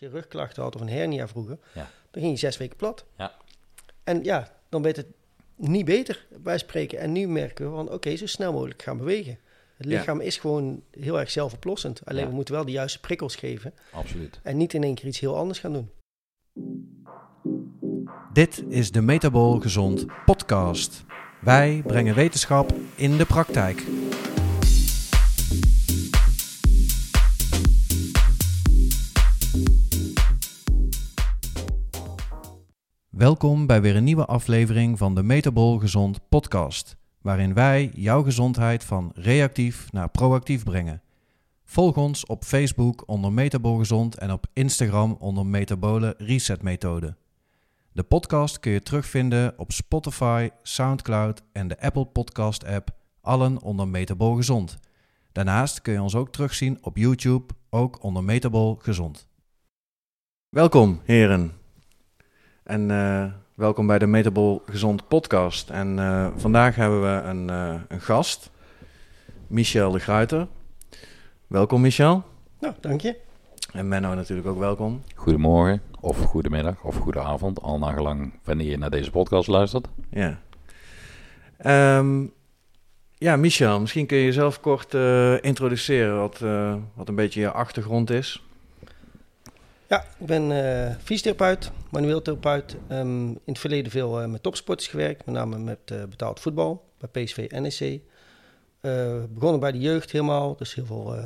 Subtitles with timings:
[0.00, 1.90] Als je rugklachten had of een hernia vroeger, Ja.
[2.10, 3.04] dan ging je zes weken plat.
[3.18, 3.32] Ja.
[4.04, 5.06] En ja, dan werd het
[5.54, 6.98] niet beter bij spreken.
[6.98, 9.38] En nu merken we van, oké, zo snel mogelijk gaan bewegen.
[9.76, 9.98] Het Ja.
[9.98, 12.00] lichaam is gewoon heel erg zelfoplossend.
[12.04, 12.28] Alleen Ja.
[12.28, 13.74] we moeten wel de juiste prikkels geven.
[13.92, 14.40] Absoluut.
[14.42, 15.90] En niet in één keer iets heel anders gaan doen.
[18.32, 21.04] Dit is de Metabol Gezond podcast.
[21.40, 23.82] Wij brengen wetenschap in de praktijk.
[33.16, 38.84] Welkom bij weer een nieuwe aflevering van de Metabol Gezond podcast, waarin wij jouw gezondheid
[38.84, 41.02] van reactief naar proactief brengen.
[41.64, 47.16] Volg ons op Facebook onder Metabol Gezond en op Instagram onder Metabole Reset Methode.
[47.92, 53.88] De podcast kun je terugvinden op Spotify, SoundCloud en de Apple Podcast app, allen onder
[53.88, 54.78] Metabol Gezond.
[55.32, 59.28] Daarnaast kun je ons ook terugzien op YouTube, ook onder Metabol Gezond.
[60.48, 61.64] Welkom, heren.
[62.66, 65.70] En eh, welkom bij de Metabol Gezond podcast.
[65.70, 68.50] En eh, vandaag hebben we een, eh, een gast,
[69.46, 70.46] Michel de Gruiter.
[71.46, 72.22] Welkom, Michel.
[72.60, 73.16] Nou, dank je.
[73.72, 75.02] En Menno natuurlijk ook welkom.
[75.14, 77.62] Goedemorgen, of goedemiddag, of goedenavond.
[77.62, 79.88] Al nagelang wanneer je naar deze podcast luistert.
[80.10, 80.40] Ja.
[81.58, 82.24] Ehm,
[83.14, 87.50] ja, Michel, misschien kun je jezelf kort eh, introduceren wat, eh, wat een beetje je
[87.50, 88.45] achtergrond is.
[89.88, 92.76] Ja, ik ben eh fysiotherapeut, manueel therapeut.
[92.88, 96.84] Ehm, in het verleden veel eh, met topsporters gewerkt, met name met eh, betaald voetbal
[96.98, 98.00] bij PSV NEC.
[99.30, 101.16] Begonnen bij de jeugd helemaal, dus heel veel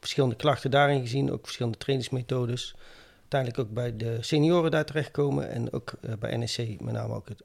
[0.00, 2.74] verschillende klachten daarin gezien, ook verschillende trainingsmethodes.
[3.20, 7.42] Uiteindelijk ook bij de senioren daar terechtgekomen en ook bij NEC met name ook het,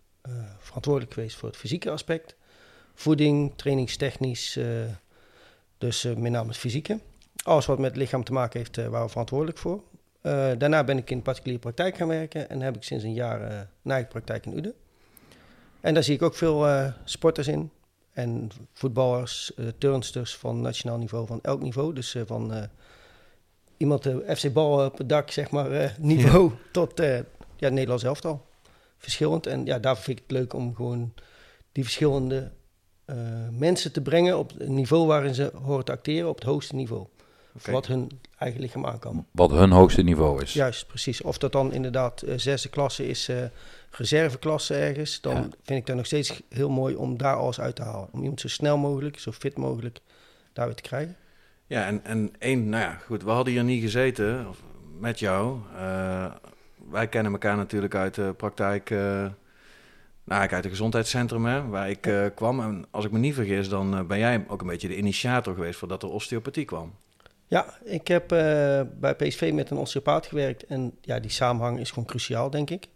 [0.60, 2.36] verantwoordelijk geweest voor het fysieke aspect.
[2.94, 4.60] Voeding, trainingstechnisch,
[5.78, 7.00] dus met name het fysieke.
[7.44, 9.84] Alles wat met het lichaam te maken heeft, waren we verantwoordelijk voor.
[10.22, 13.14] Eh, daarna ben ik in de particuliere praktijk gaan werken en heb ik sinds een
[13.14, 14.74] jaar een eigen praktijk in Uden.
[15.82, 17.72] En daar zie ik ook veel eh, sporters in.
[18.14, 21.94] En voetballers, turnsters van nationaal niveau, van elk niveau.
[21.94, 22.68] Dus van
[23.78, 27.20] iemand de FC Bal op het dak, zeg maar, niveau, tot eh
[27.56, 28.46] ja, Nederlands elftal.
[28.98, 29.48] Verschillend.
[29.48, 31.14] En ja, daarvoor vind ik het leuk om gewoon
[31.72, 32.52] die verschillende
[33.52, 37.08] mensen te brengen op het niveau waarin ze horen te acteren, op het hoogste niveau.
[37.66, 39.26] Wat hun eigen lichaam aan kan.
[39.32, 40.54] Wat hun hoogste niveau is.
[40.54, 41.22] Juist, precies.
[41.22, 43.44] Of dat dan inderdaad eh, zesde klasse is, eh
[43.92, 45.42] reserveklasse ergens, dan Ja.
[45.42, 48.08] vind ik dat nog steeds heel mooi om daar alles uit te halen.
[48.12, 50.00] Om iemand zo snel mogelijk, zo fit mogelijk
[50.54, 51.16] daar weer te krijgen.
[51.68, 54.62] Ja, en, en één, nou ja, goed, we hadden hier niet gezeten of,
[55.00, 55.58] met jou.
[55.78, 56.26] Eh,
[56.90, 61.90] wij kennen elkaar natuurlijk uit de praktijk, eh, nou, eigenlijk uit het gezondheidscentrum hè, waar
[61.90, 62.60] ik eh, kwam.
[62.60, 65.80] En als ik me niet vergis, dan ben jij ook een beetje de initiator geweest
[65.80, 66.94] voordat er osteopathie kwam.
[67.48, 71.90] Ja, ik heb eh, bij PSV met een osteopaat gewerkt en ja, die samenhang is
[71.90, 72.88] gewoon cruciaal, denk ik.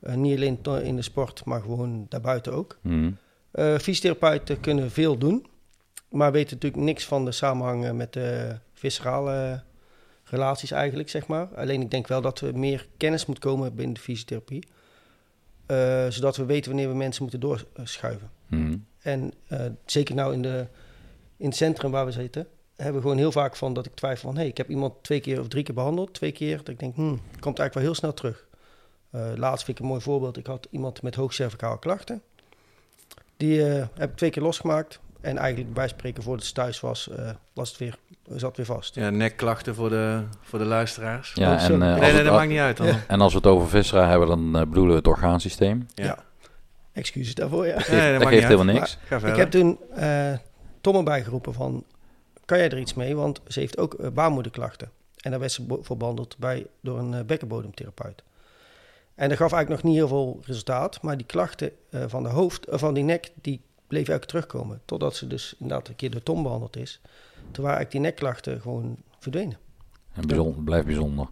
[0.00, 2.78] Eh, niet alleen in de sport, maar gewoon daarbuiten ook.
[2.80, 3.10] Mhm.
[3.50, 5.46] Eh fysiotherapeuten kunnen veel doen,
[6.08, 9.62] maar weten natuurlijk niks van de samenhang met de viscerale
[10.24, 11.48] relaties eigenlijk, zeg maar.
[11.54, 14.68] Alleen ik denk wel dat er meer kennis moet komen binnen de fysiotherapie,
[16.08, 18.30] zodat we weten wanneer we mensen moeten doorschuiven.
[18.46, 18.76] Mhm.
[18.98, 19.32] En
[19.84, 20.66] zeker nou in, de,
[21.36, 22.46] in het centrum waar we zitten,
[22.82, 24.34] hebben we gewoon heel vaak van dat ik twijfel van...
[24.34, 26.56] hé, hey, ik heb iemand twee keer of drie keer behandeld, twee keer.
[26.56, 28.46] Dat ik denk, hmm, komt eigenlijk wel heel snel terug.
[29.10, 30.36] Eh, laatst vind ik een mooi voorbeeld.
[30.36, 32.22] Ik had iemand met hoogcervicale klachten.
[33.36, 35.00] Die eh, heb ik twee keer losgemaakt.
[35.20, 37.96] En eigenlijk bij spreken voordat ze thuis was, eh, was het weer,
[38.34, 38.94] zat weer vast.
[38.94, 41.32] Ja, nekklachten voor de, voor de luisteraars.
[41.34, 42.86] Ja, Oh, en, eh, Nee, als nee, het, dat maakt niet uit dan.
[42.86, 43.00] Ja.
[43.06, 45.86] En als we het over viscera hebben, dan bedoelen we het orgaansysteem.
[45.94, 46.24] Ja.
[46.92, 47.74] Excuses daarvoor, ja.
[47.76, 48.98] Dat Nee, geeft, dat geeft niet helemaal uit.
[49.10, 49.24] niks.
[49.30, 50.32] Ik heb toen eh
[50.80, 51.84] Tom erbij geroepen van,
[52.52, 53.16] kan jij er iets mee?
[53.16, 54.90] Want ze heeft ook eh, baarmoederklachten.
[55.16, 58.22] En daar werd ze voor behandeld bij, door een eh, bekkenbodemtherapeut.
[59.14, 61.02] En dat gaf eigenlijk nog niet heel veel resultaat.
[61.02, 64.80] Maar die klachten eh, van de hoofd, van die nek, die bleven eigenlijk terugkomen.
[64.84, 67.00] Totdat ze dus inderdaad een keer door Tom behandeld is.
[67.50, 69.56] Toen waren eigenlijk die nekklachten gewoon verdwenen.
[70.12, 71.28] En bijzonder, blijft bijzonder.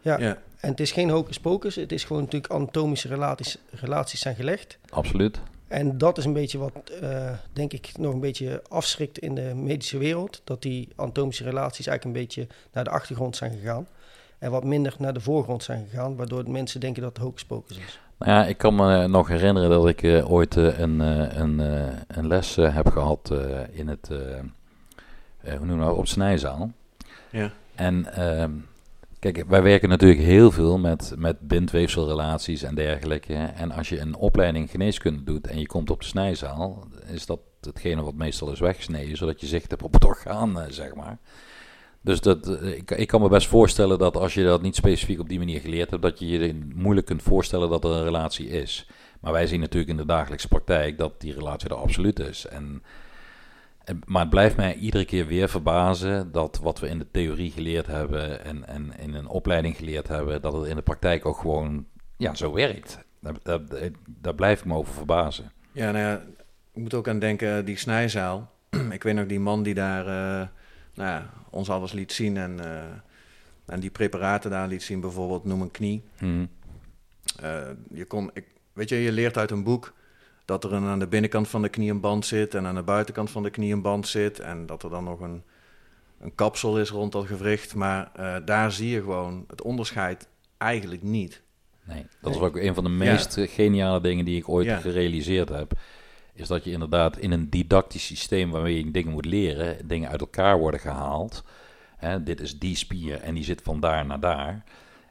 [0.00, 0.18] Ja.
[0.18, 0.38] Ja.
[0.60, 1.74] En het is geen hocus pocus.
[1.74, 4.78] Het is gewoon natuurlijk anatomische relaties, relaties zijn gelegd.
[4.90, 5.40] Absoluut.
[5.68, 9.52] En dat is een beetje wat, eh, denk ik, nog een beetje afschrikt in de
[9.54, 10.40] medische wereld.
[10.44, 13.86] Dat die anatomische relaties eigenlijk een beetje naar de achtergrond zijn gegaan.
[14.38, 16.16] En wat minder naar de voorgrond zijn gegaan.
[16.16, 18.00] Waardoor mensen denken dat het hocus pocus is.
[18.18, 21.60] Nou ja, ik kan me nog herinneren dat ik eh, ooit eh, een, eh, een,
[21.60, 26.70] eh, een les heb gehad eh, in het, hoe noemen we dat, op snijzaal.
[27.30, 27.50] Ja.
[27.74, 28.50] En ehm,
[29.32, 33.34] kijk, wij werken natuurlijk heel veel met, met bindweefselrelaties en dergelijke.
[33.34, 37.40] En als je een opleiding geneeskunde doet en je komt op de snijzaal, is dat
[37.60, 41.18] hetgene wat meestal is weggesneden, zodat je zicht hebt op het orgaan, eh, zeg maar.
[42.00, 45.20] Dus dat, eh, ik, ik kan me best voorstellen dat als je dat niet specifiek
[45.20, 48.48] op die manier geleerd hebt, dat je je moeilijk kunt voorstellen dat er een relatie
[48.48, 48.86] is.
[49.20, 52.46] Maar wij zien natuurlijk in de dagelijkse praktijk dat die relatie er absoluut is.
[52.46, 52.82] En, en,
[54.06, 57.86] maar het blijft mij iedere keer weer verbazen dat wat we in de theorie geleerd
[57.86, 61.86] hebben en, en in een opleiding geleerd hebben, dat het in de praktijk ook gewoon
[62.16, 62.98] ja, zo werkt.
[63.20, 63.60] Daar, daar,
[64.04, 65.52] daar blijf ik me over verbazen.
[65.72, 66.22] Ja, nou ja,
[66.72, 68.50] ik moet ook aan denken, die snijzaal.
[68.90, 70.48] ik weet nog die man die daar uh,
[70.94, 72.82] nou ja, ons alles liet zien en, uh,
[73.66, 76.04] en die preparaten daar liet zien, bijvoorbeeld noem een knie.
[76.18, 76.46] Mhm.
[77.42, 79.94] Uh, je kon, ik, weet je, je leert uit een boek
[80.44, 82.82] dat er een, aan de binnenkant van de knie een band zit en aan de
[82.82, 85.42] buitenkant van de knie een band zit en dat er dan nog een,
[86.20, 87.74] een kapsel is rond dat gewricht.
[87.74, 88.10] Maar
[88.44, 91.42] daar zie je gewoon het onderscheid eigenlijk niet.
[91.84, 93.46] Nee, dat is ook een van de meest ja.
[93.46, 94.76] geniale dingen die ik ooit Ja.
[94.76, 95.72] gerealiseerd heb.
[96.32, 100.20] Is dat je inderdaad in een didactisch systeem waarmee je dingen moet leren, dingen uit
[100.20, 101.44] elkaar worden gehaald.
[101.96, 104.64] Hè, dit is die spier en die zit van daar naar daar.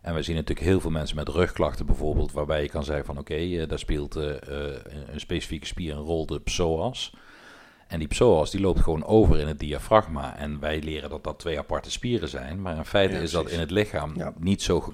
[0.04, 3.18] En we zien natuurlijk heel veel mensen met rugklachten bijvoorbeeld, waarbij je kan zeggen van
[3.18, 4.38] oké, eh, daar speelt eh, eh,
[5.14, 7.14] een specifieke spier een rol, de psoas.
[7.88, 10.38] En die psoas die loopt gewoon over in het diafragma.
[10.38, 12.62] En wij leren dat dat twee aparte spieren zijn.
[12.62, 14.94] Maar in feite Ja, is dat in het lichaam Ja, niet zo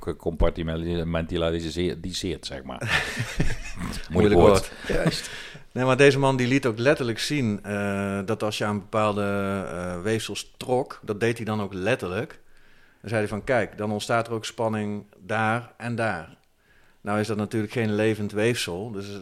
[0.00, 3.04] gecompartimentaliseerd, zeg maar.
[4.10, 4.72] Moeilijk woord.
[4.88, 5.30] Juist.
[5.72, 7.60] Nee, maar deze man die liet ook letterlijk zien
[8.24, 12.42] dat als je aan bepaalde eh, weefsels trok, dat deed hij dan ook letterlijk.
[13.04, 16.36] Dan zei hij van kijk, dan ontstaat er ook spanning daar en daar.
[17.00, 19.16] Nou is dat natuurlijk geen levend weefsel, dus eh,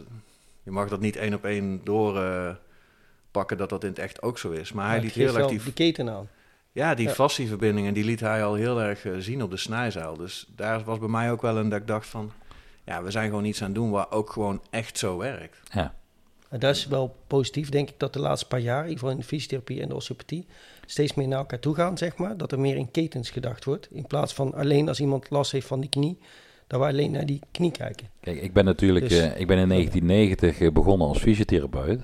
[0.63, 4.51] je mag dat niet één op één doorpakken dat dat in het echt ook zo
[4.51, 4.71] is.
[4.71, 6.27] Maar hij liet heel erg die, die keten aan.
[6.71, 7.13] ja, die Ja.
[7.13, 10.17] fascieverbindingen, die liet hij al heel erg eh, zien op de snijzaal.
[10.17, 12.31] Dus daar was bij mij ook wel een dat ik dacht van,
[12.83, 15.57] ja, we zijn gewoon iets aan het doen waar ook gewoon echt zo werkt.
[15.71, 15.93] Ja.
[16.53, 19.81] En dat is wel positief, denk ik, dat de laatste paar jaar, in de fysiotherapie
[19.81, 20.45] en de osteopathie,
[20.85, 22.37] steeds meer naar elkaar toe gaan, zeg maar.
[22.37, 23.87] Dat er meer in ketens gedacht wordt.
[23.91, 26.17] In plaats van alleen als iemand last heeft van die knie,
[26.67, 28.07] dat we alleen naar die knie kijken.
[28.19, 32.01] Kijk, ik ben natuurlijk Dus- eh, ik ben in 1990 eh, begonnen als fysiotherapeut.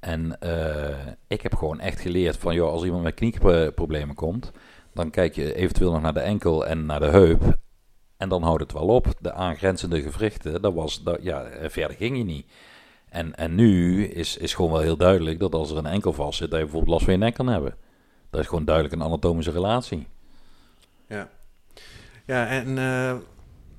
[0.00, 4.50] En eh, ik heb gewoon echt geleerd van, joh, als iemand met knieproblemen komt,
[4.92, 7.56] dan kijk je eventueel nog naar de enkel en naar de heup.
[8.16, 9.06] En dan houdt het wel op.
[9.20, 12.46] De aangrenzende gewrichten, dat was, dat, ja, verder ging je niet.
[13.14, 16.38] En, en nu is, is gewoon wel heel duidelijk dat als er een enkel vast
[16.38, 17.74] zit, dat je bijvoorbeeld last van je nek kan hebben.
[18.30, 20.06] Dat is gewoon duidelijk een anatomische relatie.
[21.08, 21.28] Ja,
[22.26, 23.16] ja en eh,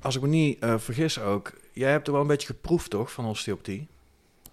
[0.01, 3.11] als ik me niet eh, vergis ook, jij hebt er wel een beetje geproefd toch,
[3.11, 3.87] van osteopathie?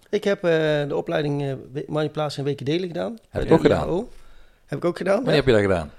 [0.09, 0.49] Ik heb eh,
[0.87, 3.17] de opleiding eh, we- manipulatie en wekendelen gedaan.
[3.31, 3.87] bij ik ook gedaan.
[3.87, 4.09] IAO.
[4.65, 5.15] Heb ik ook gedaan.
[5.15, 5.37] Wanneer ja.
[5.37, 5.91] heb je dat gedaan?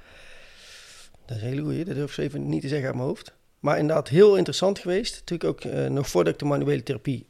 [1.26, 3.34] Dat is een hele goeie, dat durf ik even niet te zeggen uit mijn hoofd.
[3.60, 5.14] Maar inderdaad heel interessant geweest.
[5.18, 7.26] Natuurlijk ook eh, nog voordat ik de manuele therapie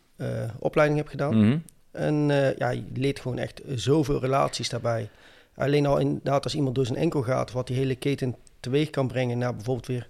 [0.58, 1.36] opleiding heb gedaan.
[1.38, 1.58] Mhm.
[1.94, 5.08] En eh, ja, je leert gewoon echt zoveel relaties daarbij.
[5.56, 9.06] Alleen al inderdaad als iemand door zijn enkel gaat, wat die hele keten teweeg kan
[9.06, 10.08] brengen naar bijvoorbeeld weer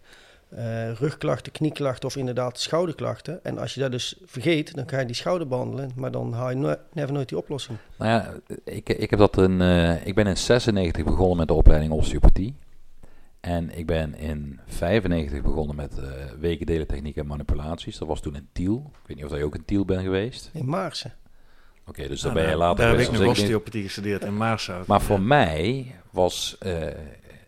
[0.49, 3.45] eh, rugklachten, knieklachten of inderdaad schouderklachten.
[3.45, 6.51] En als je dat dus vergeet, dan ga je die schouder behandelen, maar dan haal
[6.51, 7.79] je no never nooit die oplossing.
[7.99, 8.33] Nou ja,
[8.65, 12.55] ik, ik, heb dat eh, ik ben in 96 begonnen met de opleiding osteopathie.
[13.45, 16.09] En ik ben in 95 begonnen met eh
[16.41, 17.99] wekendelen techniek en manipulaties.
[17.99, 18.91] Dat was toen in Tiel.
[19.03, 20.51] Ik weet niet of jij ook in Tiel bent geweest.
[20.53, 21.15] In Maarsen.
[21.87, 23.55] Oké, dus daar Nou, ben je later Daar heb ik geweest nog als ik niet.
[23.55, 24.83] osteopathie gestudeerd in Maarschouw.
[24.87, 26.87] Maar voor mij was, eh,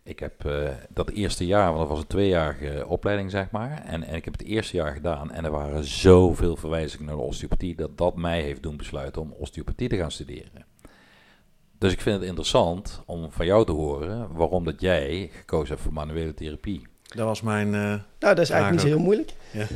[0.02, 3.82] ik heb eh, dat eerste jaar, want dat was een tweejarige opleiding zeg maar.
[3.84, 7.22] En, en ik heb het eerste jaar gedaan en er waren zoveel verwijzingen naar de
[7.22, 10.65] osteopathie, dat dat mij heeft doen besluiten om osteopathie te gaan studeren.
[11.78, 15.80] Dus ik vind het interessant om van jou te horen waarom dat jij gekozen hebt
[15.80, 16.86] voor manuele therapie.
[17.02, 17.66] Dat was mijn...
[17.74, 18.94] eh, Nou, dat is eigenlijk niet zo ook.
[18.94, 19.32] heel moeilijk.
[19.52, 19.66] Ja.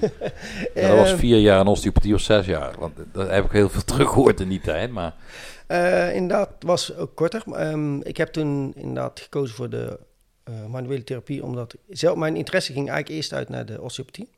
[0.82, 3.50] Ja, dat was Eh, vier jaar een osteopathie of zes jaar, want daar heb ik
[3.50, 4.90] heel veel teruggehoord in die tijd.
[4.90, 5.14] Maar
[5.66, 7.42] Eh, inderdaad, het was ook korter.
[7.52, 9.98] Ehm, ik heb toen inderdaad gekozen voor de
[10.44, 14.28] eh, manuele therapie, omdat zelf, mijn interesse ging eigenlijk eerst uit naar de osteopathie.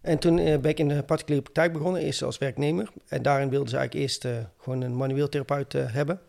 [0.00, 2.88] En toen eh, ben ik in de particuliere praktijk begonnen, eerst als werknemer.
[3.08, 6.20] En daarin wilden ze eigenlijk eerst eh, gewoon een manueel therapeut eh, hebben.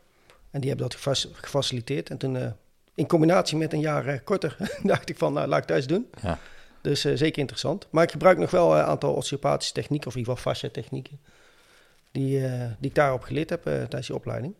[0.51, 2.09] En die hebben dat gefaciliteerd.
[2.09, 2.51] En toen, eh,
[2.95, 6.09] in combinatie met een jaar eh, korter, dacht ik van, nou, laat ik thuis doen.
[6.21, 6.39] Ja.
[6.81, 7.87] Dus eh, zeker interessant.
[7.89, 11.19] Maar ik gebruik nog wel een aantal osteopathische technieken, of in ieder geval fascia technieken
[12.11, 12.39] die,
[12.79, 14.53] die ik daarop geleerd heb tijdens die opleiding.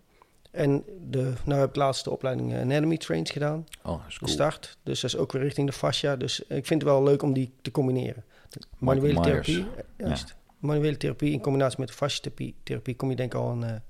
[0.52, 4.20] En de, nou heb ik laatst de opleiding Anatomy Trains gedaan, oh, dat is de
[4.20, 4.32] cool.
[4.32, 4.78] start.
[4.84, 6.16] Dus dat is ook weer richting de fascia.
[6.16, 8.24] Dus ik vind het wel leuk om die te combineren.
[8.78, 9.66] Manuele therapie,
[9.98, 10.36] juist.
[10.58, 11.98] Manuele therapie in combinatie met
[12.34, 13.82] de therapie kom je denk ik al een,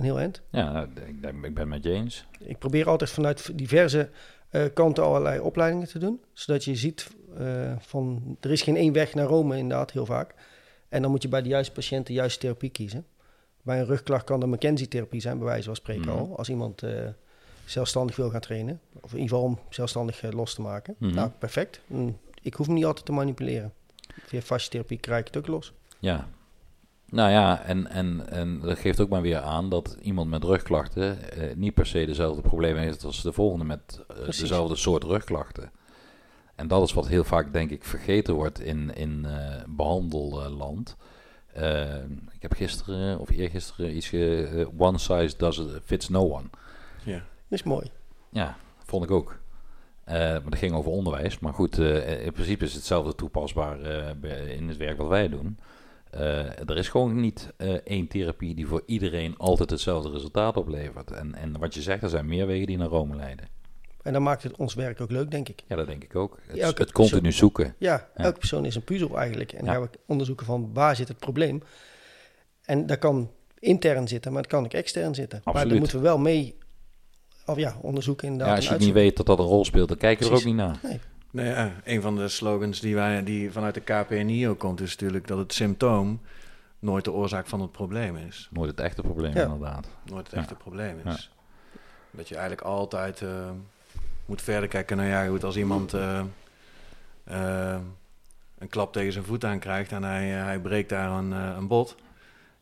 [0.00, 0.40] een heel eind.
[0.50, 2.26] Ja, ik, ik ben met je eens.
[2.38, 4.10] Ik probeer altijd vanuit diverse
[4.48, 6.20] eh, kanten allerlei opleidingen te doen.
[6.32, 10.34] Zodat je ziet eh, van er is geen één weg naar Rome inderdaad, heel vaak.
[10.88, 13.06] En dan moet je bij de juiste patiënt de juiste therapie kiezen.
[13.62, 16.18] Bij een rugklacht kan de McKenzie-therapie zijn, bij wijze van spreken Mhm.
[16.18, 16.36] al.
[16.38, 16.92] Als iemand eh,
[17.64, 18.80] zelfstandig wil gaan trainen.
[19.00, 20.94] Of in ieder geval om zelfstandig los te maken.
[20.98, 21.14] Mhm.
[21.14, 21.80] Nou, perfect.
[21.86, 23.72] Mm, Ik hoef me niet altijd te manipuleren.
[24.26, 25.72] Via fascietherapie krijg ik het ook los.
[25.98, 26.28] Ja.
[27.10, 31.32] Nou ja, en, en, en dat geeft ook maar weer aan dat iemand met rugklachten
[31.32, 35.70] eh, niet per se dezelfde problemen heeft als de volgende met eh, dezelfde soort rugklachten.
[36.54, 40.96] En dat is wat heel vaak, denk ik, vergeten wordt in, in eh, behandelland.
[41.52, 41.94] Eh,
[42.32, 46.48] ik heb gisteren of eergisteren iets ge, one size does fits no one.
[47.04, 47.18] Ja.
[47.48, 47.90] Dat is mooi.
[48.30, 49.38] Ja, vond ik ook.
[50.10, 51.38] Eh, maar dat ging over onderwijs.
[51.38, 55.58] Maar goed, eh, in principe is hetzelfde toepasbaar eh, in het werk wat wij doen.
[56.10, 61.10] Eh, er is gewoon niet eh, één therapie die voor iedereen altijd hetzelfde resultaat oplevert.
[61.10, 63.48] En, en wat je zegt, er zijn meer wegen die naar Rome leiden.
[64.02, 65.62] En dan maakt het ons werk ook leuk, denk ik.
[65.66, 66.38] Ja, dat denk ik ook.
[66.46, 67.74] Het, het continu persoon- zoeken.
[67.78, 68.24] Ja, Ja.
[68.24, 69.52] elke persoon is een puzzel eigenlijk.
[69.52, 69.72] En dan Ja.
[69.80, 71.62] gaan we onderzoeken van waar zit het probleem.
[72.64, 75.40] En dat kan intern zitten, maar dat kan ook extern zitten.
[75.44, 75.70] Maar Absoluut.
[75.72, 76.58] dan moeten we wel mee
[77.46, 80.18] of ja, onderzoeken Ja, als je niet weet dat dat een rol speelt, dan kijk
[80.18, 80.78] je er ook niet naar.
[80.82, 81.00] Nee,
[81.32, 85.26] ja, een van de slogans die, wij, die vanuit de KPNI ook komt, is natuurlijk
[85.26, 86.20] dat het symptoom
[86.78, 88.48] nooit de oorzaak van het probleem is.
[88.52, 89.42] Nooit het echte probleem, Ja.
[89.42, 89.88] inderdaad.
[90.04, 90.40] Nooit het Ja.
[90.40, 91.30] echte probleem is.
[92.10, 93.50] Dat je eigenlijk altijd eh,
[94.26, 96.20] moet verder kijken naar, ja goed, als iemand eh,
[97.24, 97.78] eh,
[98.58, 101.96] een klap tegen zijn voet aan krijgt en hij, hij breekt daar een, een bot,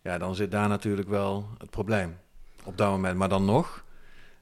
[0.02, 2.16] ja, dan zit daar natuurlijk wel het probleem
[2.64, 3.16] op dat moment.
[3.18, 3.84] Maar dan nog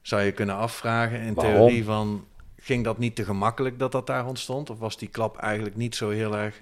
[0.01, 1.53] zou je kunnen afvragen in Waarom?
[1.55, 2.25] theorie van,
[2.67, 4.69] ging dat niet te gemakkelijk dat dat daar ontstond?
[4.69, 6.61] Of was die klap eigenlijk niet zo heel erg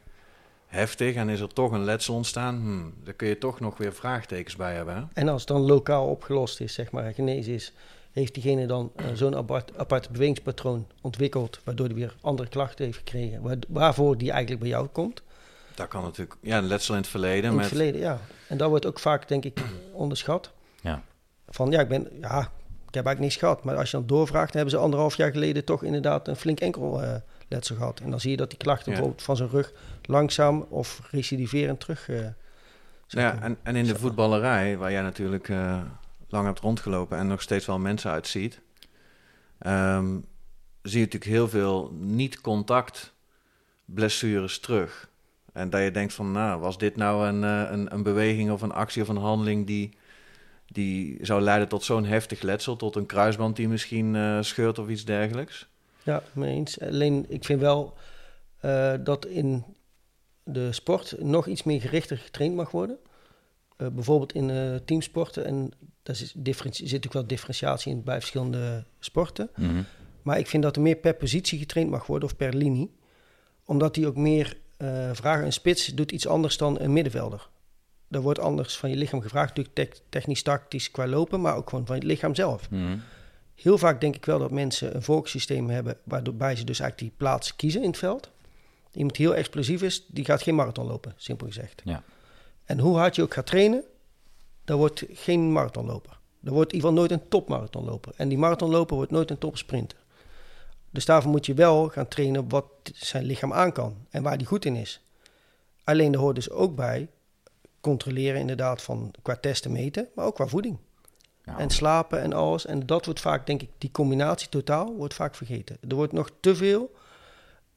[0.67, 2.55] heftig en is er toch een letsel ontstaan?
[2.61, 4.95] Hm, daar kun je toch nog weer vraagtekens bij hebben.
[4.95, 5.01] Hè?
[5.13, 7.73] En als het dan lokaal opgelost is, zeg maar, en genezen is,
[8.11, 12.97] heeft diegene dan eh, zo'n apart, apart bewegingspatroon ontwikkeld, waardoor hij weer andere klachten heeft
[12.97, 15.21] gekregen, waar- waarvoor die eigenlijk bij jou komt.
[15.75, 17.49] Dat kan natuurlijk, ja, een letsel in het verleden.
[17.49, 18.19] In met, het verleden, ja.
[18.47, 19.59] En dat wordt ook vaak, denk ik,
[19.93, 20.51] onderschat.
[20.81, 21.03] Ja.
[21.47, 22.51] Van ja, ik ben, ja,
[22.95, 23.63] heb eigenlijk niks gehad.
[23.63, 26.59] Maar als je dan doorvraagt, dan hebben ze anderhalf jaar geleden toch inderdaad een flink
[26.59, 27.15] enkel eh,
[27.47, 27.99] letsel gehad.
[27.99, 28.91] En dan zie je dat die klachten Ja.
[28.91, 32.05] bijvoorbeeld van zijn rug langzaam of recidiverend terug.
[33.07, 35.81] zijn ja, en, en in de voetballerij, waar jij natuurlijk eh,
[36.29, 38.61] lang hebt rondgelopen en nog steeds wel mensen uitziet,
[39.57, 40.17] ehm,
[40.81, 43.13] zie je natuurlijk heel veel niet-contact
[43.85, 45.09] blessures terug.
[45.53, 48.71] En dat je denkt van, nou, was dit nou een, een, een beweging of een
[48.71, 49.97] actie of een handeling die,
[50.67, 54.89] die zou leiden tot zo'n heftig letsel, tot een kruisband die misschien eh, scheurt of
[54.89, 55.67] iets dergelijks?
[56.03, 56.79] Ja, mee eens.
[56.79, 57.93] Alleen ik vind wel
[58.59, 59.63] eh, dat in
[60.43, 62.97] de sport nog iets meer gerichter getraind mag worden.
[63.77, 65.45] Eh, bijvoorbeeld in teamsporten.
[65.45, 65.71] En
[66.03, 69.49] daar zit natuurlijk wel differentiatie in bij verschillende sporten.
[69.55, 69.81] Mhm.
[70.21, 72.91] Maar ik vind dat er meer per positie getraind mag worden of per linie.
[73.65, 74.57] Omdat die ook meer
[75.13, 75.45] vragen.
[75.45, 77.49] Een spits doet iets anders dan een middenvelder.
[78.09, 79.55] Er wordt anders van je lichaam gevraagd.
[79.55, 82.69] Natuurlijk te- technisch, tactisch qua lopen, maar ook gewoon van het lichaam zelf.
[82.69, 82.97] Mhm.
[83.55, 87.17] Heel vaak denk ik wel dat mensen een volkssysteem hebben waarbij ze dus eigenlijk die
[87.17, 88.29] plaats kiezen in het veld.
[88.91, 91.81] Iemand die heel explosief is, die gaat geen marathon lopen, simpel gezegd.
[91.85, 92.03] Ja.
[92.63, 93.83] En hoe hard je ook gaat trainen,
[94.63, 96.17] dat wordt geen marathonloper.
[96.43, 98.13] Er wordt in ieder geval nooit een topmarathonloper.
[98.17, 99.97] En die marathonloper wordt nooit een topsprinter.
[100.89, 104.47] Dus daarvoor moet je wel gaan trainen wat zijn lichaam aan kan en waar die
[104.47, 105.01] goed in is.
[105.83, 107.07] Alleen er hoort dus ook bij
[107.85, 110.77] controleren inderdaad van qua testen meten, maar ook qua voeding.
[111.43, 112.65] Ja, En slapen en alles.
[112.65, 115.77] En dat wordt vaak, denk ik, die combinatie totaal wordt vaak vergeten.
[115.89, 116.95] Er wordt nog te veel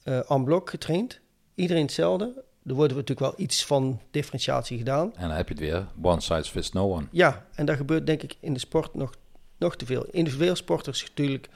[0.02, 1.20] eh en blok getraind.
[1.54, 2.44] Iedereen hetzelfde.
[2.66, 5.12] Er wordt natuurlijk wel iets van differentiatie gedaan.
[5.14, 5.86] En dan heb je het weer.
[6.02, 7.06] One size fits no one.
[7.10, 9.10] Ja, en dat gebeurt denk ik in de sport nog,
[9.58, 10.04] nog te veel.
[10.10, 11.48] Individueel sporters natuurlijk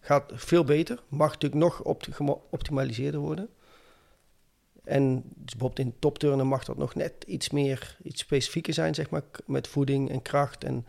[0.00, 1.02] gaat veel beter.
[1.08, 3.48] Mag natuurlijk nog opt- geoptimaliseerder worden.
[4.84, 9.10] En dus bijvoorbeeld in topturnen mag dat nog net iets meer, iets specifieker zijn, zeg
[9.10, 10.86] maar, met voeding en kracht en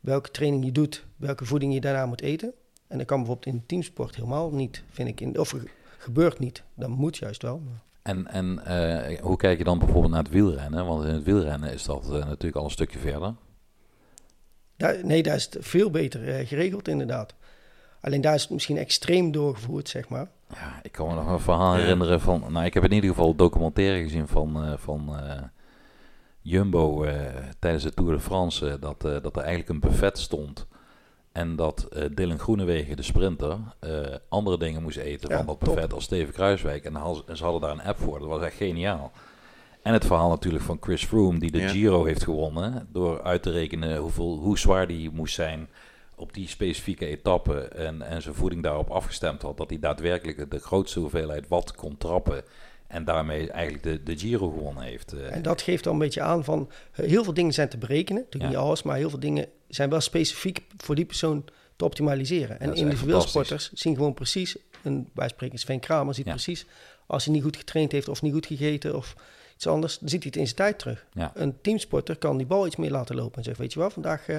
[0.00, 2.52] welke training je doet, welke voeding je daarna moet eten.
[2.88, 5.20] En dat kan bijvoorbeeld in teamsport helemaal niet, vind ik.
[5.20, 5.68] In, of ge-
[5.98, 7.58] gebeurt niet, dat moet juist wel.
[7.58, 10.86] maar- En, en eh, hoe kijk je dan bijvoorbeeld naar het wielrennen?
[10.86, 13.34] Want in het wielrennen is dat eh, natuurlijk al een stukje verder.
[14.76, 17.34] Daar, nee, daar is het veel beter eh, geregeld inderdaad.
[18.00, 20.30] Alleen daar is het misschien extreem doorgevoerd, zeg maar.
[20.54, 22.44] Ja, ik kan me nog een verhaal herinneren van...
[22.48, 25.42] Nou, ik heb in ieder geval een documentaire gezien van, eh, van eh,
[26.42, 27.14] Jumbo eh,
[27.58, 28.78] tijdens de Tour de France.
[28.80, 30.66] dat, eh, dat er eigenlijk een buffet stond.
[31.32, 33.90] En dat eh Dylan Groenewegen, de sprinter, eh,
[34.28, 35.74] andere dingen moest eten Ja, van dat top.
[35.74, 36.84] buffet als Steven Kruiswijk.
[36.84, 38.18] En, dan ze- en ze hadden daar een app voor.
[38.18, 39.12] Dat was echt geniaal.
[39.82, 41.68] En het verhaal natuurlijk van Chris Froome, die de Ja.
[41.68, 42.88] Giro heeft gewonnen.
[42.92, 45.68] Door uit te rekenen hoeveel, hoe zwaar die moest zijn
[46.20, 47.60] op die specifieke etappe.
[47.60, 49.56] En, en zijn voeding daarop afgestemd had.
[49.56, 52.42] Dat hij daadwerkelijk de grootste hoeveelheid wat kon trappen.
[52.86, 55.12] En daarmee eigenlijk de, de Giro gewonnen heeft.
[55.12, 55.34] eh.
[55.34, 56.70] En dat geeft al een beetje aan van...
[56.92, 58.22] eh, heel veel dingen zijn te berekenen.
[58.22, 58.58] Natuurlijk Ja.
[58.58, 61.44] niet alles, maar heel veel dingen zijn wel specifiek voor die persoon
[61.76, 62.60] te optimaliseren.
[62.60, 66.30] En individueel sporters zien gewoon precies, een, wij spreken Sven Kramer, ziet Ja.
[66.32, 66.66] precies
[67.06, 69.14] als hij niet goed getraind heeft of niet goed gegeten of
[69.54, 71.06] iets anders, dan ziet hij het in zijn tijd terug.
[71.12, 71.30] Ja.
[71.34, 74.28] Een teamsporter kan die bal iets meer laten lopen en zegt, weet je wel, vandaag
[74.28, 74.38] eh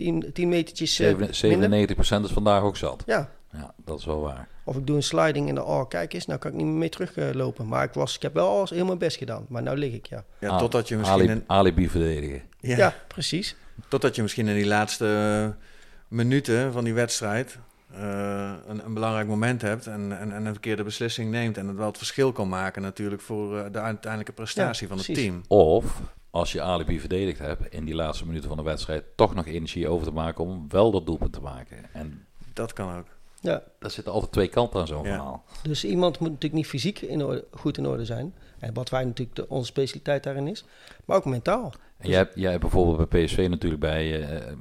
[0.00, 1.96] 10, 10 metertjes eh, Zeven- minder.
[1.96, 3.02] 97% is vandaag ook zat.
[3.06, 4.48] Ja, Ja, dat is wel waar.
[4.64, 6.74] of ik doe een sliding en dan, oh kijk eens, nou kan ik niet meer
[6.74, 7.68] mee teruglopen.
[7.68, 10.06] maar ik, was, ik heb wel alles heel mijn best gedaan, maar nou lig ik,
[10.06, 10.24] ja.
[10.40, 11.20] Ja, totdat je misschien...
[11.20, 12.42] Ali- in- alibi verdedigen.
[12.60, 13.56] ja, Ja, precies.
[13.88, 15.64] Totdat je misschien in die laatste eh,
[16.08, 17.58] minuten van die wedstrijd...
[17.94, 21.56] eh, een, een belangrijk moment hebt en, en, en een verkeerde beslissing neemt...
[21.56, 24.96] en het wel het verschil kan maken natuurlijk voor eh, de uiteindelijke prestatie Ja, van
[24.96, 25.24] het precies.
[25.24, 25.42] team.
[25.48, 29.46] Of, als je alibi verdedigd hebt, in die laatste minuten van de wedstrijd toch nog
[29.46, 31.76] energie over te maken om wel dat doelpunt te maken.
[31.92, 33.06] En Dat kan ook.
[33.42, 35.10] Ja, daar zitten altijd twee kanten aan zo'n Ja.
[35.14, 35.44] verhaal.
[35.62, 38.34] Dus iemand moet natuurlijk niet fysiek in orde, goed in orde zijn.
[38.58, 40.64] En wat wij natuurlijk de, onze specialiteit daarin is.
[41.04, 41.72] Maar ook mentaal.
[41.98, 44.22] En jij, hebt- jij hebt bijvoorbeeld bij PSV natuurlijk bij...
[44.22, 44.52] eh, eh,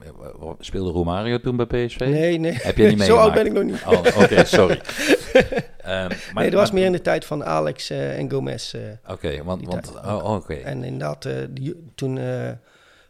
[0.60, 2.00] speelde Romario toen bij PSV?
[2.00, 2.52] Nee, nee.
[2.54, 3.34] Heb je niet Zo oud meegemaakt?
[3.34, 4.16] ben ik nog niet.
[4.18, 4.82] Oh, oké, sorry.
[5.82, 8.74] Ehm, maar- nee, dat was meer in de tijd van Alex eh, en Gomez.
[8.74, 8.82] eh.
[9.08, 9.66] Oké, want...
[9.68, 10.54] want oh, oké.
[10.54, 12.20] En inderdaad, eh, die, toen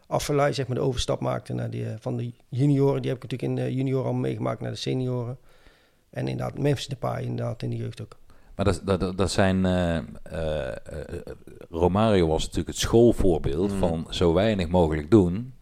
[0.08, 3.02] Affelay zeg maar de overstap maakte naar die, van de junioren.
[3.02, 5.38] Die heb ik natuurlijk in de junioren al meegemaakt naar de senioren.
[6.10, 8.18] En inderdaad, Memphis Depay inderdaad in de jeugd ook.
[8.56, 9.66] Maar dat, dat, dat- zijn...
[11.70, 13.80] Romario was natuurlijk het schoolvoorbeeld Mm.
[13.80, 15.54] van zo weinig mogelijk doen.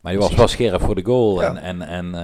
[0.00, 1.40] Maar die was wel scherp voor de goal.
[1.40, 1.48] Ja.
[1.48, 2.14] En, en, en,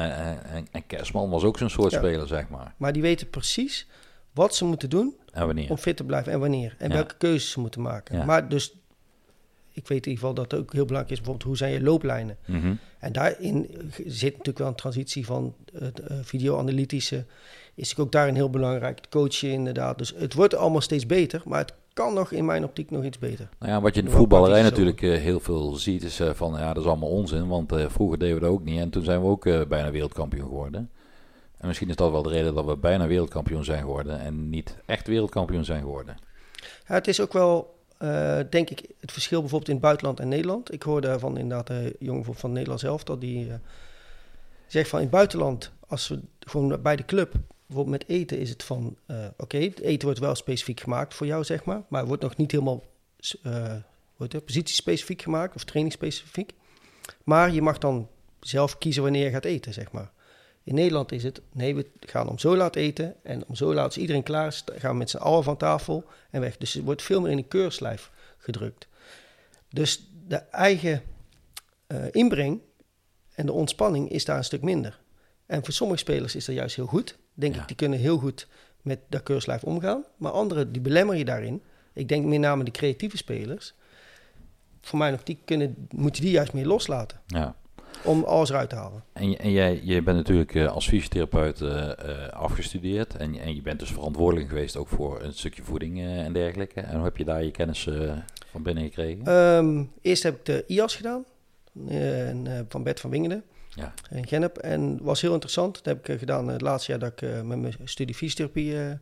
[0.45, 1.99] en, en Kerstman was ook zo'n soort Ja.
[1.99, 2.75] speler, zeg maar.
[2.77, 3.87] Maar die weten precies
[4.33, 5.71] wat ze moeten doen En wanneer?
[5.71, 6.75] om fit te blijven en wanneer.
[6.79, 6.95] En Ja.
[6.95, 8.17] welke keuzes ze moeten maken.
[8.19, 8.25] Ja.
[8.25, 8.75] Maar dus,
[9.73, 11.17] ik weet in ieder geval dat het ook heel belangrijk is.
[11.17, 12.37] Bijvoorbeeld, hoe zijn je looplijnen?
[12.47, 12.75] Mhm.
[12.99, 13.71] En daarin
[14.07, 17.17] zit natuurlijk wel een transitie van het eh, videoanalytische.
[17.17, 17.25] Is
[17.75, 18.97] natuurlijk ook daarin heel belangrijk.
[18.97, 19.99] Het coachen inderdaad.
[19.99, 21.43] Dus het wordt allemaal steeds beter.
[21.45, 23.49] Maar het kan nog in mijn optiek nog iets beter.
[23.59, 26.53] Nou ja, wat je in de voetballerij natuurlijk eh, heel veel ziet, is eh, van
[26.53, 27.49] ja, dat is allemaal onzin.
[27.49, 28.81] Want vroeger deden we dat ook niet.
[28.81, 30.91] En toen zijn we ook bijna wereldkampioen geworden.
[31.61, 34.21] En misschien is dat wel de reden dat we bijna wereldkampioen zijn geworden.
[34.21, 36.17] En niet echt wereldkampioen zijn geworden.
[36.61, 40.29] Ja, het is ook wel, eh, denk ik, het verschil bijvoorbeeld in het buitenland en
[40.29, 40.73] Nederland.
[40.73, 43.55] Ik hoorde van inderdaad een jongen van het Nederlands elftal die eh,
[44.67, 47.33] zegt van in het buitenland, als we gewoon bij de club,
[47.67, 51.27] bijvoorbeeld met eten is het van, eh, oké, het eten wordt wel specifiek gemaakt voor
[51.27, 51.83] jou, zeg maar.
[51.89, 52.83] Maar wordt nog niet helemaal
[53.43, 53.75] eh
[54.17, 56.53] wordt het, positiespecifiek gemaakt of trainingsspecifiek.
[57.25, 58.09] Maar je mag dan
[58.41, 60.11] zelf kiezen wanneer je gaat eten, zeg maar.
[60.71, 63.15] In Nederland is het, nee, we gaan om zo laat eten.
[63.23, 66.05] En om zo laat, als iedereen klaar is, gaan we met z'n allen van tafel
[66.31, 66.57] en weg.
[66.57, 68.89] Dus het wordt veel meer in een keurslijf gedrukt.
[69.69, 71.03] Dus de eigen
[71.87, 72.61] eh, inbreng
[73.35, 75.01] en de ontspanning is daar een stuk minder.
[75.47, 77.17] En voor sommige spelers is dat juist heel goed.
[77.35, 77.61] Denk Ja.
[77.61, 78.47] ik, die kunnen heel goed
[78.83, 80.05] met dat keurslijf omgaan.
[80.17, 81.63] Maar anderen, die belemmeren je daarin.
[81.93, 83.75] Ik denk met name de creatieve spelers.
[84.81, 87.21] Voor mij nog, die kunnen, moet je die juist meer loslaten.
[87.27, 87.57] Ja.
[88.05, 89.05] Om alles eruit te halen.
[89.13, 93.17] En, en jij, jij bent natuurlijk eh, als fysiotherapeut eh, eh, afgestudeerd.
[93.17, 96.81] En, en je bent dus verantwoordelijk geweest ook voor een stukje voeding en dergelijke.
[96.81, 97.89] En hoe heb je daar je kennis
[98.51, 99.27] van binnen gekregen?
[99.27, 101.25] Ehm, eerst heb ik de IAS gedaan.
[101.89, 103.45] en, van Bert van Wingeren.
[103.75, 103.95] ja.
[104.11, 104.59] in Gennep.
[104.59, 105.75] En was heel interessant.
[105.75, 108.99] Dat heb ik gedaan het laatste jaar dat ik met mijn studie fysiotherapie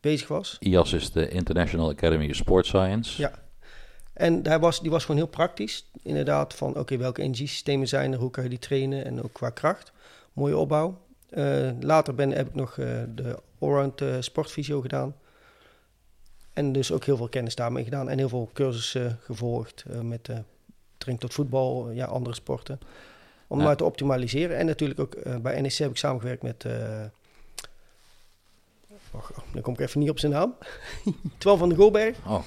[0.00, 0.56] bezig was.
[0.60, 3.20] IAS is de International Academy of Sport Science.
[3.20, 3.32] Ja.
[4.20, 5.90] En daar was, die was gewoon heel praktisch.
[6.02, 8.18] Inderdaad, van oké, welke energiesystemen zijn er?
[8.18, 9.04] Hoe kan je die trainen?
[9.04, 9.92] En ook qua kracht.
[10.32, 10.98] Mooie opbouw.
[11.30, 15.16] Eh, later ben, heb ik nog eh, de Allround eh sportfysio gedaan.
[16.52, 18.08] En dus ook heel veel kennis daarmee gedaan.
[18.08, 20.22] En heel veel cursussen gevolgd met
[20.96, 22.80] training tot voetbal, ja, andere sporten.
[23.46, 23.64] Om Ja.
[23.64, 24.56] maar te optimaliseren.
[24.56, 26.64] En natuurlijk ook bij NEC heb ik samengewerkt met...
[29.10, 30.54] wacht, oh, dan kom ik even niet op zijn naam.
[31.38, 32.16] Twan van de Goolberg.
[32.26, 32.44] Oh,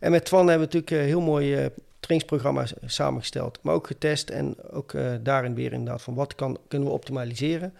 [0.00, 1.66] En met Twan hebben we natuurlijk een heel mooi eh,
[2.00, 3.58] trainingsprogramma s- samengesteld.
[3.62, 7.74] Maar ook getest en ook eh, daarin weer inderdaad van wat kan, kunnen we optimaliseren.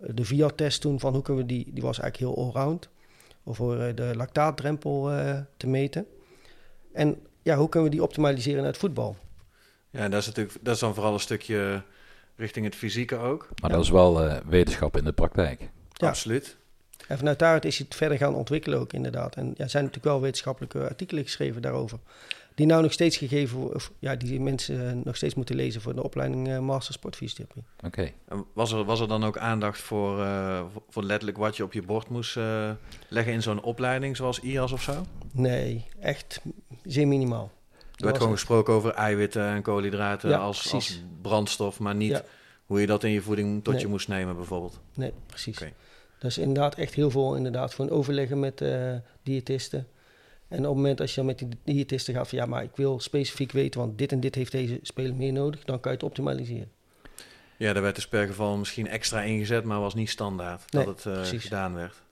[0.00, 2.88] Eh, de VIA-test toen van hoe kunnen we die, die was eigenlijk heel allround.
[3.42, 6.06] Of voor eh, de lactaatdrempel eh, te meten.
[6.92, 9.16] En ja, hoe kunnen we die optimaliseren naar het voetbal?
[9.90, 11.82] Ja, dat is natuurlijk dat is dan vooral een stukje
[12.36, 13.48] richting het fysieke ook.
[13.62, 15.60] maar dat is wel eh, wetenschap in de praktijk.
[15.92, 16.08] Ja.
[16.08, 16.56] Absoluut.
[17.06, 19.36] En vanuit daaruit is hij het verder gaan ontwikkelen ook inderdaad.
[19.36, 21.98] En ja, er zijn natuurlijk wel wetenschappelijke artikelen geschreven daarover.
[22.54, 25.80] Die nou nog steeds gegeven worden, of ja, die mensen eh, nog steeds moeten lezen
[25.80, 27.62] voor de opleiding eh, Master Sportfysiotherapie.
[27.84, 28.10] Oké.
[28.28, 31.72] En Was er, was er dan ook aandacht voor, eh, voor- letterlijk wat je op
[31.72, 32.70] je bord moest eh,
[33.08, 34.92] leggen in zo'n opleiding zoals IAS of zo?
[34.92, 34.98] Er
[35.32, 36.40] Nee, echt
[36.84, 37.50] zeer minimaal.
[37.96, 42.22] werd gewoon gesproken over eiwitten en koolhydraten Ja, als, als brandstof, maar niet Ja.
[42.66, 43.82] hoe je dat in je voeding tot Nee.
[43.82, 44.80] je moest nemen bijvoorbeeld.
[44.94, 45.58] Nee, precies.
[46.18, 46.26] Oké.
[46.26, 49.86] Dus inderdaad echt heel veel inderdaad gewoon overleggen met eh diëtisten.
[50.48, 52.76] En op het moment als je dan met die diëtisten gaat van ja, maar ik
[52.76, 55.96] wil specifiek weten, want dit en dit heeft deze speler meer nodig, dan kan je
[55.96, 56.70] het optimaliseren.
[57.56, 60.96] Ja, daar werd dus per geval misschien extra ingezet, maar was niet standaard Nee, dat
[60.96, 61.42] het eh, precies.
[61.42, 62.02] gedaan werd.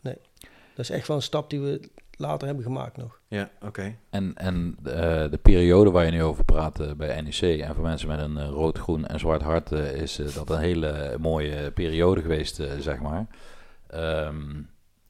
[0.75, 1.81] Dat is echt wel een stap die we
[2.17, 3.21] later hebben gemaakt nog.
[3.29, 3.97] Ja, oké.
[4.11, 8.09] En, en eh, de periode waar je nu over praat bij NEC, en voor mensen
[8.09, 12.61] met een rood, groen en zwart hart, eh, is dat een hele mooie periode geweest,
[12.81, 13.27] zeg maar.
[13.89, 14.63] Ehm,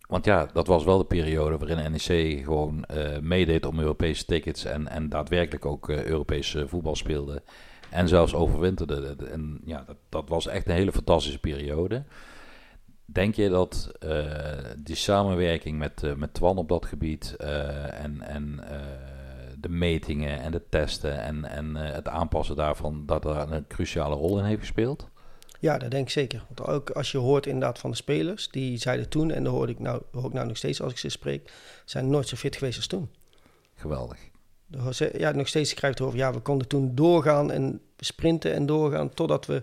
[0.09, 4.65] want ja, dat was wel de periode waarin NEC gewoon eh, meedeed om Europese tickets
[4.65, 7.43] en, en daadwerkelijk ook eh Europese voetbal speelde.
[7.91, 9.17] En zelfs overwinterde.
[9.31, 12.05] En ja, dat, dat was echt een hele fantastische periode.
[13.05, 14.25] Denk je dat eh,
[14.77, 18.81] die samenwerking met, eh, met Twan op dat gebied eh, en, en eh,
[19.59, 24.15] de metingen en de testen en, en eh, het aanpassen daarvan, dat daar een cruciale
[24.15, 25.09] rol in heeft gespeeld?
[25.61, 26.45] Ja, dat denk ik zeker.
[26.55, 29.69] Want ook als je hoort inderdaad van de spelers, die zeiden toen, en dat hoor
[29.69, 31.53] ik nou, hoor ik nou nog steeds als ik ze spreek,
[31.85, 33.09] zijn nooit zo fit geweest als toen.
[33.75, 34.19] Geweldig.
[35.19, 39.14] Ja, nog steeds krijgt het over, ja, we konden toen doorgaan en sprinten en doorgaan
[39.14, 39.62] totdat we,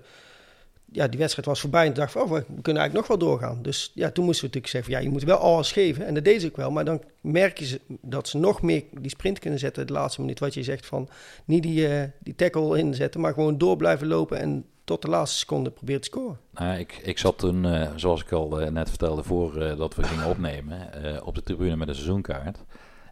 [0.85, 3.61] ja, die wedstrijd was voorbij en dachten we, oh, we kunnen eigenlijk nog wel doorgaan.
[3.61, 6.05] Dus ja, toen moesten we natuurlijk zeggen, van, ja, je moet wel alles geven.
[6.05, 9.09] En dat deden ze ook wel, maar dan merk je dat ze nog meer die
[9.09, 10.39] sprint kunnen zetten de laatste minuut.
[10.39, 11.09] Wat je zegt van,
[11.45, 15.37] niet die, eh, die tackle inzetten, maar gewoon door blijven lopen en tot de laatste
[15.37, 16.39] seconde proberen te scoren.
[16.51, 19.95] Nou, ik, ik zat toen, eh, zoals ik al eh, net vertelde, voor eh, dat
[19.95, 20.89] we gingen opnemen,
[21.25, 22.63] op de tribune met een seizoenkaart.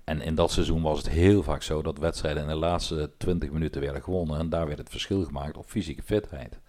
[0.03, 3.51] En in dat seizoen was het heel vaak zo dat wedstrijden in de laatste 20
[3.51, 4.39] minuten werden gewonnen.
[4.39, 6.59] En daar werd het verschil gemaakt op fysieke fitheid.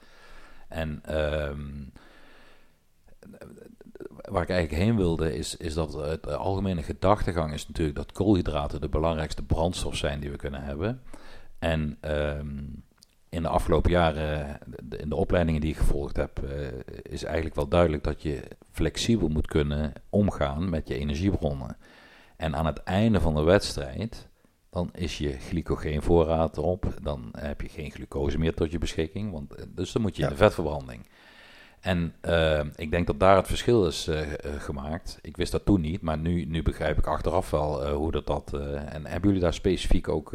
[0.69, 1.61] En ehm,
[4.31, 8.81] waar ik eigenlijk heen wilde, is, is dat het algemene gedachtegang is natuurlijk dat koolhydraten
[8.81, 11.03] de belangrijkste brandstof zijn die we kunnen hebben.
[11.59, 12.59] En ehm,
[13.33, 14.59] in de afgelopen jaren,
[14.99, 16.67] in de opleidingen die ik gevolgd heb, eh,
[17.03, 21.77] is eigenlijk wel duidelijk dat je flexibel moet kunnen omgaan met je energiebronnen.
[22.37, 24.29] En aan het einde van de wedstrijd,
[24.71, 26.95] dan is je glycogeenvoorraad erop.
[27.03, 29.33] Dan heb je geen glucose meer tot je beschikking.
[29.33, 31.07] Want, eh, dus dan moet je in de vetverbranding.
[31.81, 34.11] En eh, ik denk dat daar het verschil is
[34.59, 35.19] gemaakt.
[35.23, 38.53] Ik wist dat toen niet, maar nu, nu begrijp ik achteraf wel hoe dat dat...
[38.89, 40.33] en hebben jullie daar specifiek ook...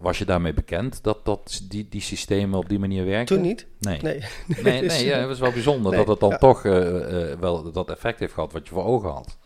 [0.00, 3.26] was je daarmee bekend dat, dat die, die systemen op die manier werken?
[3.36, 3.66] Toen niet.
[3.78, 4.00] Nee.
[4.02, 4.22] Nee.
[4.62, 6.38] Nee, Dus, nee ja, het was wel bijzonder nee, dat het dan ja.
[6.38, 9.36] toch eh, eh, wel dat effect heeft gehad wat je voor ogen had.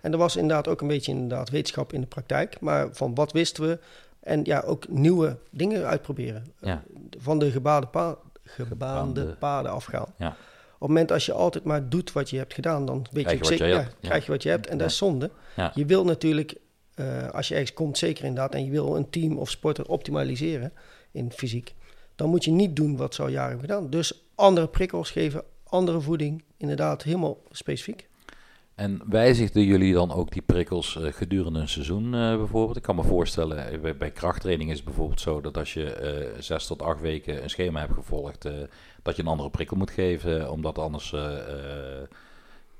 [0.00, 2.60] En er was inderdaad ook een beetje inderdaad wetenschap in de praktijk.
[2.60, 3.78] Maar van wat wisten we?
[4.20, 6.44] En ja, ook nieuwe dingen uitproberen.
[6.60, 6.82] Ja.
[7.18, 10.14] Van de gebaande, pa gebaande paden afgaan.
[10.16, 10.28] Ja.
[10.28, 13.38] Op het moment als je altijd maar doet wat je hebt gedaan, dan weet Krijg
[13.38, 13.80] je je zeker, ja.
[13.80, 13.88] Ja.
[14.00, 14.66] krijg je wat je hebt.
[14.66, 15.30] En dat is zonde.
[15.56, 15.72] Ja.
[15.74, 16.54] Je wil natuurlijk,
[16.94, 20.72] eh, als je ergens komt, zeker inderdaad, en je wil een team of sporter optimaliseren
[21.10, 21.74] in fysiek,
[22.14, 23.90] dan moet je niet doen wat ze al jaren hebben gedaan.
[23.90, 28.08] Dus andere prikkels geven, andere voeding, inderdaad helemaal specifiek.
[28.74, 32.76] En wijzigden jullie dan ook die prikkels eh, gedurende een seizoen eh, bijvoorbeeld?
[32.76, 36.82] Ik kan me voorstellen, bij, krachttraining is het bijvoorbeeld zo dat als je zes tot
[36.82, 38.48] acht weken een schema hebt gevolgd,
[39.02, 41.10] dat je een andere prikkel moet geven, omdat anders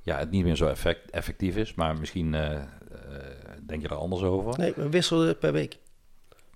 [0.03, 1.75] ja, het niet meer zo effect, effectief is.
[1.75, 2.35] Maar misschien
[3.71, 4.59] denk je er anders over?
[4.59, 5.79] Nee, we wisselden per week.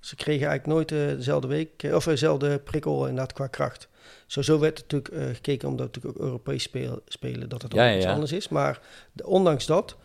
[0.00, 3.88] Ze kregen eigenlijk nooit eh, dezelfde week, eh, of dezelfde prikkel inderdaad qua kracht.
[4.27, 7.83] Sowieso werd natuurlijk eh, gekeken, omdat het natuurlijk ook Europees speel, spelen, dat het Ja,
[7.83, 8.12] ook ja, iets ja.
[8.12, 8.48] anders is.
[8.48, 8.81] Maar
[9.12, 9.96] de- ondanks dat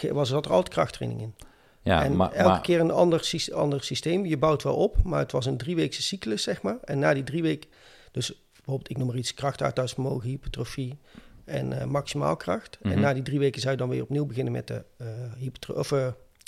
[0.00, 1.34] eh, was er altijd krachttraining in.
[1.82, 4.26] Ja, en maar, elke maar- keer een ander, ander systeem.
[4.26, 6.78] Je bouwt wel op, maar het was een drieweekse cyclus, zeg maar.
[6.84, 7.70] En na die drie weken,
[8.12, 10.98] dus bijvoorbeeld, ik noem maar iets, krachtuithuisvermogen, hypertrofie
[11.44, 12.78] en eh, maximaal kracht.
[12.82, 12.92] Mhm.
[12.92, 15.06] En na die drie weken zou je dan weer opnieuw beginnen met de eh
[15.38, 15.92] hypertro- of,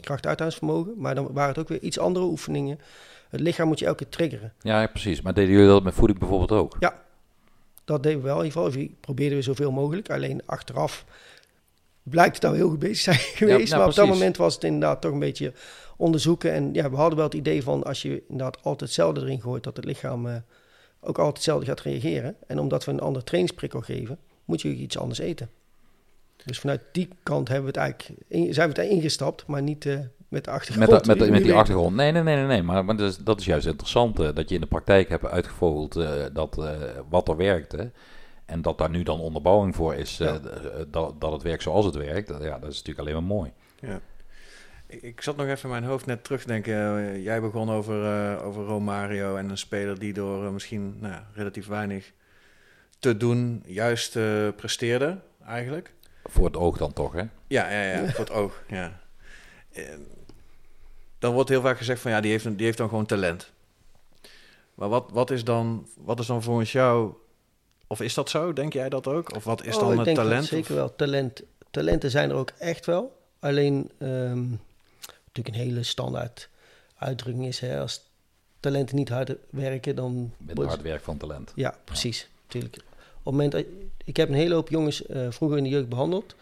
[0.05, 0.93] krachtuithuisvermogen.
[0.97, 2.79] Maar dan waren het ook weer iets andere oefeningen.
[3.29, 4.53] Het lichaam moet je elke keer triggeren.
[4.61, 5.23] ja, precies.
[5.23, 6.77] Maar deden jullie dat met voeding bijvoorbeeld ook?
[7.85, 8.81] Dat deden we wel in ieder geval.
[8.81, 10.11] We probeerden we zoveel mogelijk.
[10.11, 11.05] Alleen achteraf
[12.03, 13.71] blijkt het nou heel goed bezig zijn geweest.
[13.71, 15.53] nou, maar op dat moment was het inderdaad toch een beetje
[15.97, 16.53] onderzoeken.
[16.53, 19.62] En ja, we hadden wel het idee van als je inderdaad altijd hetzelfde erin gooit,
[19.62, 20.35] dat het lichaam eh,
[21.01, 22.37] ook altijd hetzelfde gaat reageren.
[22.47, 25.51] En omdat we een andere trainingsprikkel geven, moet je iets anders eten.
[26.45, 29.87] Dus vanuit die kant hebben we het eigenlijk in- zijn we het ingestapt, maar niet
[29.87, 30.91] eh, met de achtergrond.
[30.91, 31.97] Met, de- met, de- wie met die achtergrond.
[31.97, 32.47] Nee, nee, nee, nee.
[32.47, 32.63] nee.
[32.63, 34.21] Maar, maar dat, is, dat is juist interessant.
[34.21, 36.71] eh, dat je in de praktijk hebt uitgevogeld eh, dat, eh,
[37.09, 37.91] wat er werkte.
[38.47, 40.39] En dat daar nu dan onderbouwing voor is Ja.
[40.91, 42.29] dat, dat het werkt zoals het werkt.
[42.29, 43.53] Ja, dat is natuurlijk alleen maar mooi.
[43.81, 44.01] Ja.
[44.87, 46.75] Ik, zat nog even in mijn hoofd net terug te denken.
[46.99, 51.67] eh, jij begon over, eh, over Romario en een speler die door misschien nou, relatief
[51.67, 52.13] weinig
[52.99, 55.93] te doen juist eh, presteerde, eigenlijk.
[56.25, 57.23] Voor het oog dan toch, hè?
[57.47, 58.63] Ja, ja, ja, voor het oog.
[58.69, 59.01] Ja.
[59.73, 60.07] En
[61.19, 63.53] dan wordt heel vaak gezegd van ja, die heeft, een- die heeft dan gewoon talent.
[64.75, 67.13] Maar wat, wat, is dan, wat is dan volgens jou,
[67.87, 68.53] of is dat zo?
[68.53, 69.35] Denk jij dat ook?
[69.37, 70.47] Of wat is Oh, dan ik het denk dat talent?
[70.47, 70.97] zeker Of- wel.
[70.97, 73.23] Talent, talenten zijn er ook echt wel.
[73.39, 74.41] Alleen, ehm,
[75.27, 76.49] natuurlijk een hele standaard
[76.99, 78.01] uitdrukking is, hè, als
[78.61, 80.33] talenten niet hard werken, dan...
[80.37, 81.53] Met hard werk van talent.
[81.55, 82.29] Ja, precies.
[82.43, 82.77] Natuurlijk.
[83.25, 83.65] Het moment dat,
[84.05, 86.35] ik heb een hele hoop jongens eh, vroeger in de jeugd behandeld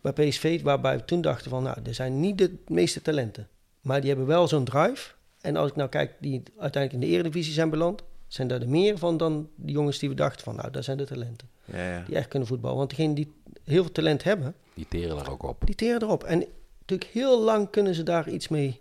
[0.00, 3.48] bij PSV, waarbij we toen dachten van, nou, er zijn niet de meeste talenten,
[3.80, 5.12] maar die hebben wel zo'n drive.
[5.40, 8.68] En als ik nou kijk, die uiteindelijk in de eredivisie zijn beland, zijn daar er
[8.68, 11.48] meer van dan die jongens die we dachten van, nou, daar zijn de talenten.
[11.64, 12.02] Ja, ja.
[12.06, 12.76] Die echt kunnen voetballen.
[12.76, 13.32] Want degenen die
[13.64, 15.62] heel veel talent hebben, Die teren er ook op.
[15.64, 16.24] die teren erop.
[16.24, 16.44] En
[16.78, 18.80] natuurlijk heel lang kunnen ze daar iets mee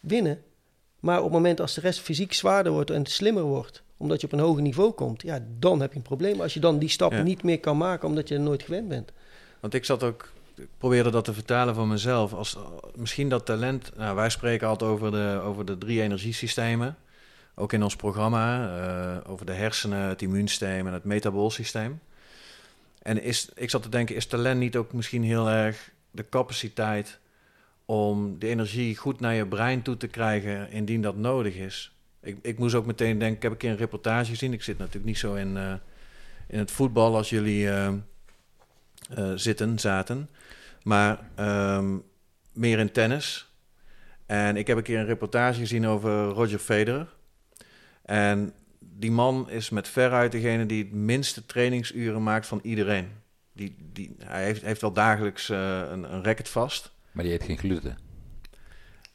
[0.00, 0.42] winnen.
[1.00, 4.26] Maar op het moment als de rest fysiek zwaarder wordt en slimmer wordt, omdat je
[4.26, 6.40] op een hoger niveau komt, ja, dan heb je een probleem.
[6.40, 7.22] Als je dan die stap Ja.
[7.22, 9.12] niet meer kan maken omdat je er nooit gewend bent.
[9.60, 12.32] Want ik zat ook, ik probeerde dat te vertalen voor mezelf.
[12.32, 12.58] Als,
[12.94, 16.96] misschien dat talent, nou, wij spreken altijd over de, over de drie energiesystemen.
[17.54, 22.00] Ook in ons programma, eh, over de hersenen, het immuunsysteem en het metaboolsysteem.
[23.02, 27.18] En is, ik zat te denken, is talent niet ook misschien heel erg de capaciteit
[27.90, 31.94] om de energie goed naar je brein toe te krijgen indien dat nodig is?
[32.22, 34.52] Ik, ik moest ook meteen denken, ik heb een keer een reportage gezien.
[34.52, 35.72] Ik zit natuurlijk niet zo in, eh,
[36.46, 40.28] in het voetbal als jullie eh, eh, zitten, zaten.
[40.82, 41.96] Maar ehm,
[42.52, 43.52] meer in tennis.
[44.26, 47.14] En ik heb een keer een reportage gezien over Roger Federer.
[48.02, 53.08] En die man is met veruit degene die het minste trainingsuren maakt van iedereen.
[53.52, 56.98] Die, die, hij heeft, heeft wel dagelijks een, een racket vast.
[57.12, 57.98] Maar die eet geen gluten.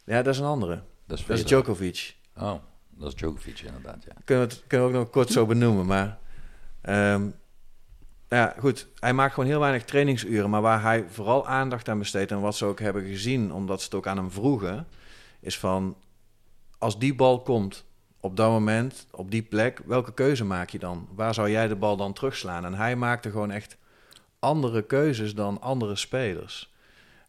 [0.05, 0.75] Ja, dat is een andere.
[0.75, 1.45] Dat is, Dat is Federer.
[1.45, 2.15] Djokovic.
[2.38, 2.53] Oh,
[2.89, 4.13] dat is Djokovic inderdaad, ja.
[4.25, 5.86] Kunnen we, het, kunnen we ook nog kort zo benoemen.
[5.86, 6.17] Maar
[6.81, 7.29] ehm,
[8.29, 8.88] ja, goed.
[8.99, 10.49] Hij maakt gewoon heel weinig trainingsuren.
[10.49, 12.31] Maar waar hij vooral aandacht aan besteedt...
[12.31, 14.88] en wat ze ook hebben gezien, omdat ze het ook aan hem vroegen...
[15.39, 15.97] is van,
[16.77, 17.86] als die bal komt
[18.19, 19.81] op dat moment, op die plek...
[19.86, 21.08] welke keuze maak je dan?
[21.15, 22.65] Waar zou jij de bal dan terugslaan?
[22.65, 23.77] En hij maakte gewoon echt
[24.39, 26.73] andere keuzes dan andere spelers.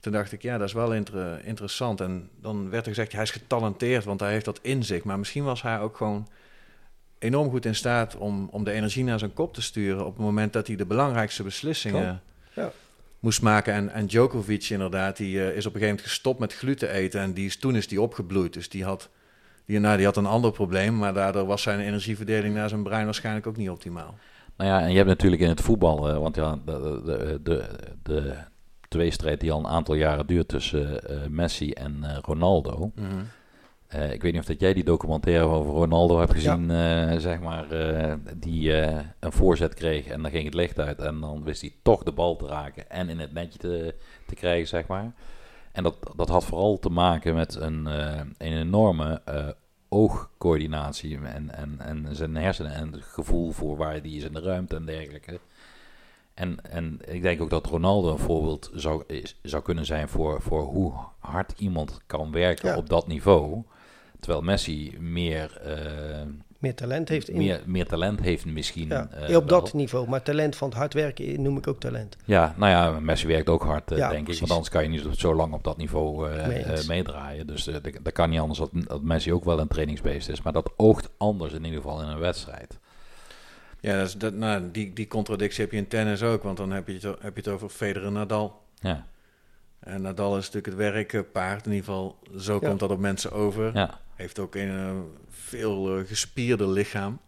[0.06, 2.00] Toen dacht ik, ja, dat is wel inter- interessant.
[2.00, 5.04] En dan werd er gezegd, hij is getalenteerd, want hij heeft dat in zich.
[5.04, 6.28] Maar misschien was hij ook gewoon
[7.18, 10.06] enorm goed in staat om, om de energie naar zijn kop te sturen...
[10.06, 12.22] op het moment dat hij de belangrijkste beslissingen.
[12.54, 12.72] Ja.
[13.18, 13.74] moest maken.
[13.74, 17.20] En, en Djokovic inderdaad, die eh, is op een gegeven moment gestopt met gluten eten...
[17.20, 18.52] en die is, toen is die opgebloeid.
[18.52, 19.08] Dus die had,
[19.64, 20.96] die, nou, die had een ander probleem...
[20.96, 24.14] maar daardoor was zijn energieverdeling naar zijn brein waarschijnlijk ook niet optimaal.
[24.56, 27.64] Nou ja, en je hebt natuurlijk in het voetbal, eh, want ja, de, de, de,
[28.02, 28.34] de
[28.96, 32.92] tweestrijd die al een aantal jaren duurt tussen eh, Messi en eh, Ronaldo.
[33.86, 36.70] Eh, ik weet niet of dat jij die documentaire over Ronaldo hebt gezien,
[37.20, 37.66] zeg maar,
[38.36, 42.02] die een voorzet kreeg en dan ging het licht uit en dan wist hij toch
[42.02, 43.94] de bal te raken en in het netje te,
[44.26, 45.12] te krijgen, zeg maar.
[45.72, 49.22] En dat, dat had vooral te maken met een, een enorme
[49.88, 54.40] oogcoördinatie en, en, en zijn hersenen en het gevoel voor waar die is in de
[54.40, 55.40] ruimte en dergelijke.
[56.36, 60.42] En, en ik denk ook dat Ronaldo een voorbeeld zou, is, zou kunnen zijn voor,
[60.42, 62.76] voor hoe hard iemand kan werken Ja.
[62.76, 63.62] op dat niveau.
[64.20, 66.22] Terwijl Messi meer, eh,
[66.58, 68.88] Meer talent heeft in, meer, meer talent heeft misschien.
[68.88, 69.80] ja, eh, op dat wel.
[69.80, 70.08] niveau.
[70.08, 72.16] Maar talent van het hard werken noem ik ook talent.
[72.24, 74.38] Ja, nou ja, Messi werkt ook hard, eh, Ja, denk ik.
[74.38, 77.46] Want anders kan je niet zo lang op dat niveau eh, eh, meedraaien.
[77.46, 80.42] Dus eh, dat, dat kan niet anders dat, dat Messi ook wel een trainingsbeest is.
[80.42, 82.78] Maar dat oogt anders in ieder geval in een wedstrijd.
[83.86, 86.70] Ja, dat is, dat, nou, die, die contradictie heb je in tennis ook, want dan
[86.72, 88.62] heb je het, heb je het over Federer Nadal.
[88.74, 89.06] Ja,
[89.78, 92.68] En Nadal is natuurlijk het werkpaard, in ieder geval zo Ja.
[92.68, 93.70] komt dat op mensen over.
[93.74, 94.00] ja.
[94.14, 94.92] Heeft ook een eh,
[95.30, 97.20] veel eh, gespierder lichaam.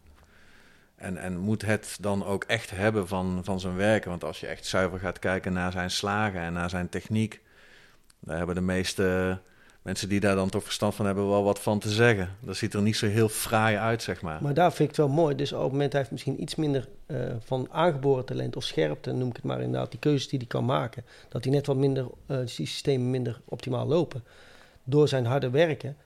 [0.97, 4.11] En, en moet het dan ook echt hebben van, van zijn werken.
[4.11, 7.41] Want als je echt zuiver gaat kijken naar zijn slagen en naar zijn techniek...
[8.21, 9.39] daar hebben de meeste
[9.89, 12.37] mensen die daar dan toch verstand van hebben wel wat van te zeggen.
[12.41, 14.43] Dat ziet er niet zo heel fraai uit, zeg maar.
[14.43, 15.35] Maar daar vind ik het wel mooi.
[15.35, 19.13] Dus op het moment hij heeft misschien iets minder eh, van aangeboren talent of scherpte,
[19.13, 21.77] noem ik het maar inderdaad, die keuzes die hij kan maken, dat hij net wat
[21.77, 24.25] minder, eh, die systemen minder optimaal lopen.
[24.85, 25.97] Door zijn harde werken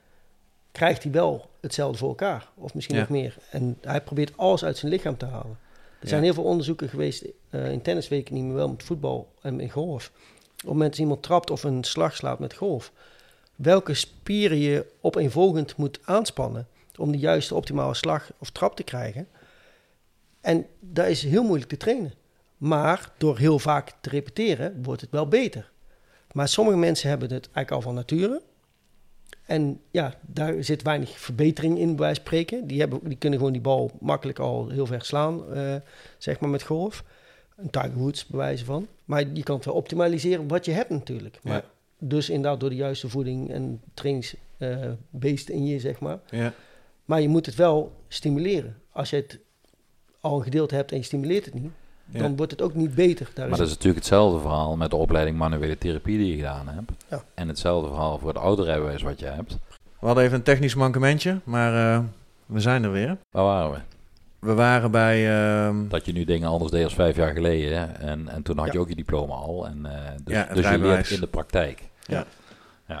[0.71, 3.01] krijgt hij wel hetzelfde voor elkaar, of misschien Ja.
[3.01, 3.35] nog meer.
[3.51, 5.57] En hij probeert alles uit zijn lichaam te halen.
[5.99, 6.25] Er zijn Ja.
[6.25, 9.59] heel veel onderzoeken geweest eh, in tennis, weet ik niet meer wel, met voetbal en
[9.59, 10.11] in golf.
[10.15, 12.91] Op het moment dat iemand trapt of een slag slaat met golf,
[13.63, 19.27] welke spieren je opeenvolgend moet aanspannen om de juiste optimale slag of trap te krijgen.
[20.41, 22.13] En dat is heel moeilijk te trainen.
[22.57, 25.71] Maar door heel vaak te repeteren wordt het wel beter.
[26.31, 28.41] Maar sommige mensen hebben het eigenlijk al van nature.
[29.45, 32.67] En ja, daar zit weinig verbetering in, bij spreken.
[32.67, 35.75] Die, hebben, die kunnen gewoon die bal makkelijk al heel ver slaan, eh,
[36.17, 37.03] zeg maar met golf.
[37.55, 38.87] Een Tiger Woods, bij wijze van.
[39.05, 41.39] Maar je kan het wel optimaliseren wat je hebt natuurlijk.
[41.43, 41.63] Maar.
[42.05, 46.19] Dus inderdaad door de juiste voeding en trainingsbeest in je, zeg maar.
[46.29, 46.53] Ja.
[47.05, 48.77] Maar je moet het wel stimuleren.
[48.91, 49.39] Als je het
[50.19, 51.71] al een gedeelte hebt en je stimuleert het niet,
[52.05, 53.25] dan wordt het ook niet beter.
[53.33, 56.35] Daar Maar is dat is natuurlijk hetzelfde verhaal met de opleiding manuele therapie die je
[56.35, 56.91] gedaan hebt.
[57.09, 57.23] Ja.
[57.33, 59.57] En hetzelfde verhaal voor het autorijbewijs wat je hebt.
[59.99, 62.03] We hadden even een technisch mankementje, maar eh,
[62.45, 63.17] we zijn er weer.
[63.31, 63.77] Waar waren we?
[64.39, 65.29] We waren bij...
[65.65, 67.77] ehm, Dat je nu dingen anders deed als vijf jaar geleden.
[67.79, 67.85] hè?
[67.85, 69.67] En, en toen had je ook je diploma al.
[69.67, 71.81] En, eh, dus dus je leert in de praktijk.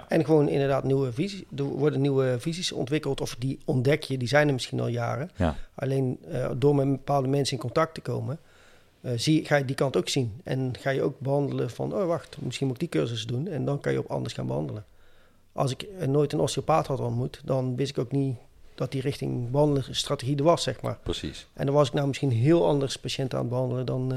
[0.07, 1.43] En gewoon inderdaad nieuwe visies.
[1.55, 5.31] Er worden nieuwe visies ontwikkeld of die ontdek je, die zijn er misschien al jaren.
[5.35, 5.55] Ja.
[5.75, 8.39] Alleen eh, door met bepaalde mensen in contact te komen,
[9.01, 10.41] eh, zie, ga je die kant ook zien.
[10.43, 13.47] En ga je ook behandelen van, oh wacht, misschien moet ik die cursus doen.
[13.47, 14.85] En dan kan je op anders gaan behandelen.
[15.51, 18.37] Als ik eh, nooit een osteopaat had ontmoet, dan wist ik ook niet
[18.75, 20.97] dat die richting behandelstrategie er was, zeg maar.
[21.03, 21.47] Precies.
[21.53, 24.09] En dan was ik nou misschien heel anders patiënten aan het behandelen dan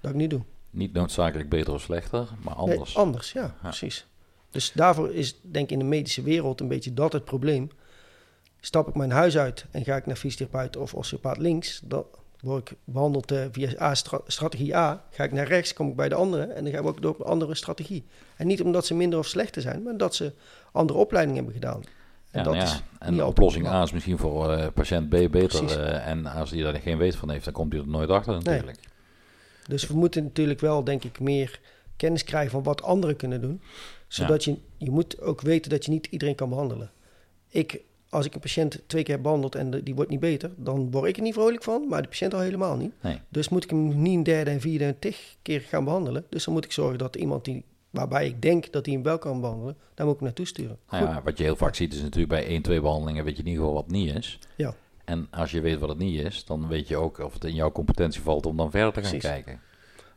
[0.00, 0.40] dat ik nu doe.
[0.70, 2.94] Niet noodzakelijk beter of slechter, maar anders.
[2.94, 4.06] Nee, anders, ja, precies.
[4.54, 7.70] Dus daarvoor is denk ik in de medische wereld een beetje dat het probleem.
[8.60, 12.04] Stap ik mijn huis uit en ga ik naar fysiotherapeut of osteopaat links, dan
[12.40, 15.04] word ik behandeld eh, via A, stra- strategie A.
[15.10, 17.10] Ga ik naar rechts, kom ik bij de andere en dan ga ik ook door
[17.10, 18.04] op een andere strategie.
[18.36, 20.32] En niet omdat ze minder of slechter zijn, maar dat ze
[20.72, 21.80] andere opleiding hebben gedaan.
[22.30, 22.72] En Ja, dat nou ja.
[22.72, 25.80] is En niet oplossing A is misschien voor eh, patiënt B beter.
[25.80, 28.34] Eh, en als hij daar geen weet van heeft, dan komt hij er nooit achter
[28.34, 28.78] natuurlijk.
[29.68, 31.60] Dus we moeten natuurlijk wel, denk ik, meer
[31.96, 33.62] kennis krijgen van wat anderen kunnen doen.
[34.14, 36.90] Zodat je, je moet ook weten dat je niet iedereen kan behandelen.
[37.48, 40.50] Ik, als ik een patiënt twee keer heb behandeld en de- die wordt niet beter,
[40.56, 42.92] dan word ik er niet vrolijk van, maar de patiënt al helemaal niet.
[43.00, 43.18] Nee.
[43.28, 46.24] Dus moet ik hem niet een derde en vierde en tig keer gaan behandelen.
[46.28, 49.18] Dus dan moet ik zorgen dat iemand die, waarbij ik denk dat hij hem wel
[49.18, 50.78] kan behandelen, daar moet ik hem naartoe sturen.
[50.90, 53.42] Nou ja, wat je heel vaak ziet is natuurlijk bij 1, 2 behandelingen weet je
[53.42, 54.38] in ieder geval wat niet is.
[54.56, 54.74] Ja.
[55.04, 57.54] En als je weet wat het niet is, dan weet je ook of het in
[57.54, 59.28] jouw competentie valt om dan verder te gaan Precies.
[59.30, 59.60] kijken.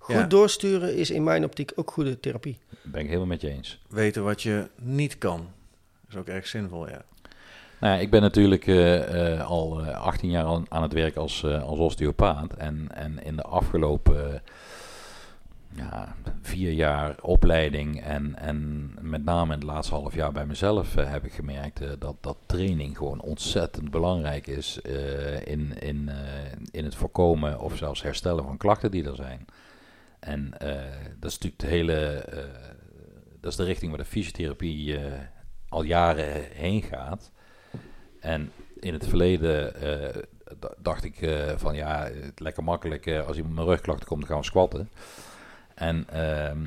[0.08, 0.24] Goed Ja.
[0.24, 2.58] doorsturen is in mijn optiek ook goede therapie.
[2.84, 3.80] Ben ik helemaal met je eens.
[3.90, 5.38] weten wat je niet kan.
[5.38, 7.02] Dat is ook erg zinvol, ja.
[7.80, 11.16] Nou ja, ik ben natuurlijk eh, eh, al eh, 18 jaar aan, aan het werk
[11.16, 12.54] als, eh, als osteopaat.
[12.54, 14.40] En, en in de afgelopen eh,
[15.76, 20.96] ja, vier jaar opleiding en, en met name in het laatste half jaar bij mezelf
[20.96, 26.10] eh, heb ik gemerkt eh, dat, dat training gewoon ontzettend belangrijk is eh, in, in,
[26.10, 26.16] eh,
[26.72, 29.46] in het voorkomen of zelfs herstellen van klachten die er zijn.
[30.28, 30.70] En eh,
[31.20, 32.44] dat is natuurlijk de hele, eh,
[33.40, 35.22] dat is de richting waar de fysiotherapie eh,
[35.70, 37.32] al jaren heen gaat.
[38.20, 39.74] En in het verleden
[40.78, 44.90] dacht ik van ja, lekker makkelijk eh, als iemand met rugklachten komt, gaan we squatten.
[45.76, 46.66] En ehm,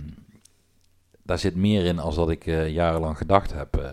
[1.23, 3.91] daar zit meer in als dat ik jarenlang gedacht heb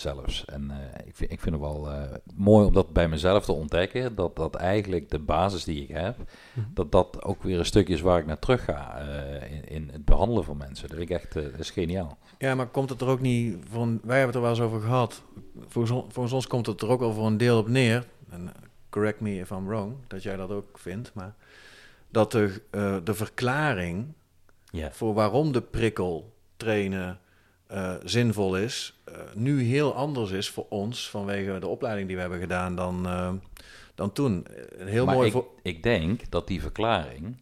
[0.00, 0.44] zelfs.
[0.44, 2.02] En eh, ik, vind, ik vind het wel eh,
[2.34, 6.16] mooi om dat bij mezelf te ontdekken, dat dat eigenlijk de basis die ik heb,
[6.52, 6.66] Mhm.
[6.74, 9.88] dat dat ook weer een stukje is waar ik naar terug ga eh, in, in
[9.92, 10.88] het behandelen van mensen.
[10.88, 12.18] Dat, ik echt, dat is geniaal.
[12.38, 14.00] Ja, maar komt het er ook niet van...
[14.02, 15.22] Wij hebben het er wel eens over gehad.
[15.68, 18.06] Volgens, volgens ons komt het er ook wel voor een deel op neer.
[18.30, 18.52] En
[18.88, 21.14] correct me if I'm wrong, dat jij dat ook vindt.
[21.14, 21.34] Maar
[22.08, 22.62] dat de,
[23.04, 24.06] de verklaring
[24.90, 27.18] voor waarom de prikkel trainen
[27.70, 29.00] eh, zinvol is...
[29.04, 33.06] eh, nu heel anders is voor ons vanwege de opleiding die we hebben gedaan dan,
[33.06, 33.32] eh,
[33.94, 34.46] dan toen.
[34.78, 35.26] Een heel maar mooi...
[35.26, 37.36] ik, voor- ik denk dat die verklaring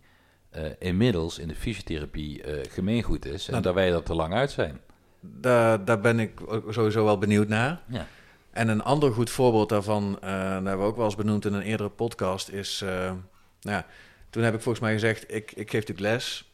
[0.79, 4.81] inmiddels in de fysiotherapie gemeengoed is en Nou, dat wij er te lang uit zijn.
[5.21, 7.83] Daar, daar ben ik sowieso wel benieuwd naar.
[7.89, 8.07] Ja.
[8.51, 11.63] En een ander goed voorbeeld daarvan, dat hebben we ook wel eens benoemd in een
[11.63, 12.81] eerdere podcast, is...
[12.81, 13.17] nou
[13.61, 13.87] ja,
[14.31, 16.48] toen heb ik volgens mij gezegd, ik, ik geef natuurlijk les.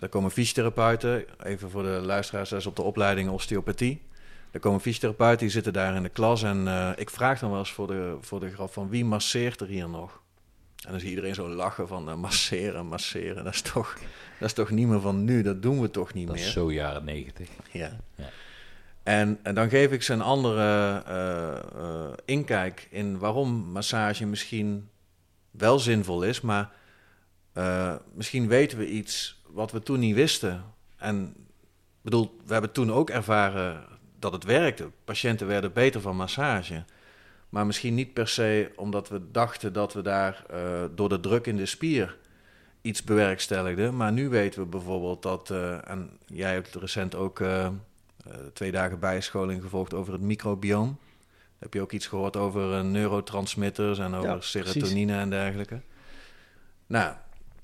[0.00, 4.02] Daar komen fysiotherapeuten, even voor de luisteraars, dat is op de opleiding osteopathie.
[4.50, 7.58] Er komen fysiotherapeuten, die zitten daar in de klas en eh, ik vraag dan wel
[7.58, 10.20] eens voor de, voor de grap van wie masseert er hier nog?
[10.84, 13.44] En dan zie iedereen zo lachen van eh, masseren, masseren.
[13.44, 13.94] Dat is, toch,
[14.38, 16.44] dat is toch niet meer van nu, dat doen we toch niet Dat meer.
[16.44, 17.48] is zo jaren negentig.
[17.70, 17.96] Ja.
[18.14, 18.28] Ja.
[19.02, 24.88] En, en dan geef ik ze een andere eh, inkijk in waarom massage misschien
[25.50, 26.70] wel zinvol is, maar
[28.14, 30.64] misschien weten we iets wat we toen niet wisten.
[30.96, 31.34] En
[32.02, 33.84] bedoel, we hebben toen ook ervaren
[34.18, 34.90] dat het werkte.
[35.04, 36.84] Patiënten werden beter van massage.
[37.48, 41.46] Maar misschien niet per se omdat we dachten dat we daar eh, door de druk
[41.46, 42.16] in de spier
[42.80, 43.96] iets bewerkstelligden.
[43.96, 47.68] Maar nu weten we bijvoorbeeld dat, eh, en jij hebt recent ook eh,
[48.52, 50.98] twee dagen bijscholing gevolgd over het microbioom.
[51.58, 54.50] Heb je ook iets gehoord over neurotransmitters en over Ja, precies.
[54.50, 55.80] serotonine en dergelijke?
[56.86, 57.14] Nou,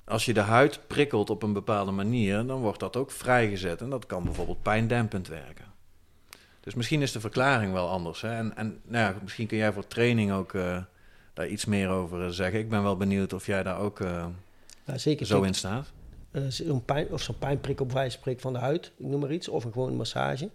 [0.07, 3.81] als je de huid prikkelt op een bepaalde manier, dan wordt dat ook vrijgezet.
[3.81, 5.65] En dat kan bijvoorbeeld pijndempend werken.
[6.59, 8.21] Dus misschien is de verklaring wel anders.
[8.21, 8.29] Hè?
[8.29, 10.83] En, en nou ja, misschien kun jij voor training ook eh,
[11.33, 12.59] daar iets meer over eh, zeggen.
[12.59, 14.25] Ik ben wel benieuwd of jij daar ook eh,
[14.85, 15.91] Nou, zeker zo in staat.
[16.47, 19.63] zo'n pijn, of zo'n pijnprik op wijze van de huid, ik noem maar iets, of
[19.63, 20.49] een gewone massage,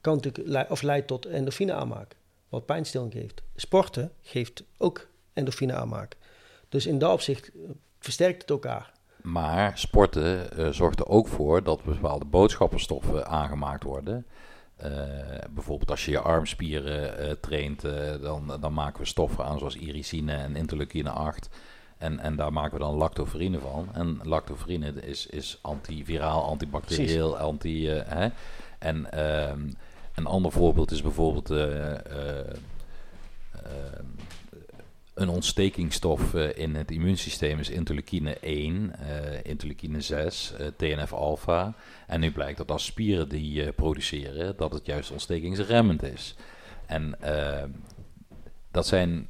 [0.00, 2.16] kan natuurlijk of leidt tot endorfine aanmaak,
[2.48, 3.42] wat pijnstilling geeft.
[3.56, 6.16] Sporten geeft ook endorfine aanmaak.
[6.68, 7.50] Dus in dat opzicht
[8.06, 8.92] versterkt het elkaar.
[9.22, 14.26] Maar sporten eh, zorgt er ook voor dat bepaalde boodschappenstoffen aangemaakt worden.
[14.76, 14.90] Eh,
[15.50, 17.82] bijvoorbeeld als je je armspieren eh, traint,
[18.20, 21.48] dan, dan maken we stoffen aan zoals iricine en interleukine 8.
[21.98, 23.88] En, en daar maken we dan lactoferine van.
[23.92, 27.88] En lactoferine is, is antiviraal, antibacterieel, anti...
[27.88, 28.28] hè?
[28.78, 29.68] En ehm,
[30.16, 32.46] een ander voorbeeld is bijvoorbeeld eh, eh,
[33.52, 34.04] ehm,
[35.16, 41.74] een ontstekingsstof eh, in het immuunsysteem is interleukine 1, eh interleukine 6, eh, TNF-alpha.
[42.06, 46.34] En nu blijkt dat als spieren die produceren, dat het juist ontstekingsremmend is.
[46.86, 47.18] En
[48.70, 49.28] dat zijn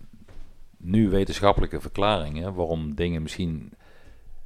[0.77, 3.73] nu wetenschappelijke verklaringen waarom dingen misschien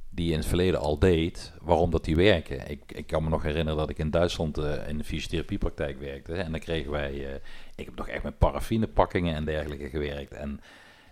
[0.09, 2.69] die in het verleden al deed, waarom dat die werken.
[2.69, 6.33] Ik, ik kan me nog herinneren dat ik in Duitsland in de fysiotherapiepraktijk werkte.
[6.33, 7.41] En dan kregen wij,
[7.75, 10.31] ik heb nog echt met paraffinepakkingen en dergelijke gewerkt.
[10.31, 10.61] En,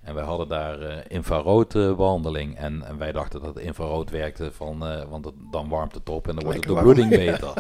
[0.04, 2.58] en wij hadden daar eh infraroodbehandeling.
[2.58, 6.28] En, en wij dachten dat infrarood werkte, van, eh, want het, dan warmt het op
[6.28, 7.54] en dan wordt de bloeding beter.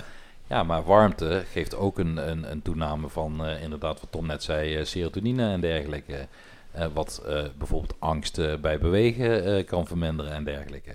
[0.48, 4.44] Ja, maar warmte geeft ook een, een, een toename van, eh, inderdaad, wat Tom net
[4.44, 6.28] zei, eh, serotonine en dergelijke.
[6.72, 10.92] Eh, wat eh, bijvoorbeeld angst eh, bij bewegen eh, kan verminderen en dergelijke.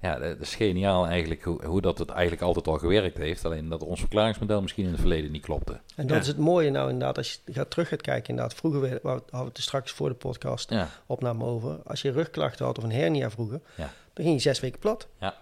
[0.00, 3.44] Ja, dat is geniaal eigenlijk hoe, hoe dat het eigenlijk altijd al gewerkt heeft.
[3.44, 5.72] Alleen dat ons verklaringsmodel misschien in het verleden niet klopte.
[5.96, 6.22] En dat Ja.
[6.22, 8.54] is het mooie nou inderdaad, als je gaat terug gaat kijken inderdaad.
[8.54, 11.78] Vroeger we- hadden we het er straks voor de podcast Ja, opname over.
[11.84, 13.92] Als je rugklachten had of een hernia vroeger, Ja.
[14.12, 15.08] dan ging je zes weken plat.
[15.18, 15.34] Ja.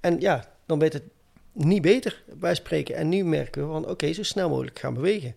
[0.00, 1.04] En ja, dan werd het
[1.52, 2.94] niet beter bij spreken.
[2.94, 5.34] En nu merken we van oké, zo snel mogelijk gaan bewegen.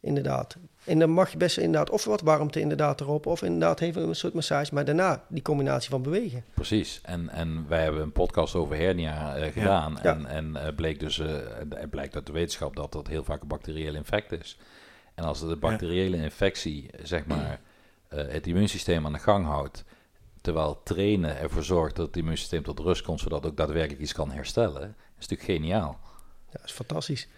[0.00, 0.56] Inderdaad.
[0.90, 4.14] En dan mag je best inderdaad of wat warmte inderdaad erop, of inderdaad even een
[4.14, 4.74] soort massage.
[4.74, 6.44] Maar daarna die combinatie van bewegen.
[6.54, 7.00] precies.
[7.02, 9.98] En, en wij hebben een podcast over hernia eh, gedaan.
[10.02, 10.14] Ja.
[10.14, 11.26] En, en eh, bleek dus, eh,
[11.74, 14.58] het blijkt uit de wetenschap dat dat heel vaak een bacteriële infect is.
[15.14, 17.60] En als de bacteriële infectie, zeg maar,
[18.08, 19.84] eh, het immuunsysteem aan de gang houdt,
[20.40, 24.12] terwijl trainen ervoor zorgt dat het immuunsysteem tot rust komt, zodat het ook daadwerkelijk iets
[24.12, 25.98] kan herstellen, is natuurlijk geniaal.
[26.46, 27.28] Ja, dat is fantastisch.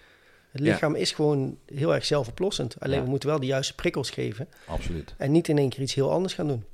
[0.53, 0.70] Het Ja.
[0.72, 2.76] lichaam is gewoon heel erg zelfoplossend.
[2.80, 3.03] Alleen Ja.
[3.05, 4.48] we moeten wel de juiste prikkels geven.
[4.66, 5.14] Absoluut.
[5.18, 6.64] En niet in één keer iets heel anders gaan doen.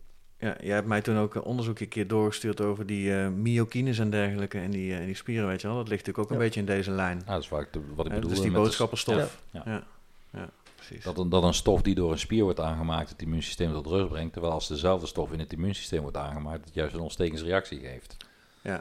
[0.40, 3.98] Ja, jij hebt mij toen ook een onderzoek een keer doorgestuurd over die eh myokines
[3.98, 5.76] en dergelijke en die, eh, die spieren, weet je wel.
[5.76, 6.44] Dat ligt natuurlijk ook een Ja.
[6.48, 7.22] beetje in deze lijn.
[7.26, 8.30] Dat is vaak de- wat ik bedoel.
[8.30, 9.42] dus die boodschappenstof.
[9.50, 9.62] Ja.
[9.66, 9.84] Ja,
[10.32, 10.48] ja.
[10.76, 11.04] precies.
[11.04, 14.08] Dat een, dat een stof die door een spier wordt aangemaakt het immuunsysteem tot rust
[14.08, 18.16] brengt, terwijl als dezelfde stof in het immuunsysteem wordt aangemaakt, het juist een ontstekingsreactie geeft.
[18.62, 18.80] Ja.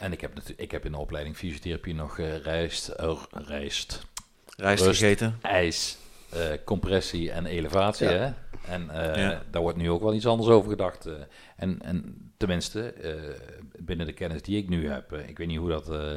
[0.00, 4.06] En ik heb, ik heb in de opleiding fysiotherapie nog eh rijst, eh, rijst,
[4.56, 5.00] Rijst Rust.
[5.00, 5.38] gegeten.
[5.42, 5.96] ijs,
[6.30, 8.08] eh, compressie en elevatie.
[8.08, 8.12] Ja.
[8.12, 8.32] Hè?
[8.72, 9.42] En eh, Ja.
[9.50, 11.06] daar wordt nu ook wel iets anders over gedacht.
[11.06, 11.12] eh.
[11.56, 13.14] en, en tenminste, eh,
[13.78, 16.16] binnen de kennis die ik nu heb, ik weet niet hoe dat, eh,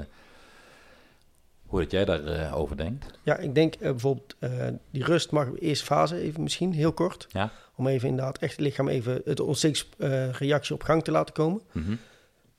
[1.65, 3.05] hoe dat jij daarover over denkt.
[3.23, 7.27] Ja, ik denk bijvoorbeeld eh, die rust mag eerst fase even misschien, heel kort.
[7.31, 7.51] Ja.
[7.75, 11.61] Om even inderdaad echt het lichaam even het ontstekingsreactie op gang te laten komen.
[11.71, 11.95] Mhm.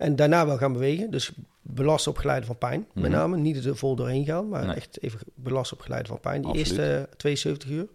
[0.05, 1.11] En daarna wel gaan bewegen.
[1.11, 1.33] Dus
[1.63, 2.87] belasten op geleide van pijn.
[2.93, 3.13] Met Mhm.
[3.13, 4.77] name niet er vol doorheen gaan, maar Nee.
[4.77, 6.43] echt even belasten op geleide van pijn.
[6.43, 6.79] Die Absoluut.
[6.79, 7.87] eerste eh, 72 uur.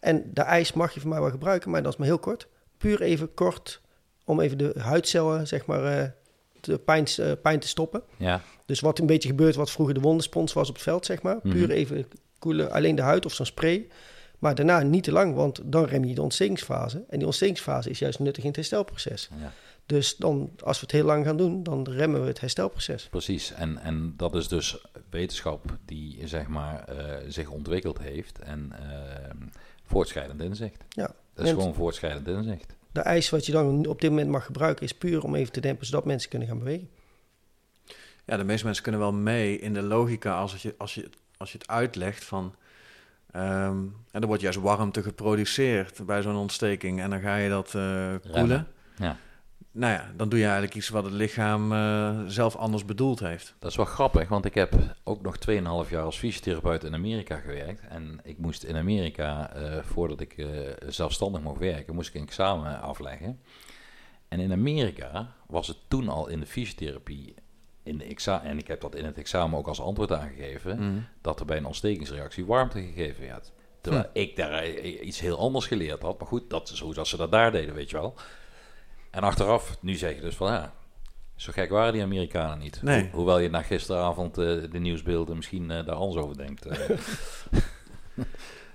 [0.00, 2.46] En de ijs mag je voor mij wel gebruiken, maar dat is maar heel kort.
[2.78, 3.80] Puur even kort
[4.24, 6.08] om even de huidcellen, zeg maar, eh,
[6.60, 8.02] de pijn, eh, pijn te stoppen.
[8.16, 11.22] Ja, Dus wat een beetje gebeurt, wat vroeger de wonderspons was op het veld, zeg
[11.22, 11.40] maar.
[11.40, 11.70] Puur Mhm.
[11.70, 12.06] even
[12.38, 13.86] koelen, alleen de huid of zo'n spray.
[14.38, 17.04] Maar daarna niet te lang, want dan rem je de ontstekingsfase.
[17.08, 19.28] En die ontstekingsfase is juist nuttig in het herstelproces.
[19.40, 19.52] ja.
[19.86, 23.08] Dus dan, als we het heel lang gaan doen, dan remmen we het herstelproces.
[23.08, 28.72] Precies, en, en dat is dus wetenschap die zeg maar eh, zich ontwikkeld heeft en
[28.72, 29.30] eh,
[29.84, 30.84] voortschrijdend inzicht.
[30.88, 32.76] Ja, Dat is gewoon voortschrijdend inzicht.
[32.92, 35.60] de ijs wat je dan op dit moment mag gebruiken, is puur om even te
[35.60, 36.88] dempen, zodat mensen kunnen gaan bewegen.
[38.24, 41.08] Ja, de meeste mensen kunnen wel mee in de logica als, het je, als, je,
[41.36, 42.54] als je het uitlegt van...
[43.32, 43.78] ehm,
[44.10, 48.14] en er wordt juist warmte geproduceerd bij zo'n ontsteking en dan ga je dat eh,
[48.32, 48.66] koelen.
[48.96, 49.16] Ja.
[49.78, 53.54] Nou ja, dan doe je eigenlijk iets wat het lichaam eh, zelf anders bedoeld heeft.
[53.58, 54.74] Dat is wel grappig, want ik heb
[55.04, 55.36] ook nog
[55.84, 57.80] 2,5 jaar als fysiotherapeut in Amerika gewerkt.
[57.88, 60.46] En ik moest in Amerika, eh, voordat ik eh,
[60.86, 63.40] zelfstandig mocht werken, moest ik een examen afleggen.
[64.28, 67.34] En in Amerika was het toen al in de fysiotherapie,
[67.82, 70.98] in de exa en ik heb dat in het examen ook als antwoord aangegeven, Mhm.
[71.20, 73.52] dat er bij een ontstekingsreactie warmte gegeven werd.
[73.80, 76.18] Terwijl ik daar iets heel anders geleerd had.
[76.18, 78.14] Maar goed, dat is hoe dat ze dat daar deden, weet je wel.
[79.16, 80.72] En achteraf, nu zeg je dus van ja,
[81.36, 82.82] zo gek waren die Amerikanen niet.
[82.82, 83.02] Nee.
[83.10, 86.66] Ho- hoewel je na gisteravond eh, de nieuwsbeelden misschien eh, daar anders over denkt.
[86.66, 86.78] eh.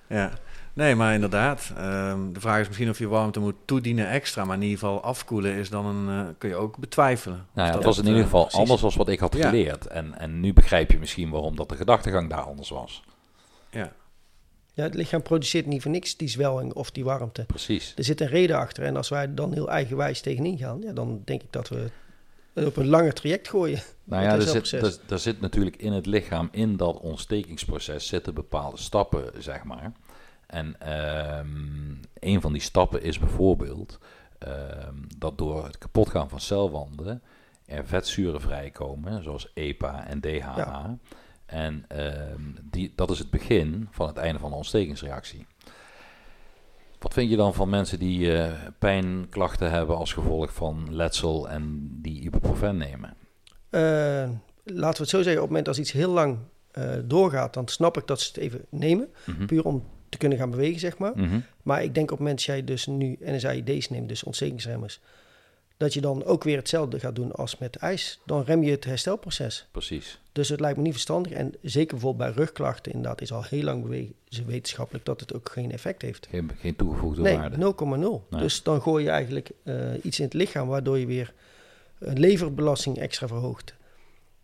[0.08, 0.32] Ja,
[0.74, 1.72] nee, maar inderdaad.
[1.78, 5.04] ehm, de vraag is misschien of je warmte moet toedienen extra, maar in ieder geval
[5.04, 7.36] afkoelen is dan een, kun je ook betwijfelen.
[7.38, 9.50] nou ja, het dat was in ieder geval precies- anders dan wat ik had Ja.
[9.50, 9.88] geleerd.
[9.88, 13.04] En, en nu begrijp je misschien waarom dat de gedachtegang daar anders was.
[13.70, 13.92] Ja,
[14.74, 17.44] Ja, het lichaam produceert niet voor niks die zwelling of die warmte.
[17.44, 17.94] Precies.
[17.96, 18.84] Er zit een reden achter.
[18.84, 21.90] En als wij dan heel eigenwijs tegenin gaan, ja, dan denk ik dat we
[22.54, 23.82] op een lange traject gooien.
[24.04, 28.34] Nou ja, er zit, er, er zit natuurlijk in het lichaam, in dat ontstekingsproces, zitten
[28.34, 29.92] bepaalde stappen, zeg maar.
[30.48, 31.48] En ehm,
[32.20, 34.00] een van die stappen is bijvoorbeeld
[34.38, 37.22] ehm, dat door het kapotgaan van celwanden
[37.66, 40.54] er vetzuren vrijkomen, zoals EPA en DHA.
[40.58, 40.98] Ja.
[41.52, 45.45] En ehm, die, dat is het begin van het einde van de ontstekingsreactie.
[46.99, 51.89] Wat vind je dan van mensen die eh, pijnklachten hebben als gevolg van letsel en
[52.02, 53.14] die ibuprofen nemen?
[53.70, 54.30] Eh,
[54.64, 56.38] laten we het zo zeggen, op het moment als iets heel lang
[56.72, 59.10] eh, doorgaat, dan snap ik dat ze het even nemen.
[59.26, 59.45] Mhm.
[59.45, 61.12] Puur om te kunnen gaan bewegen, zeg maar.
[61.16, 61.39] Mhm.
[61.64, 64.99] Maar ik denk op het moment dat jij dus nu NSAID's neemt, dus ontstekingsremmers,
[65.82, 68.20] dat je dan ook weer hetzelfde gaat doen als met ijs.
[68.26, 69.68] Dan rem je het herstelproces.
[69.72, 70.20] Precies.
[70.32, 71.32] Dus het lijkt me niet verstandig.
[71.32, 75.52] En zeker bijvoorbeeld bij rugklachten, inderdaad, is al heel lang bewezen wetenschappelijk dat het ook
[75.52, 76.28] geen effect heeft.
[76.30, 77.74] Geen, geen toegevoegde Nee, waarde.
[77.76, 78.30] 0,0.
[78.30, 78.42] Nee.
[78.42, 81.34] Dus dan gooi je eigenlijk eh, iets in het lichaam waardoor je weer
[82.00, 83.76] een leverbelasting extra verhoogt.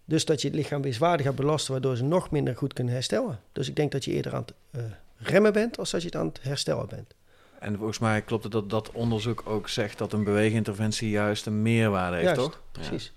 [0.05, 2.93] Dus dat je het lichaam weer zwaarder gaat belasten, waardoor ze nog minder goed kunnen
[2.93, 3.39] herstellen.
[3.51, 4.81] Dus ik denk dat je eerder aan het eh,
[5.17, 7.15] remmen bent, als dat je het aan het herstellen bent.
[7.59, 11.61] En volgens mij klopt het dat dat onderzoek ook zegt dat een beweeginterventie juist een
[11.61, 12.61] meerwaarde heeft, Juist, toch?
[12.71, 13.13] Precies.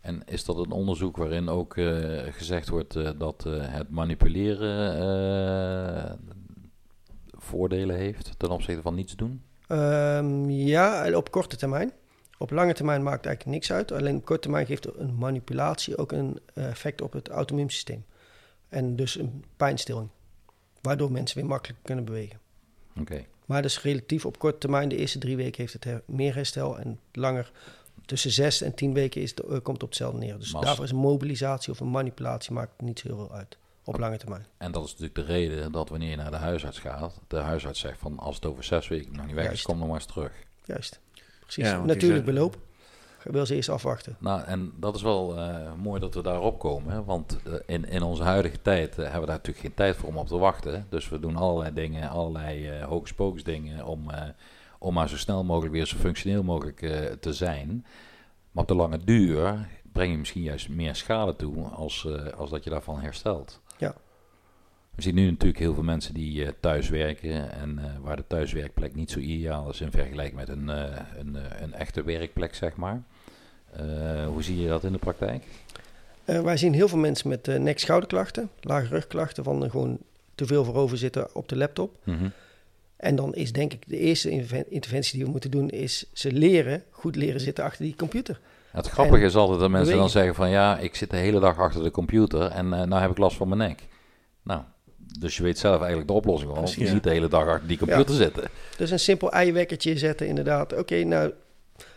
[0.00, 1.86] En is dat een onderzoek waarin ook eh,
[2.32, 6.12] gezegd wordt eh, dat eh, het manipuleren eh,
[7.30, 9.42] voordelen heeft ten opzichte van niets doen?
[9.66, 11.92] Ehm, ja, op korte termijn.
[12.38, 13.92] Op lange termijn maakt het eigenlijk niks uit.
[13.92, 18.04] Alleen op korte termijn geeft een manipulatie ook een effect op het auto-immuunsysteem.
[18.68, 20.08] En dus een pijnstilling.
[20.80, 22.38] Waardoor mensen weer makkelijk kunnen bewegen.
[23.00, 23.24] Oké.
[23.50, 26.78] Maar dus relatief op korte termijn, de eerste drie weken heeft het her- meer herstel.
[26.78, 27.50] En langer,
[28.06, 30.38] tussen zes en tien weken is het, eh, komt het op hetzelfde neer.
[30.38, 33.56] Dus daarvoor is een mobilisatie of een manipulatie maakt niet zo heel veel uit.
[33.84, 34.46] Op lange termijn.
[34.58, 37.80] En dat is natuurlijk de reden dat wanneer je naar de huisarts gaat, de huisarts
[37.80, 40.06] zegt van als het over zes weken nog niet weg is, kom nog maar eens
[40.06, 40.32] terug.
[40.64, 41.00] Juist.
[41.40, 41.64] Precies.
[41.64, 42.58] Ja, Natuurlijk beloop.
[43.22, 44.16] Wil ze eerst afwachten.
[44.18, 46.92] Nou, en dat is wel eh, mooi dat we daarop komen.
[46.92, 47.04] Hè?
[47.04, 50.08] Want eh, in, in onze huidige tijd eh, hebben we daar natuurlijk geen tijd voor
[50.08, 50.86] om op te wachten.
[50.88, 54.10] Dus we doen allerlei dingen, allerlei hocus dingen om,
[54.78, 56.78] om maar zo snel mogelijk weer zo functioneel mogelijk
[57.20, 57.86] te zijn.
[58.50, 62.64] Maar op de lange duur breng je misschien juist meer schade toe als, als dat
[62.64, 63.60] je daarvan herstelt.
[63.78, 63.94] Ja.
[65.00, 68.24] We zien nu natuurlijk heel veel mensen die eh, thuis werken en eh, waar de
[68.26, 72.76] thuiswerkplek niet zo ideaal is in vergelijking met een, eh, een, een echte werkplek, zeg
[72.76, 73.02] maar.
[74.26, 75.44] Hoe zie je dat in de praktijk?
[76.24, 79.98] Wij zien heel veel mensen met nek-schouderklachten, lage rugklachten, van gewoon
[80.34, 81.96] te veel voorover zitten op de laptop.
[82.04, 82.28] Mhm.
[82.96, 84.30] En dan is denk ik de eerste
[84.68, 88.40] interventie die we moeten doen, is ze leren, goed leren zitten achter die computer.
[88.70, 91.40] Het grappige En is altijd dat mensen dan zeggen van ja, ik zit de hele
[91.40, 93.82] dag achter de computer en nou heb ik last van mijn nek.
[94.42, 94.62] Nou,
[95.18, 96.56] dus je weet zelf eigenlijk de oplossing al.
[96.56, 98.44] want Je ziet de hele dag achter die computer zitten.
[98.76, 100.72] Dus een simpel eiwekkertje zetten inderdaad.
[100.76, 101.32] Oké, nou,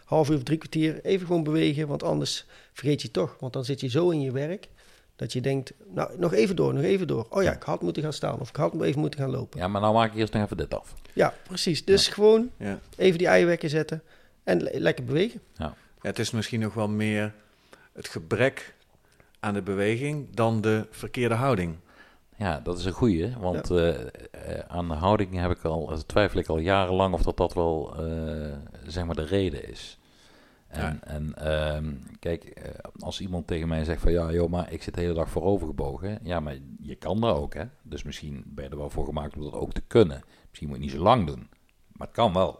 [0.06, 3.36] half uur of drie kwartier even gewoon bewegen, want anders vergeet je het toch.
[3.40, 4.68] Want dan zit je zo in je werk,
[5.16, 7.26] dat je denkt, nou, nog even door, nog even door.
[7.30, 9.60] Oh ja, ik had moeten gaan staan of ik had even moeten gaan lopen.
[9.60, 10.94] Ja, maar nou maak ik eerst nog even dit af.
[11.14, 11.86] Ja, precies.
[11.86, 12.80] Dus gewoon Ja.
[12.98, 14.02] even die eiwekker zetten
[14.44, 15.40] en le- lekker bewegen.
[15.58, 17.34] Ja, het is misschien nog wel meer
[17.94, 18.74] het gebrek
[19.40, 21.76] aan de beweging dan de verkeerde houding.
[22.44, 24.08] Ja, dat is een goeie, want eh, eh,
[24.68, 28.58] aan de houding heb ik al, twijfel ik al jarenlang of dat dat wel, eh,
[28.88, 29.98] zeg maar, de reden is.
[30.68, 30.98] En, Ja.
[31.04, 34.94] en ehm, kijk, eh, als iemand tegen mij zegt van ja, joh, maar ik zit
[34.94, 36.20] de hele dag voorover gebogen.
[36.24, 37.64] Ja, maar je kan dat ook, hè.
[37.82, 40.24] Dus misschien ben je er wel voor gemaakt om dat ook te kunnen.
[40.48, 41.48] Misschien moet je niet zo lang doen,
[41.92, 42.60] maar het kan wel.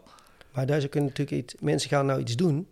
[0.52, 2.68] Maar daar kunnen natuurlijk iets, mensen gaan nou iets doen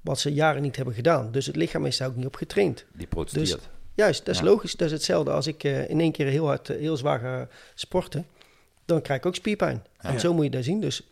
[0.00, 1.32] wat ze jaren niet hebben gedaan.
[1.32, 2.84] Dus het lichaam is daar ook niet op getraind.
[2.92, 3.68] Die protesteert.
[3.96, 4.46] Juist, dat is Ja.
[4.46, 4.76] logisch.
[4.76, 7.48] Dat is hetzelfde als ik eh, in één keer heel hard, eh, heel zwaar ga
[7.74, 8.26] sporten.
[8.84, 9.84] Dan krijg ik ook spierpijn.
[10.00, 10.08] Ja.
[10.08, 10.80] En zo moet je dat zien.
[10.80, 11.02] Dus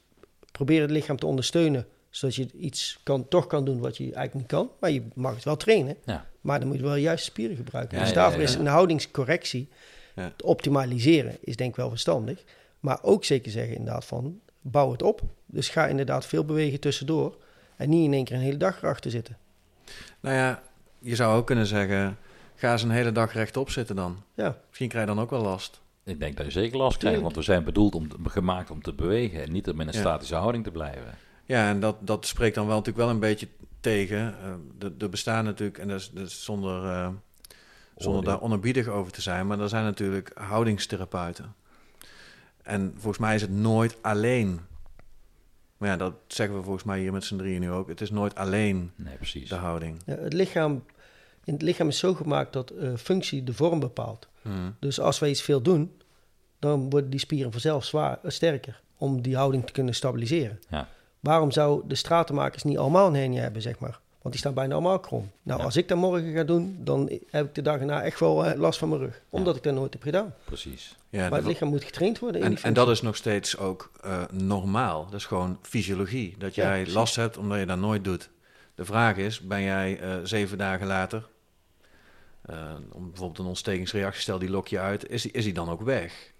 [0.52, 1.86] probeer het lichaam te ondersteunen.
[2.10, 4.70] Zodat je iets kan, toch kan doen wat je eigenlijk niet kan.
[4.80, 5.96] Maar je mag het wel trainen.
[6.04, 6.26] Ja.
[6.40, 7.96] Maar dan moet je wel juist spieren gebruiken.
[7.96, 9.68] Ja, dus ja, daarvoor ja, is een houdingscorrectie,
[10.14, 10.32] Ja.
[10.36, 12.44] te optimaliseren, is denk ik wel verstandig.
[12.80, 15.22] Maar ook zeker zeggen inderdaad van, bouw het op.
[15.46, 17.36] Dus ga inderdaad veel bewegen tussendoor.
[17.76, 19.36] En niet in één keer een hele dag erachter zitten.
[20.20, 20.62] Nou ja,
[20.98, 22.18] je zou ook kunnen zeggen,
[22.54, 24.22] ga eens een hele dag rechtop zitten dan.
[24.34, 25.80] Ja, Misschien krijg je dan ook wel last.
[26.04, 28.92] Ik denk dat je zeker last krijgt, want we zijn bedoeld om, gemaakt om te
[28.92, 30.00] bewegen en niet om in een Ja.
[30.00, 31.14] statische houding te blijven.
[31.44, 33.48] Ja, en dat, dat spreekt dan wel natuurlijk wel een beetje
[33.80, 34.18] tegen.
[34.42, 37.08] Eh, er, er bestaan natuurlijk, en dat is, dat is zonder, eh,
[37.96, 41.54] zonder daar onerbiedig over te zijn, maar er zijn natuurlijk houdingstherapeuten.
[42.62, 44.60] En volgens mij is het nooit alleen.
[45.76, 47.88] Maar ja, dat zeggen we volgens mij hier met z'n drieën nu ook.
[47.88, 49.48] Het is nooit alleen Nee, precies.
[49.48, 50.00] de houding.
[50.06, 50.84] Ja, het, lichaam,
[51.44, 54.28] in het lichaam is zo gemaakt dat eh, functie de vorm bepaalt.
[54.42, 54.74] Hmm.
[54.78, 55.92] Dus als wij iets veel doen,
[56.58, 60.60] dan worden die spieren vanzelf zwaar, eh, sterker om die houding te kunnen stabiliseren.
[60.68, 60.88] Ja.
[61.20, 64.00] Waarom zou de stratenmakers niet allemaal een hernia hebben, zeg maar?
[64.22, 65.30] Want die staan bijna allemaal krom.
[65.42, 65.64] Nou, Ja.
[65.64, 68.58] als ik dat morgen ga doen, dan heb ik de dag erna echt wel eh,
[68.58, 69.20] last van mijn rug.
[69.28, 70.34] Omdat ik dat nooit heb gedaan.
[70.44, 70.96] Precies.
[71.08, 73.90] Ja, maar het lichaam moet getraind worden en, dat is nog steeds ook
[74.32, 75.04] normaal.
[75.04, 76.34] Dat is gewoon fysiologie.
[76.38, 78.30] Dat jij last hebt omdat je dat nooit doet.
[78.74, 81.26] De vraag is, ben jij zeven dagen later...
[82.44, 85.08] eh, om bijvoorbeeld een ontstekingsreactie, stel die lok je uit...
[85.08, 86.32] Is die, is die dan ook weg?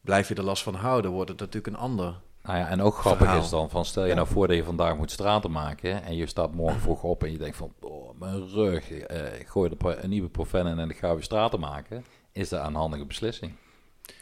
[0.00, 2.14] Blijf je er last van houden, wordt het natuurlijk een ander...
[2.42, 3.42] Nou ja, en ook grappig Verhaal.
[3.42, 4.14] is dan van stel je Ja.
[4.14, 7.32] nou voor dat je vandaag moet straten maken en je staat morgen vroeg op en
[7.32, 10.90] je denkt van oh, mijn rug, eh, ik gooi er een nieuwe profen in en
[10.90, 12.04] ik ga weer straten maken.
[12.32, 13.52] Is dat een handige beslissing?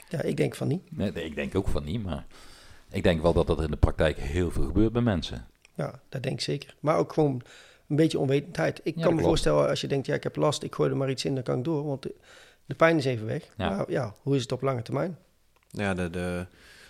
[0.08, 0.96] Ja, ik denk van niet.
[0.96, 2.26] Nee, ik denk ook van niet, maar
[2.90, 5.46] ik denk wel dat dat in de praktijk heel veel gebeurt bij mensen.
[5.74, 6.74] Ja, dat denk ik zeker.
[6.80, 7.42] Maar ook gewoon
[7.92, 8.80] een beetje onwetendheid.
[8.82, 9.26] Ik Ja, kan me klopt.
[9.28, 11.42] voorstellen als je denkt, ja, ik heb last, ik gooi er maar iets in, dan
[11.42, 11.84] kan ik door.
[11.86, 12.14] Want de,
[12.66, 13.42] de pijn is even weg.
[13.56, 13.70] Ja.
[13.70, 15.18] Maar ja, hoe is het op lange termijn?
[15.70, 16.46] Ja, de, de,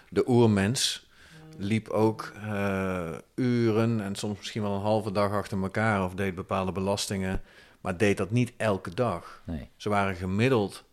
[0.09, 1.11] de oermens
[1.57, 6.05] liep ook eh, uren en soms misschien wel een halve dag achter elkaar...
[6.05, 7.41] of deed bepaalde belastingen,
[7.81, 9.43] maar deed dat niet elke dag.
[9.45, 10.85] Nee, Ze waren gemiddeld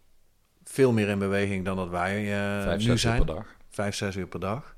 [0.64, 3.18] veel meer in beweging dan dat wij eh, vijf, nu zijn.
[3.26, 3.46] per dag.
[3.70, 4.76] Vijf, zes uur per dag.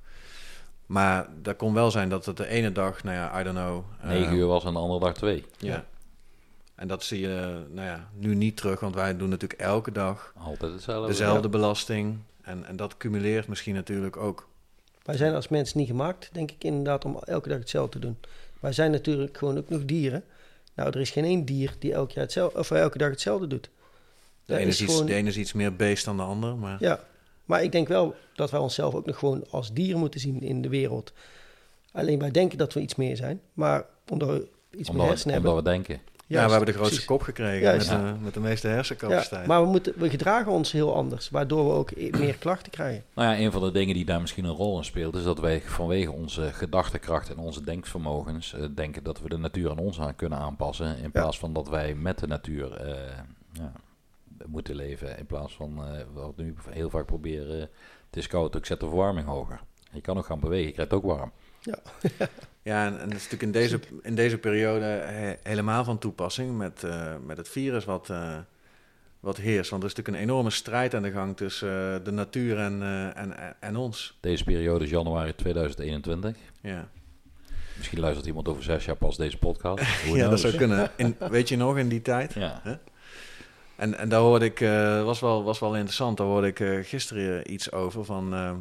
[0.92, 3.84] Maar dat kon wel zijn dat het de ene dag, nou ja, I don't know.
[4.02, 5.46] eh, Negen uur was en de andere dag twee.
[5.58, 5.86] Ja.
[6.76, 10.34] En dat zie je nou ja, nu niet terug, want wij doen natuurlijk elke dag
[10.38, 11.08] Altijd hetzelfde.
[11.08, 12.18] dezelfde belasting.
[12.42, 14.48] En, en dat cumuleert misschien natuurlijk ook.
[15.04, 18.18] Wij zijn als mens niet gemaakt, denk ik inderdaad, om elke dag hetzelfde te doen.
[18.60, 20.24] Wij zijn natuurlijk gewoon ook nog dieren.
[20.76, 23.70] Nou, er is geen één dier die elk jaar hetzelfde, of elke dag hetzelfde doet.
[24.46, 26.56] De ene, is iets, gewoon- de ene is iets meer beest dan de ander.
[26.56, 27.00] Maar Ja,
[27.52, 30.62] maar ik denk wel dat wij onszelf ook nog gewoon als dieren moeten zien in
[30.62, 31.14] de wereld.
[31.92, 35.42] Alleen wij denken dat we iets meer zijn, maar omdat we iets meer Omdat, hersenen
[35.42, 35.82] we, omdat hebben.
[35.82, 36.14] we denken.
[36.28, 37.06] ja, we hebben de grootste precies.
[37.06, 39.42] kop gekregen met, de, met de meeste hersencapaciteit.
[39.42, 42.72] Ja, maar we, moeten, we gedragen ons heel anders, waardoor we ook e- meer klachten
[42.72, 43.04] krijgen.
[43.14, 45.40] Nou ja, een van de dingen die daar misschien een rol in speelt, is dat
[45.40, 50.00] wij vanwege onze gedachtekracht en onze denkvermogens eh, denken dat we de natuur aan ons
[50.00, 50.98] aan kunnen aanpassen.
[50.98, 52.96] In plaats van dat wij met de natuur eh,
[53.54, 53.72] ja,
[54.48, 55.18] moeten leven.
[55.18, 57.70] In plaats van eh, wat we nu heel vaak proberen, het
[58.18, 59.60] is koud, ik zet de verwarming hoger.
[59.92, 61.32] Je kan ook gaan bewegen, je krijgt ook warm.
[62.64, 66.58] Ja, en, en dat is natuurlijk in deze, in deze periode he- helemaal van toepassing
[66.58, 68.38] met, eh, met het virus wat, eh,
[69.20, 69.70] wat heerst.
[69.70, 72.82] Want er is natuurlijk een enorme strijd aan de gang tussen eh, de natuur en,
[72.82, 74.18] eh, en, en ons.
[74.20, 76.38] Deze periode is januari 2021.
[76.62, 76.90] Ja,
[77.78, 79.84] Misschien luistert iemand over zes jaar pas deze podcast.
[80.14, 80.92] Ja dat zou kunnen.
[80.96, 82.34] In, weet je nog, in die tijd?
[82.34, 82.62] Ja,
[83.82, 86.80] En, en daar hoorde ik, eh, was, wel, was wel interessant, daar hoorde ik eh,
[86.82, 88.34] gisteren iets over van...
[88.34, 88.54] eh,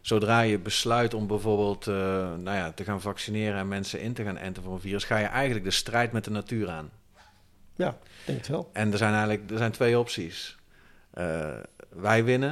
[0.00, 1.94] zodra je besluit om bijvoorbeeld eh,
[2.34, 5.04] nou ja, te gaan vaccineren en mensen in te gaan enten voor een virus...
[5.04, 6.90] ga je eigenlijk de strijd met de natuur aan.
[7.76, 8.70] Ja, ik denk het wel.
[8.72, 10.56] En er zijn eigenlijk er zijn twee opties.
[11.10, 11.52] Eh,
[11.88, 12.50] wij winnen,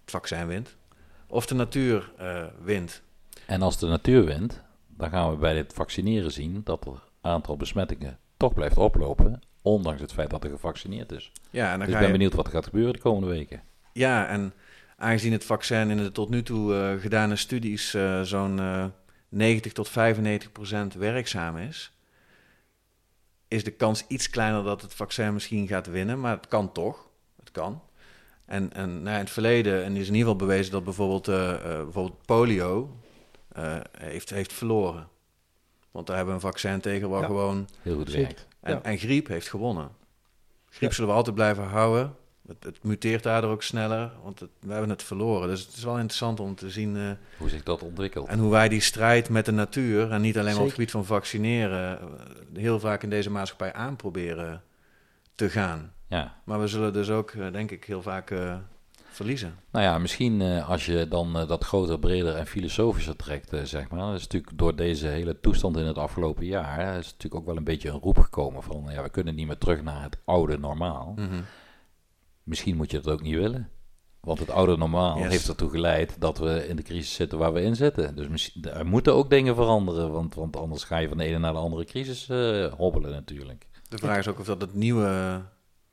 [0.00, 0.76] het vaccin wint,
[1.26, 3.02] of de natuur eh, wint.
[3.46, 4.62] En als de natuur wint,
[4.96, 10.00] dan gaan we bij dit vaccineren zien dat het aantal besmettingen toch blijft oplopen, ondanks
[10.00, 11.32] het feit dat er gevaccineerd is.
[11.50, 13.62] Ja, en dan Dus ik ben je, benieuwd wat er gaat gebeuren de komende weken.
[13.92, 14.52] ja, en
[14.96, 18.84] aangezien het vaccin in de tot nu toe eh, gedane studies eh, zo'n eh
[19.30, 21.92] 90 tot 95 procent werkzaam is,
[23.48, 27.08] is de kans iets kleiner dat het vaccin misschien gaat winnen, maar het kan toch.
[27.38, 27.82] Het kan.
[28.44, 31.28] En, en nou ja, in het verleden en is in ieder geval bewezen dat bijvoorbeeld,
[31.28, 32.96] eh, eh, bijvoorbeeld polio
[33.52, 35.08] eh, heeft, heeft verloren.
[35.90, 37.26] Want daar hebben we een vaccin tegen waar Ja.
[37.26, 37.68] gewoon...
[37.82, 38.46] Heel goed werkt.
[38.60, 38.82] En, Ja.
[38.82, 39.88] en griep heeft gewonnen.
[40.70, 40.94] Griep Ja.
[40.94, 42.14] zullen we altijd blijven houden.
[42.46, 45.48] Het, het muteert daardoor ook sneller, want het- we hebben het verloren.
[45.48, 46.96] Dus het is wel interessant om te zien...
[46.96, 48.28] eh, Hoe zich dat ontwikkelt.
[48.28, 50.90] en hoe wij die strijd met de natuur, en niet alleen maar op het gebied
[50.90, 52.06] van vaccineren, eh,
[52.54, 54.62] heel vaak in deze maatschappij aanproberen
[55.34, 55.92] te gaan.
[56.08, 56.40] Ja.
[56.44, 58.56] Maar we zullen dus ook, eh, denk ik, heel vaak eh,
[59.20, 59.54] verliezen.
[59.70, 63.62] Nou ja, misschien eh, als je dan eh, dat groter, breder en filosofischer trekt, eh,
[63.62, 64.00] zeg maar.
[64.00, 67.46] Dat is natuurlijk door deze hele toestand in het afgelopen jaar, hè, is natuurlijk ook
[67.46, 70.18] wel een beetje een roep gekomen van, ja, we kunnen niet meer terug naar het
[70.24, 71.12] oude normaal.
[71.16, 71.40] Mhm.
[72.42, 73.68] Misschien moet je dat ook niet willen.
[74.20, 75.28] Want het oude normaal Yes.
[75.28, 78.16] heeft ertoe geleid dat we in de crisis zitten waar we in zitten.
[78.16, 81.38] Dus misschien, er moeten ook dingen veranderen, want, want anders ga je van de ene
[81.38, 82.26] naar de andere crisis
[82.76, 83.66] hobbelen natuurlijk.
[83.88, 85.42] De vraag is ook of dat het nieuwe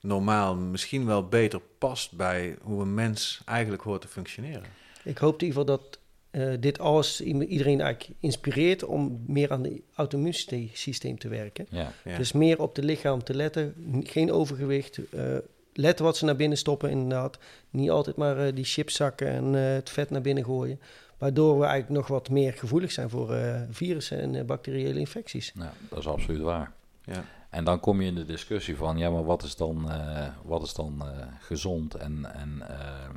[0.02, 4.64] normaal misschien wel beter past bij hoe een mens eigenlijk hoort te functioneren.
[5.04, 9.64] Ik hoop in ieder geval dat eh, dit alles iedereen eigenlijk inspireert om meer aan
[9.64, 11.68] het auto-immuunsysteem te werken.
[11.70, 11.92] Ja.
[12.04, 12.18] Ja.
[12.18, 15.38] Dus meer op het lichaam te letten, geen overgewicht, eh,
[15.78, 17.38] letten wat ze naar binnen stoppen inderdaad.
[17.70, 20.80] Niet altijd maar eh, die chipszakken en eh, het vet naar binnen gooien.
[21.18, 25.54] Waardoor we eigenlijk nog wat meer gevoelig zijn voor eh, virussen en bacteriële infecties.
[25.54, 26.72] Nou, dat is absoluut waar.
[27.04, 27.26] Ja.
[27.58, 30.64] En dan kom je in de discussie van, ja, maar wat is dan, eh, wat
[30.64, 33.16] is dan eh, gezond en, en ehm,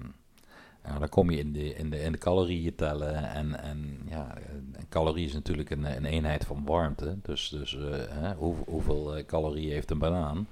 [0.84, 3.14] Ja, dan kom je in de, in de, in de calorieën tellen.
[3.14, 4.34] En, en ja,
[4.72, 7.16] een calorie is natuurlijk een, een eenheid van warmte.
[7.22, 10.48] Dus, dus uh, hè, hoe, hoeveel calorieën heeft een banaan?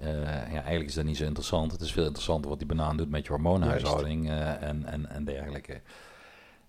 [0.00, 1.72] Ja, eigenlijk is dat niet zo interessant.
[1.72, 5.80] Het is veel interessanter wat die banaan doet met je hormoonhuishouding en, en, en dergelijke.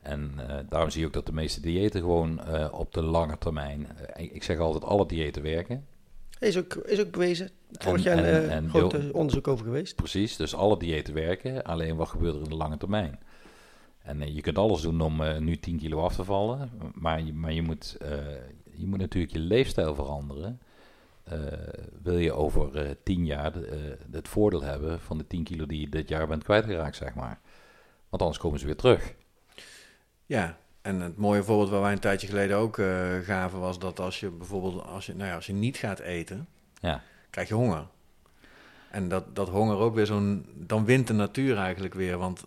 [0.02, 0.32] En
[0.70, 2.42] daarom zie je ook dat de meeste diëten gewoon
[2.72, 3.88] op de lange termijn...
[4.16, 5.86] ik zeg altijd, alle diëten werken.
[6.40, 7.50] Is ook, is ook bewezen.
[7.72, 8.18] Vorig jaar
[8.52, 9.96] een groot onderzoek over geweest.
[9.96, 11.64] Precies, dus alle diëten werken.
[11.64, 13.20] Alleen wat gebeurt er in de lange termijn?
[14.02, 16.72] En uh, je kunt alles doen om uh, nu 10 kilo af te vallen.
[16.94, 17.98] Maar je, maar je, moet,
[18.72, 20.60] je moet natuurlijk je leefstijl veranderen.
[22.02, 23.54] wil je over 10 jaar
[24.12, 27.40] het voordeel hebben van de 10 kilo die je dit jaar bent kwijtgeraakt, zeg maar.
[28.10, 29.16] Want anders komen ze weer terug.
[30.26, 34.00] Ja, en het mooie voorbeeld waar wij een tijdje geleden ook uh, gaven was dat
[34.00, 36.48] als je bijvoorbeeld als je, nou ja, als je niet gaat eten,
[36.82, 37.04] ja.
[37.30, 37.88] krijg je honger.
[38.90, 40.46] En dat, dat honger ook weer zo'n.
[40.54, 42.18] Dan wint de natuur eigenlijk weer.
[42.18, 42.44] Want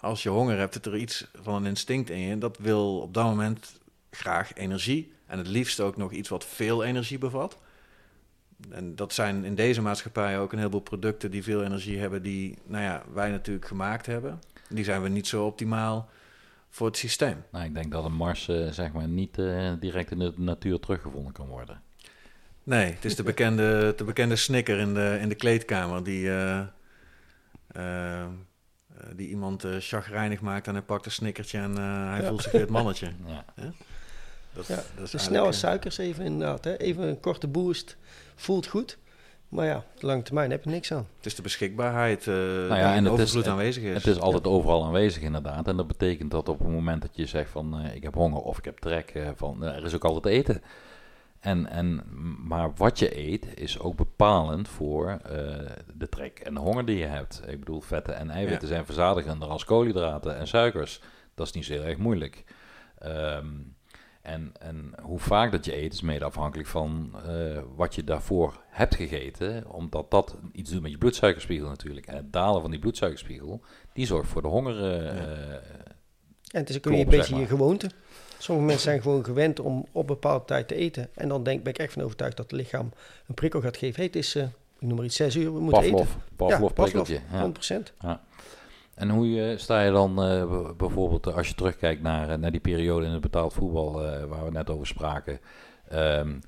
[0.00, 2.38] als je honger hebt, zit er iets van een instinct in je.
[2.38, 5.12] Dat wil op dat moment graag energie.
[5.26, 7.58] En het liefst ook nog iets wat veel energie bevat.
[8.70, 12.58] En dat zijn in deze maatschappij ook een heleboel producten die veel energie hebben, die
[12.64, 14.40] nou ja, wij natuurlijk gemaakt hebben.
[14.68, 16.08] Die zijn we niet zo optimaal
[16.70, 17.44] voor het systeem.
[17.52, 20.80] Nou, ik denk dat een Mars uh, zeg maar niet uh, direct in de natuur
[20.80, 21.82] teruggevonden kan worden.
[22.62, 26.66] Nee, het is de bekende, de bekende snicker in de, in de kleedkamer die, uh,
[29.14, 32.28] die iemand chagrijnig maakt en hij pakt een snickertje en hij ja.
[32.28, 33.12] voelt zich weer het mannetje.
[33.26, 33.44] Ja.
[34.52, 36.64] Dat, ja, dat is de snelle suikers even inderdaad.
[36.64, 36.76] Hè?
[36.76, 37.96] Even een korte boost,
[38.34, 38.98] voelt goed.
[39.50, 41.06] Maar ja, lange termijn heb je niks aan.
[41.16, 43.94] Het is de beschikbaarheid uh, nou ja, en overvloed is, aanwezig is.
[43.94, 45.68] Het is altijd overal aanwezig inderdaad.
[45.68, 48.40] En dat betekent dat op het moment dat je zegt van uh, ik heb honger
[48.40, 50.62] of ik heb trek, uh, van er is ook altijd eten.
[51.40, 52.02] En, en,
[52.46, 55.20] maar wat je eet is ook bepalend voor
[55.94, 57.42] de trek en de honger die je hebt.
[57.46, 58.74] Ik bedoel, vetten en eiwitten ja.
[58.74, 61.00] zijn verzadigender als koolhydraten en suikers.
[61.34, 62.44] Dat is niet zo heel erg moeilijk.
[63.04, 63.74] Um,
[64.22, 68.60] en, en hoe vaak dat je eet is mede afhankelijk van uh, wat je daarvoor
[68.68, 69.70] hebt gegeten.
[69.70, 72.06] Omdat dat iets doet met je bloedsuikerspiegel natuurlijk.
[72.06, 73.60] En het dalen van die bloedsuikerspiegel,
[73.92, 74.76] die zorgt voor de honger.
[74.76, 75.12] Uh, ja.
[76.50, 77.90] en het is ook een beetje je gewoonte.
[78.38, 81.08] Sommige mensen zijn gewoon gewend om op een bepaalde tijd te eten.
[81.14, 82.92] En dan denk, ben ik echt van overtuigd dat het lichaam
[83.26, 83.96] een prikkel gaat geven.
[83.96, 86.22] Hey, het is, uh, ik noem maar iets, zes uur, we moeten Pavlov, eten.
[86.36, 87.20] Pavlov, ja, prikkeltje.
[87.30, 87.94] Pavlov, 100%.
[88.00, 88.20] Ja.
[89.00, 93.12] En hoe sta je dan uh, bijvoorbeeld als je terugkijkt naar, naar die periode in
[93.12, 93.92] het betaald voetbal
[94.28, 95.40] waar we net over spraken?
[95.92, 96.40] Um,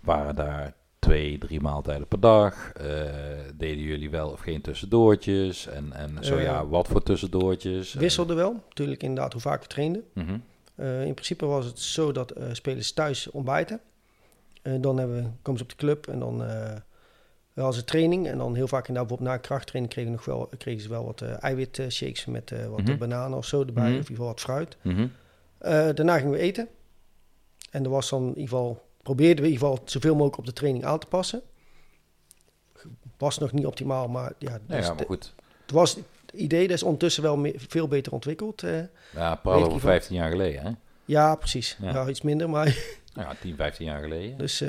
[0.00, 2.72] waren daar twee, drie maaltijden per dag?
[2.80, 2.84] Uh,
[3.54, 5.66] deden jullie wel of geen tussendoortjes?
[5.66, 7.94] En, en zo ja, wat voor tussendoortjes?
[7.94, 10.04] Wisselde wel, natuurlijk inderdaad hoe vaak we trainden.
[10.14, 10.42] -hmm.
[10.76, 13.80] in principe was het zo dat spelers thuis ontbijten.
[14.62, 16.42] dan hebben we, komen ze op de club en dan
[17.60, 18.26] als een training.
[18.26, 21.20] En dan heel vaak inderdaad bijvoorbeeld na krachttraining kregen, nog wel, kregen ze wel wat
[21.20, 22.98] uh, eiwitshakes met uh, wat mm -hmm.
[22.98, 23.82] bananen of zo erbij.
[23.84, 23.98] Mm -hmm.
[23.98, 24.76] Of in ieder geval wat fruit.
[24.82, 25.12] Mm -hmm.
[25.62, 26.68] uh, daarna gingen we eten.
[27.70, 30.46] En er was dan in ieder geval, probeerden we in ieder geval zoveel mogelijk op
[30.46, 31.42] de training aan te passen.
[33.18, 34.58] Was nog niet optimaal, maar ja.
[34.66, 35.34] Dus ja, ja maar goed.
[35.62, 36.04] Het was het
[36.34, 38.60] idee, dat is ondertussen wel meer, veel beter ontwikkeld.
[39.14, 40.70] ja, praat over 15 jaar geleden, hè?
[41.04, 41.76] Ja, precies.
[41.80, 41.92] Ja.
[41.92, 42.76] ja iets minder, maar...
[43.14, 44.38] ja, 10, 15 jaar geleden.
[44.38, 44.64] Dus...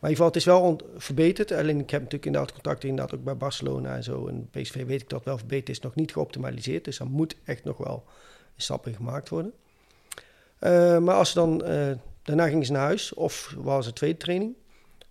[0.00, 1.52] Maar in ieder geval, het is wel verbeterd.
[1.52, 4.26] Alleen ik heb natuurlijk inderdaad contacten inderdaad ook bij Barcelona en zo.
[4.26, 6.84] En PSV weet ik dat wel verbeterd is, nog niet geoptimaliseerd.
[6.84, 8.04] Dus er moet echt nog wel
[8.56, 9.52] stappen gemaakt worden.
[10.60, 11.90] Uh, maar als ze dan, uh,
[12.22, 14.54] daarna gingen ze naar huis of was het tweede training.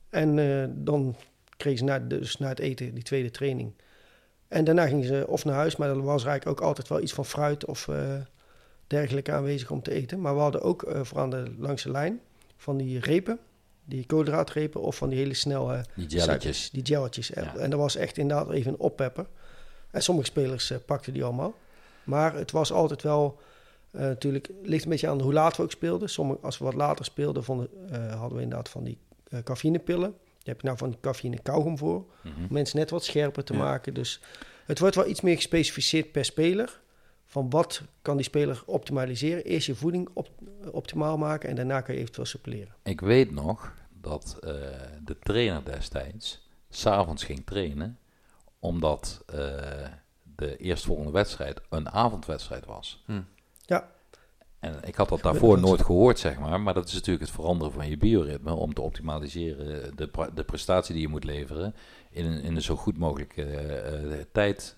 [0.09, 1.15] En uh, dan
[1.57, 3.73] kregen ze na, dus na het eten die tweede training.
[4.47, 7.01] En daarna gingen ze of naar huis, maar dan was er eigenlijk ook altijd wel
[7.01, 7.89] iets van fruit of
[8.87, 10.21] dergelijke aanwezig om te eten.
[10.21, 12.19] Maar we hadden ook vooral de, langs de lijn
[12.57, 13.39] van die repen
[13.89, 16.69] die koolhydraatrepen of van die hele snelle die jelletjes.
[16.69, 17.27] Die jelletjes.
[17.27, 17.55] Ja.
[17.55, 19.25] En dat was echt inderdaad even een oppepper.
[19.91, 21.53] En sommige spelers uh, pakten die allemaal.
[22.03, 23.39] Maar het was altijd wel,
[23.91, 26.09] uh, natuurlijk, ligt een beetje aan hoe laat we ook speelden.
[26.09, 28.97] Sommige, als we wat later speelden, vonden, uh, hadden we inderdaad van die
[29.43, 30.09] cafeïnepillen.
[30.09, 31.97] Daar heb je nou van die cafeïne kauwgom voor.
[31.97, 32.43] Mm -hmm.
[32.43, 33.59] Om mensen net wat scherper te ja.
[33.59, 33.93] maken.
[33.93, 34.21] Dus
[34.65, 36.79] het wordt wel iets meer gespecificeerd per speler.
[37.25, 39.43] Van wat kan die speler optimaliseren?
[39.43, 40.29] Eerst je voeding op,
[40.71, 42.69] optimaal maken en daarna kan je eventueel supplement.
[42.83, 44.51] Ik weet nog dat uh,
[45.03, 47.97] de trainer destijds s'avonds ging trainen,
[48.59, 49.35] omdat uh,
[50.35, 53.03] de eerstvolgende wedstrijd een avondwedstrijd was.
[53.05, 53.21] Hm.
[53.65, 53.91] Ja.
[54.59, 56.61] En ik had dat daarvoor nooit gehoord, zeg maar.
[56.61, 60.93] Maar dat is natuurlijk het veranderen van je bioritme om te optimaliseren de, de prestatie
[60.93, 61.75] die je moet leveren
[62.09, 63.45] in een, in een zo goed mogelijke
[64.03, 64.75] uh, tijd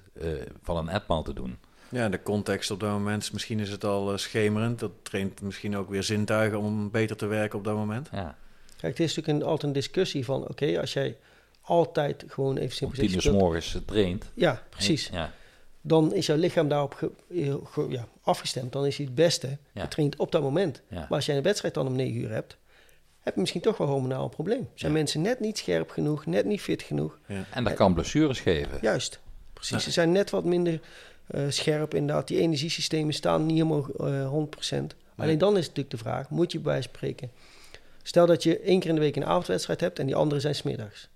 [0.62, 1.58] van een etmaal te doen.
[1.90, 4.80] Ja, de context op dat moment, misschien is het al uh, schemerend.
[4.80, 8.10] Dat traint misschien ook weer zintuigen om beter te werken op dat moment.
[8.12, 8.36] Ja.
[8.82, 10.42] Kijk, het is natuurlijk een, altijd een discussie van...
[10.42, 11.18] oké, okay, als jij
[11.62, 13.00] altijd gewoon even simpel...
[13.02, 14.26] Om tien uur s morgens traint.
[14.34, 15.10] Ja, precies.
[15.14, 15.34] Ja.
[15.82, 17.12] dan is jouw lichaam daarop ge-
[17.64, 18.72] ge- ja, afgestemd.
[18.72, 19.82] Dan is hij het beste Ja.
[19.82, 20.82] getraind op dat moment.
[20.88, 21.00] Ja.
[21.00, 22.58] Maar als jij een wedstrijd dan om 9 uur hebt,
[23.20, 24.70] heb je misschien toch wel hormonaal een probleem.
[24.74, 24.98] Zijn Ja.
[24.98, 27.20] mensen net niet scherp genoeg, net niet fit genoeg?
[27.52, 28.78] En dat kan blessures geven.
[28.82, 29.20] Juist,
[29.54, 29.84] precies.
[29.84, 30.80] Ze zijn net wat minder
[31.28, 32.28] eh, scherp inderdaad.
[32.28, 34.96] Die energiesystemen staan niet helemaal eh 100%.
[35.16, 37.32] Alleen dan is het natuurlijk de vraag, moet je bij spreken...
[38.04, 40.56] Stel dat je één keer in de week een avondwedstrijd hebt en die andere zijn
[40.56, 41.10] smiddags.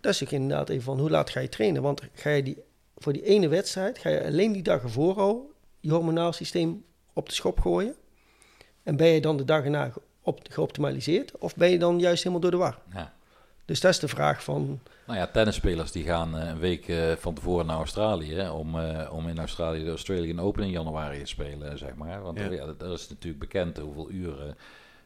[0.00, 1.82] Dat is ook inderdaad even van, hoe laat ga je trainen?
[1.82, 2.58] Want ga je die,
[2.96, 7.28] voor die ene wedstrijd, ga je alleen die dag ervoor al je hormonaal systeem op
[7.28, 7.94] de schop gooien?
[8.82, 11.38] En ben je dan de dag erna op, geoptimaliseerd?
[11.38, 12.78] Of ben je dan juist helemaal door de war?
[12.92, 13.12] Ja.
[13.64, 17.12] Dus dat is de vraag van, Nou ja, tennisspelers die gaan eh, een week eh,
[17.18, 21.20] van tevoren naar Australië hè, om, eh, om in Australië de Australian Open in januari
[21.20, 22.22] te spelen, zeg maar.
[22.22, 22.66] Want Ja.
[22.78, 24.56] dat is natuurlijk bekend hoeveel uren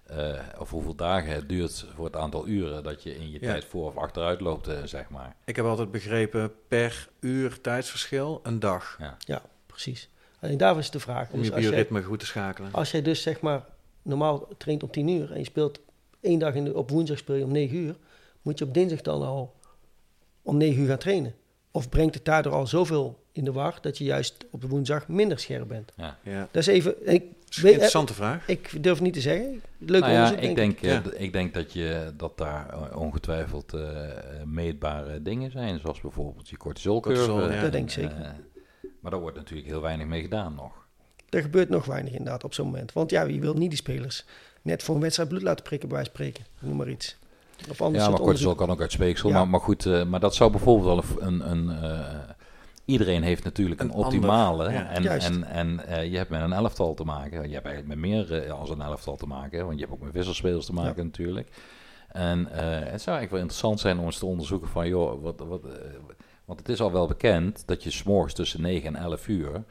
[0.06, 3.46] eh, of hoeveel dagen het duurt voor het aantal uren dat je in je Ja.
[3.52, 5.36] tijd voor of achteruit loopt, eh, zeg maar.
[5.44, 8.96] Ik heb altijd begrepen per uur tijdsverschil een dag.
[9.00, 9.16] Ja.
[9.18, 10.08] ja, precies.
[10.40, 11.30] Alleen daar is de vraag.
[11.30, 12.72] Om Dus je jij- bioritme goed te schakelen.
[12.72, 13.64] Als jij dus zeg maar
[14.02, 15.80] normaal traint om 10 uur en je speelt
[16.20, 17.96] één dag in de, op woensdag speel je om 9 uur,
[18.42, 19.54] moet je op dinsdag dan al
[20.42, 21.34] om 9 uur gaan trainen.
[21.70, 25.08] Of brengt het daardoor al zoveel in de war dat je juist op de woensdag
[25.08, 25.92] minder scherp bent?
[25.96, 26.18] Ja.
[26.22, 26.48] Ja.
[26.50, 27.12] Dat is even.
[27.12, 27.24] Ik,
[27.56, 28.48] is een interessante vraag.
[28.48, 29.62] ik durf niet te zeggen.
[29.78, 30.80] Leuk Nou ja, onderzoek, ik denk ik.
[30.80, 33.80] denk, eh, ik denk dat, je, dat daar eh, ongetwijfeld eh,
[34.44, 37.26] meetbare dingen zijn, zoals bijvoorbeeld je cortisolcurve.
[37.26, 37.62] Cortisol, ja.
[37.62, 38.34] Dat denk ik zeker.
[39.00, 40.72] Maar daar wordt natuurlijk heel weinig mee gedaan nog.
[41.30, 42.92] Er gebeurt nog weinig inderdaad op zo'n moment.
[42.92, 44.24] Want ja, wie wil niet die spelers
[44.62, 46.52] net voor een wedstrijd bloed laten prikken bij wijze van spreken?
[46.60, 47.16] Noem maar iets.
[47.70, 48.58] Of anders Ja, maar cortisol onderzoek.
[48.58, 49.28] kan ook uit speeksel.
[49.28, 49.34] Ja.
[49.34, 51.50] Maar, maar goed, eh, maar dat zou bijvoorbeeld wel een...
[51.50, 52.32] een, een eh,
[52.84, 54.72] iedereen heeft natuurlijk een, Een ander, optimale.
[54.72, 54.88] ja.
[54.88, 57.48] en en, en eh, je hebt met een elftal te maken.
[57.48, 59.64] Je hebt eigenlijk met meer eh, als een elftal te maken.
[59.66, 61.48] Want je hebt ook met wisselspelers te maken natuurlijk.
[62.08, 64.88] En eh, het zou eigenlijk wel interessant zijn om eens te onderzoeken van...
[64.88, 65.62] joh, wat, wat,
[66.44, 69.64] want het is al wel bekend dat je s'morgens tussen 9 en 11 uur...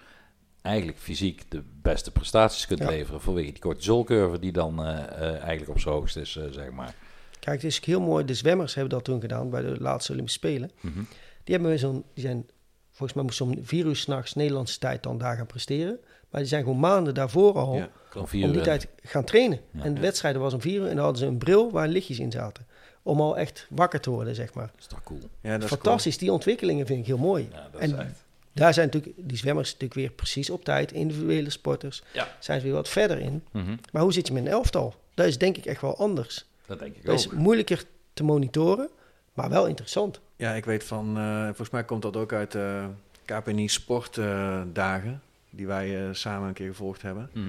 [0.61, 2.89] eigenlijk fysiek de beste prestaties kunt Ja.
[2.89, 3.22] leveren...
[3.22, 6.95] vanwege die cortisolcurve die dan eigenlijk op zijn hoogst is, zeg maar.
[7.39, 8.26] Kijk, het is heel mooi.
[8.26, 10.72] De zwemmers hebben dat toen gedaan bij de laatste Olympische Spelen.
[10.80, 10.99] Mhm.
[11.43, 12.45] Die hebben zo'n, die zijn,
[12.94, 16.00] volgens mij moesten ze om vier uur s'nachts Nederlandse tijd dan daar gaan presteren.
[16.30, 17.89] Maar die zijn gewoon maanden daarvoor al Ja.
[18.16, 18.64] Om die uur.
[18.64, 19.60] tijd gaan trainen.
[19.72, 19.84] Ja.
[19.84, 22.20] en de wedstrijden was om vier uur en dan hadden ze een bril waar lichtjes
[22.20, 22.66] in zaten.
[23.04, 24.66] Om al echt wakker te worden, zeg maar.
[24.72, 25.20] Dat is toch cool?
[25.41, 27.48] Ja, dat is Fantastisch, die ontwikkelingen vind ik heel mooi.
[27.52, 28.24] Ja, dat En is echt...
[28.54, 30.91] Daar zijn natuurlijk die zwemmers natuurlijk weer precies op tijd.
[30.91, 32.28] Individuele sporters Ja.
[32.39, 33.44] zijn ze weer wat verder in.
[33.52, 33.76] Mhm.
[33.91, 34.96] Maar hoe zit je met een elftal?
[35.14, 36.46] Dat is denk ik echt wel anders.
[36.66, 37.34] Dat denk ik Dat is ook.
[37.34, 37.84] moeilijker
[38.14, 38.89] te monitoren,
[39.34, 40.20] maar wel interessant.
[40.36, 42.88] Ja, ik weet van, eh, volgens mij komt dat ook uit de
[43.25, 47.29] KPNI sportdagen, die wij eh, samen een keer gevolgd hebben.
[47.34, 47.47] Mhm.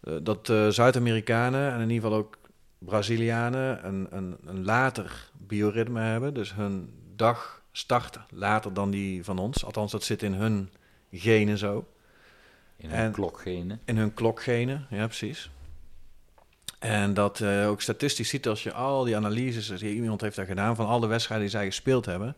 [0.00, 2.38] Eh, dat eh, Zuid-Amerikanen en in ieder geval ook
[2.78, 6.34] Brazilianen een, een, een later bioritme hebben.
[6.34, 9.64] Dus hun dag start later dan die van ons.
[9.64, 10.70] Althans, dat zit in hun
[11.12, 11.86] genen zo.
[12.76, 13.80] In En- klokgenen.
[13.84, 15.50] In hun klokgenen, ja precies.
[16.86, 20.46] En dat eh, ook statistisch ziet als je al die analyses, als iemand heeft dat
[20.46, 22.36] gedaan van al de wedstrijden die zij gespeeld hebben,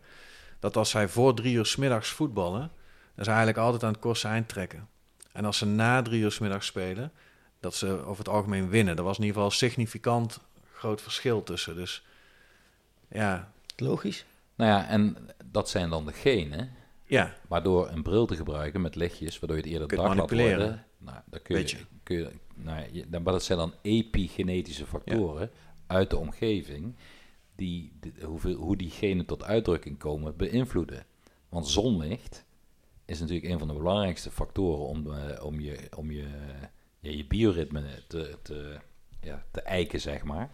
[0.59, 2.71] dat als zij voor drie uur 's middags voetballen,
[3.15, 4.87] dan ze eigenlijk altijd aan het kortste eind trekken.
[5.31, 7.11] En als ze na drie uur 's middags spelen,
[7.59, 8.95] dat ze over het algemeen winnen.
[8.95, 10.39] Dat was in ieder geval een significant
[10.73, 11.75] groot verschil tussen.
[11.75, 12.03] Dus
[13.09, 14.25] ja, Logisch.
[14.55, 16.71] Nou ja, en dat zijn dan de genen.
[17.05, 20.15] ja, Maar door een bril te gebruiken met lichtjes, waardoor je het eerder dag laat
[20.15, 20.57] manipuleren.
[20.57, 20.85] worden.
[20.97, 21.77] Nou, dan kun je.
[22.03, 22.31] kun je,
[22.63, 25.51] nou, dan, maar dat zijn dan epigenetische factoren
[25.87, 26.95] uit de omgeving
[27.55, 31.05] die de, hoeveel, hoe die genen tot uitdrukking komen beïnvloeden.
[31.49, 32.45] Want zonlicht
[33.05, 36.27] is natuurlijk een van de belangrijkste factoren om, eh, om, je, om je,
[36.99, 38.79] ja, je bioritme te, te,
[39.21, 40.51] ja, te eiken, zeg maar.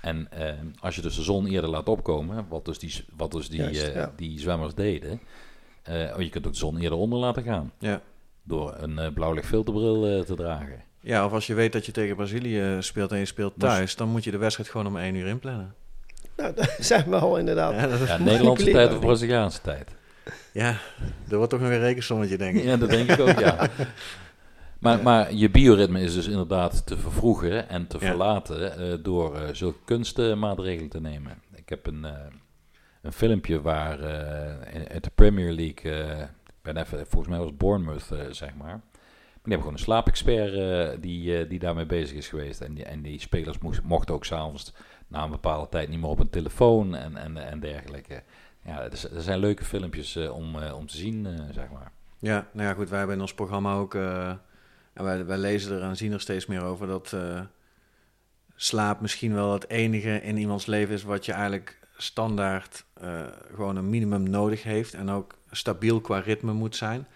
[0.00, 3.48] En eh, als je dus de zon eerder laat opkomen, wat dus die, wat dus
[3.48, 4.12] die, Juist, eh, ja.
[4.16, 5.20] die zwemmers deden,
[5.82, 8.02] eh, oh, je kunt ook de zon eerder onder laten gaan ja.
[8.42, 10.82] door een blauwlichtfilterbril te dragen.
[11.00, 14.08] Ja, of als je weet dat je tegen Brazilië speelt en je speelt thuis, dan
[14.08, 15.74] moet je de wedstrijd gewoon om één uur inplannen.
[16.36, 17.72] Nou, daar zijn we al inderdaad.
[17.74, 19.00] Ja, dat Nederlandse tijd of.
[19.00, 19.90] Braziliaanse tijd.
[20.52, 20.76] ja,
[21.28, 22.64] er wordt toch nog een rekensommetje, denk ik.
[22.64, 23.56] Ja, dat denk ik ook, ja.
[24.80, 25.02] Maar, Ja.
[25.02, 28.06] maar je bioritme is dus inderdaad te vervroegen en te Ja.
[28.06, 31.42] verlaten eh, door eh, zulke kunstmaatregelen te nemen.
[31.54, 32.12] Ik heb een, eh,
[33.02, 37.38] een filmpje waar eh, in, uit de Premier League, eh, ik ben even, volgens mij
[37.38, 38.80] was het Bournemouth, eh, zeg maar.
[39.48, 42.60] Die hebben gewoon een slaapexpert eh, die, eh, die daarmee bezig is geweest.
[42.60, 44.72] En die, en die spelers moest, mochten ook s'avonds
[45.06, 48.22] na een bepaalde tijd niet meer op een telefoon en, en, en dergelijke.
[48.64, 51.92] Ja, er, zijn leuke filmpjes eh, om, om te zien, zeg maar.
[52.18, 54.40] Ja, nou ja, goed, wij hebben in ons programma ook, en
[54.92, 57.16] wij, wij lezen er en zien er steeds meer over, dat
[58.54, 62.84] slaap misschien wel het enige in iemands leven is wat je eigenlijk standaard
[63.54, 64.94] gewoon een minimum nodig heeft.
[64.94, 67.06] En ook stabiel qua ritme moet zijn.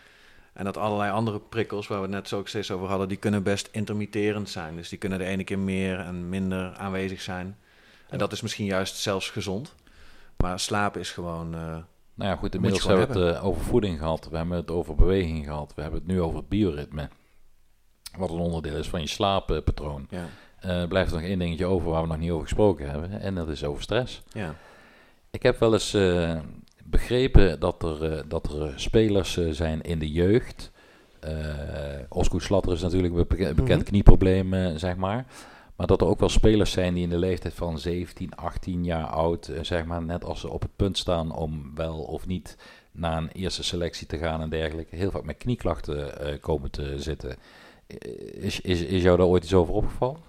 [0.52, 3.16] En dat allerlei andere prikkels, waar we het net zo ook steeds over hadden, die
[3.16, 4.76] kunnen best intermitterend zijn.
[4.76, 7.56] Dus die kunnen de ene keer meer en minder aanwezig zijn.
[8.08, 9.74] En dat is misschien juist zelfs gezond.
[10.36, 11.54] Maar slapen is gewoon.
[11.54, 11.60] Uh,
[12.14, 14.28] nou ja, goed, inmiddels hebben we het uh, over voeding gehad.
[14.30, 15.72] We hebben het over beweging gehad.
[15.74, 17.08] We hebben het nu over het bioritme.
[18.18, 20.06] Wat een onderdeel is van je slaappatroon.
[20.10, 20.26] Ja.
[20.66, 23.20] Uh, blijft er nog één dingetje over waar we nog niet over gesproken hebben.
[23.20, 24.22] En dat is over stress.
[24.32, 24.54] Ja.
[25.30, 25.96] Ik heb wel eens
[26.92, 30.70] begrepen dat er, dat er spelers zijn in de jeugd.
[32.08, 35.26] Oscar Slatter is natuurlijk een bekend mm knieprobleem, zeg maar.
[35.82, 39.06] Maar dat er ook wel spelers zijn die in de leeftijd van 17, 18 jaar
[39.06, 42.56] oud, eh, zeg maar, net als ze op het punt staan om wel of niet
[42.92, 46.94] naar een eerste selectie te gaan en dergelijke, heel vaak met knieklachten uh, komen te
[46.98, 47.36] zitten.
[47.86, 50.20] Eh, is, is, is jou daar ooit iets over opgevallen?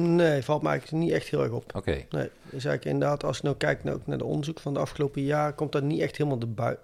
[0.00, 1.76] Nee, valt mij eigenlijk niet echt heel erg op.
[1.76, 1.90] Oké.
[1.90, 5.22] Nee, is eigenlijk inderdaad, als je nou kijkt naar, naar de onderzoek van de afgelopen
[5.22, 6.38] jaar, komt dat niet echt helemaal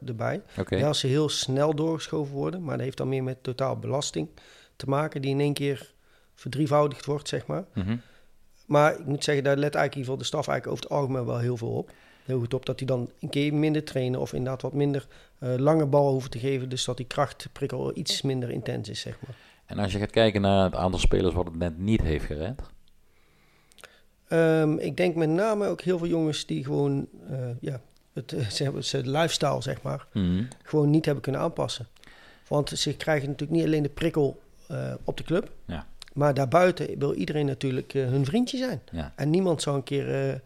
[0.06, 0.42] erbij.
[0.58, 0.86] Oké.
[0.86, 4.28] Als ze heel snel doorgeschoven worden, maar dat heeft dan meer met totaal belasting
[4.76, 5.92] te maken, die in één keer
[6.34, 7.64] verdrievoudigd wordt, zeg maar.
[7.74, 7.96] Mhm.
[8.66, 11.00] Maar ik moet zeggen, daar let eigenlijk in ieder geval de staf eigenlijk over het
[11.00, 11.90] algemeen wel heel veel op.
[12.24, 15.06] Heel goed op dat hij dan een keer minder trainen of inderdaad wat minder
[15.40, 16.68] uh, lange bal hoeven te geven.
[16.68, 19.36] Dus dat die krachtprikkel iets minder intens is, zeg maar.
[19.66, 22.60] En als je gaat kijken naar het aantal spelers wat het net niet heeft gered?
[24.34, 27.80] Um, ik denk met name ook heel veel jongens die gewoon uh, ja,
[28.12, 30.44] het, het lifestyle, zeg maar, mhm.
[30.62, 31.86] gewoon niet hebben kunnen aanpassen.
[32.48, 35.50] Want ze krijgen natuurlijk niet alleen de prikkel uh, op de club.
[35.66, 35.86] Ja.
[36.12, 38.82] Maar daarbuiten wil iedereen natuurlijk uh, hun vriendje zijn.
[38.92, 39.12] Ja.
[39.16, 40.40] En niemand zou een keer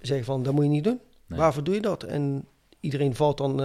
[0.00, 1.00] zeggen van, dat moet je niet doen.
[1.26, 1.38] Nee.
[1.38, 2.02] Waarvoor doe je dat?
[2.02, 2.44] En
[2.80, 3.62] iedereen valt dan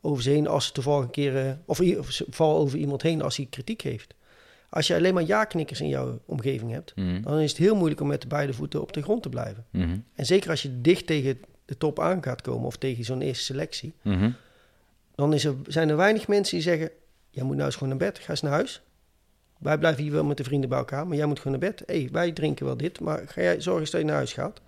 [0.00, 1.58] over ze heen als ze toevallig een keer...
[1.64, 4.14] of, of val over iemand heen als hij kritiek heeft.
[4.74, 6.92] Als je alleen maar ja-knikkers in jouw omgeving hebt...
[6.96, 7.22] Mm.
[7.22, 9.66] dan is het heel moeilijk om met de beide voeten op de grond te blijven.
[9.70, 10.04] Mm -hmm.
[10.14, 12.66] En zeker als je dicht tegen de top aan gaat komen...
[12.66, 13.94] of tegen zo'n eerste selectie...
[14.02, 14.34] Mm -hmm.
[15.14, 16.90] dan is er, zijn er weinig mensen die zeggen...
[17.30, 18.82] jij moet nou eens gewoon naar bed, ga eens naar huis...
[19.58, 21.82] Wij blijven hier wel met de vrienden bij elkaar, maar jij moet gewoon naar bed.
[21.86, 24.60] Hé, hey, wij drinken wel dit, maar ga jij zorgen dat je naar huis gaat.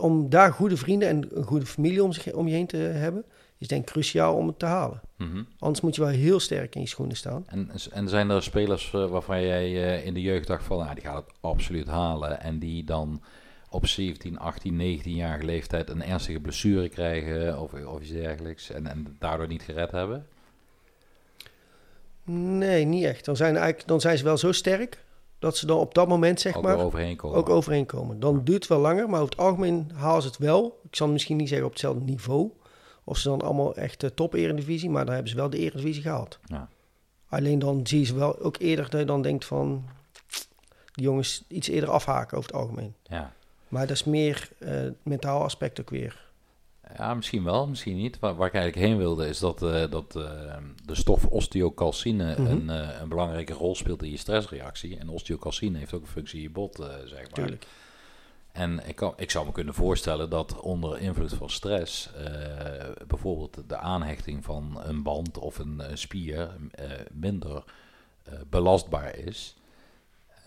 [0.00, 3.24] Om daar goede vrienden en een goede familie om, zich, om je heen te hebben,
[3.58, 5.00] is denk ik cruciaal om het te halen.
[5.16, 5.46] Mm -hmm.
[5.58, 7.44] Anders moet je wel heel sterk in je schoenen staan.
[7.46, 10.94] En, en zijn er spelers uh, waarvan jij uh, in de jeugd dacht van, nou,
[10.94, 12.40] die gaat het absoluut halen.
[12.40, 13.22] En die dan
[13.70, 18.70] op 17, 18, 19 jarige leeftijd een ernstige blessure krijgen of, of iets dergelijks.
[18.70, 20.26] En, en daardoor niet gered hebben?
[22.58, 23.24] Nee, niet echt.
[23.24, 25.04] Dan zijn, eigenlijk, dan zijn ze wel zo sterk
[25.38, 27.38] dat ze dan op dat moment zeg ook maar overheen komen.
[27.38, 28.20] ook overheen komen.
[28.20, 30.80] Dan duurt het wel langer, maar over het algemeen halen ze het wel.
[30.84, 32.50] Ik zal misschien niet zeggen op hetzelfde niveau.
[33.08, 36.02] Of ze dan allemaal echt de top eredivisie, maar dan hebben ze wel de eredivisie
[36.02, 36.38] gehaald.
[36.44, 36.68] Ja.
[37.28, 39.84] Alleen dan zie je ze wel ook eerder dat je dan denkt van
[40.92, 42.94] die jongens iets eerder afhaken over het algemeen.
[43.02, 43.32] Ja.
[43.68, 44.70] Maar dat is meer uh,
[45.02, 46.26] mentaal aspect ook weer.
[46.96, 48.18] Ja, misschien wel, misschien niet.
[48.18, 52.46] Waar, waar ik eigenlijk heen wilde is dat, uh, dat uh, de stof osteocalcine Mhm.
[52.50, 52.68] een,
[53.02, 54.98] een belangrijke rol speelt in je stressreactie.
[54.98, 57.28] En osteocalcine heeft ook een functie in je bot, zeg maar.
[57.32, 57.66] Tuurlijk.
[58.58, 62.10] En ik, kan, ik zou me kunnen voorstellen dat onder invloed van stress
[63.06, 66.50] bijvoorbeeld de aanhechting van een band of een spier
[67.12, 67.64] minder
[68.50, 69.56] belastbaar is.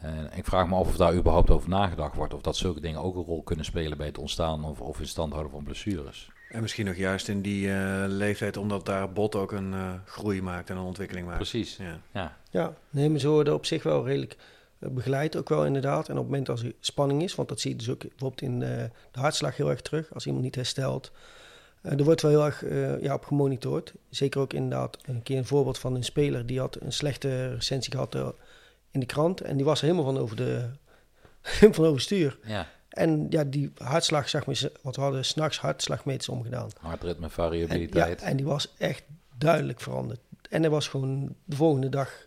[0.02, 2.34] En ik vraag me af of daar überhaupt over nagedacht wordt.
[2.34, 5.08] Of dat zulke dingen ook een rol kunnen spelen bij het ontstaan of, of in
[5.08, 6.32] stand houden van blessures.
[6.50, 10.42] En misschien nog juist in die uh, leeftijd, omdat daar bot ook een uh, groei
[10.42, 11.38] maakt en een ontwikkeling maakt.
[11.38, 11.78] Precies.
[11.78, 12.38] Ja, ja.
[12.50, 14.38] ja nee, maar ze worden op zich wel redelijk
[14.82, 16.10] uh, begeleid, ook wel inderdaad.
[16.10, 18.42] En op het moment als er spanning is, want dat zie je dus ook bijvoorbeeld
[18.42, 21.12] in de hartslag heel erg terug, als iemand niet herstelt.
[21.82, 22.64] er wordt wel heel erg
[23.02, 23.94] ja, op gemonitord.
[24.10, 27.92] Zeker ook inderdaad een keer een voorbeeld van een speler die had een slechte recensie
[27.92, 28.16] gehad
[28.92, 29.42] in de krant.
[29.42, 30.70] En die was er helemaal van over de
[31.72, 32.38] van overstuur.
[32.44, 32.68] Ja.
[32.90, 36.70] En ja, die hartslag, zeg maar, wat we hadden s'nachts hartslagmeters omgedaan.
[36.80, 38.20] Hartritme variabiliteit.
[38.20, 39.04] En, ja, en die was echt
[39.38, 40.20] duidelijk veranderd.
[40.50, 42.26] En hij was gewoon de volgende dag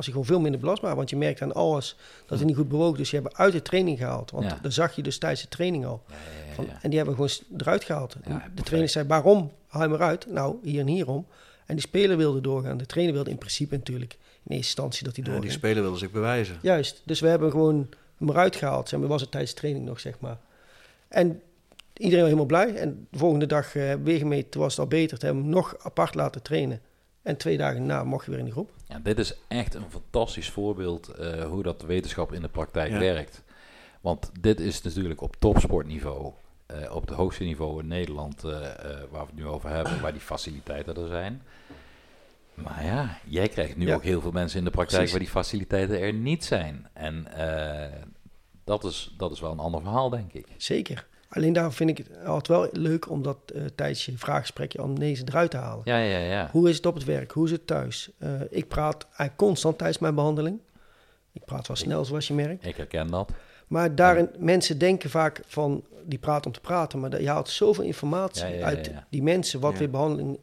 [0.00, 0.96] was hij gewoon veel minder belastbaar.
[0.96, 1.96] Want je merkt aan alles
[2.26, 2.96] dat hij niet goed bewoog.
[2.96, 4.30] Dus je hebben uit de training gehaald.
[4.30, 4.58] Want Ja.
[4.62, 6.02] dat zag je dus tijdens de training al.
[6.08, 6.78] Ja, ja, ja, Van, ja.
[6.82, 8.14] en die hebben we gewoon eruit gehaald.
[8.22, 10.26] En Ja, de trainer zei, waarom haal je hem eruit?
[10.30, 11.26] Nou, hier en hierom.
[11.66, 12.76] En die speler wilde doorgaan.
[12.76, 15.50] De trainer wilde in principe natuurlijk in eerste instantie dat hij Ja, doorging.
[15.52, 16.58] die speler wilde zich bewijzen.
[16.62, 17.88] Juist, dus we hebben gewoon
[18.18, 18.88] hem eruit gehaald.
[18.88, 20.38] Zeg maar, was het tijdens de training nog, zeg maar.
[21.08, 21.40] En
[21.96, 22.74] iedereen was helemaal blij.
[22.74, 25.18] En de volgende dag eh, weer gemeten, was het al beter.
[25.18, 26.80] Toen hebben we hem nog apart laten trainen.
[27.30, 28.70] En twee dagen na mocht je weer in de groep.
[28.88, 32.98] Ja, dit is echt een fantastisch voorbeeld eh, hoe dat wetenschap in de praktijk Ja.
[32.98, 33.42] werkt.
[34.00, 36.32] Want dit is natuurlijk op topsportniveau,
[36.66, 38.70] eh, op het hoogste niveau in Nederland, eh, eh,
[39.10, 41.42] waar we het nu over hebben, waar die faciliteiten er zijn.
[42.54, 43.94] Maar ja, jij krijgt nu Ja.
[43.94, 45.10] ook heel veel mensen in de praktijk Precies.
[45.16, 46.88] waar die faciliteiten er niet zijn.
[46.92, 47.98] En eh,
[48.64, 50.46] dat, is, dat is wel een ander verhaal, denk ik.
[50.56, 51.06] Zeker.
[51.32, 54.98] Alleen daar vind ik het altijd wel leuk om dat eh, tijdens je vraaggesprekje om
[54.98, 55.80] deze eruit te halen.
[55.84, 56.48] Ja, ja, ja.
[56.52, 57.30] Hoe is het op het werk?
[57.30, 58.10] Hoe is het thuis?
[58.18, 60.58] Eh, ik praat eigenlijk constant tijdens mijn behandeling.
[61.32, 62.66] Ik praat wel snel, zoals je merkt.
[62.66, 63.30] Ik herken dat.
[63.66, 67.84] Maar daarin, mensen denken vaak van, die praten om te praten, maar je haalt zoveel
[67.84, 69.78] informatie Ja, ja, ja, uit die mensen, wat Ja.
[69.78, 70.38] weer behandeling,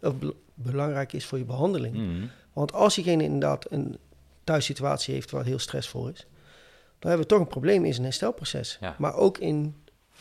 [0.54, 1.96] belangrijk is voor je behandeling.
[1.96, 2.26] Mhm.
[2.54, 3.98] Want als diegene inderdaad een
[4.44, 6.28] thuissituatie heeft wat heel stressvol is,
[7.00, 8.78] dan hebben we toch een probleem in zijn herstelproces.
[8.82, 8.96] Ja.
[8.98, 9.76] Maar ook in,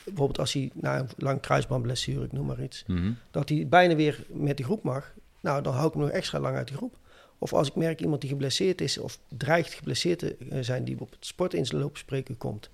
[0.06, 3.12] bijvoorbeeld als hij na een lang kruisbandblessure, ik noem maar iets, Mhm.
[3.30, 6.40] dat hij bijna weer met de groep mag, nou dan hou ik hem nog extra
[6.40, 6.96] lang uit de groep.
[7.38, 11.10] Of als ik merk iemand die geblesseerd is of dreigt geblesseerd te zijn, die op
[11.10, 12.70] het sportinloopspreken komt,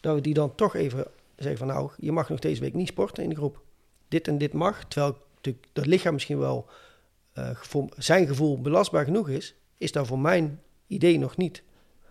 [0.00, 1.04] dat we die dan toch even
[1.36, 3.60] zeggen van nou, je mag nog deze week niet sporten in de groep.
[4.08, 6.66] Dit en dit mag, terwijl natuurlijk dat lichaam misschien wel
[7.32, 11.62] eh, voor zijn gevoel belastbaar genoeg is, is dat voor mijn idee nog niet.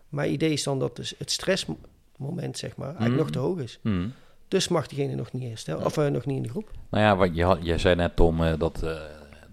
[0.10, 3.24] Mijn idee is dan dat dus het stressmoment, zeg maar, eigenlijk Mhm.
[3.24, 3.80] nog te hoog is.
[3.82, 4.08] Mhm.
[4.48, 6.72] Dus mag diegene nog niet herstellen, of eh, nog niet in de groep.
[6.90, 8.98] Nou ja, wat je had, jij zei net, Tom, eh, dat, eh,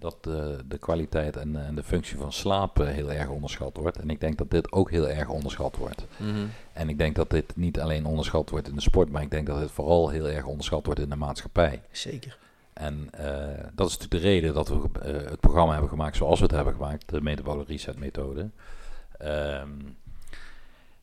[0.02, 3.98] dat eh, de kwaliteit en, en de functie van slaap heel erg onderschat wordt.
[3.98, 6.06] En ik denk dat dit ook heel erg onderschat wordt.
[6.16, 6.46] Mhm.
[6.72, 9.46] En ik denk dat dit niet alleen onderschat wordt in de sport, maar ik denk
[9.46, 11.82] dat het vooral heel erg onderschat wordt in de maatschappij.
[11.90, 12.38] Zeker.
[12.72, 16.38] En eh, dat is natuurlijk de reden dat we eh, het programma hebben gemaakt zoals
[16.38, 18.50] we het hebben gemaakt, de Metabole Reset methode.
[19.18, 19.68] Ehm,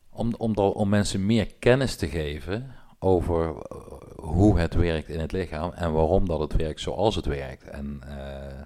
[0.10, 3.78] om, om, om mensen meer kennis te geven over eh,
[4.16, 7.64] hoe het werkt in het lichaam en waarom dat het werkt zoals het werkt.
[7.64, 8.62] En eh,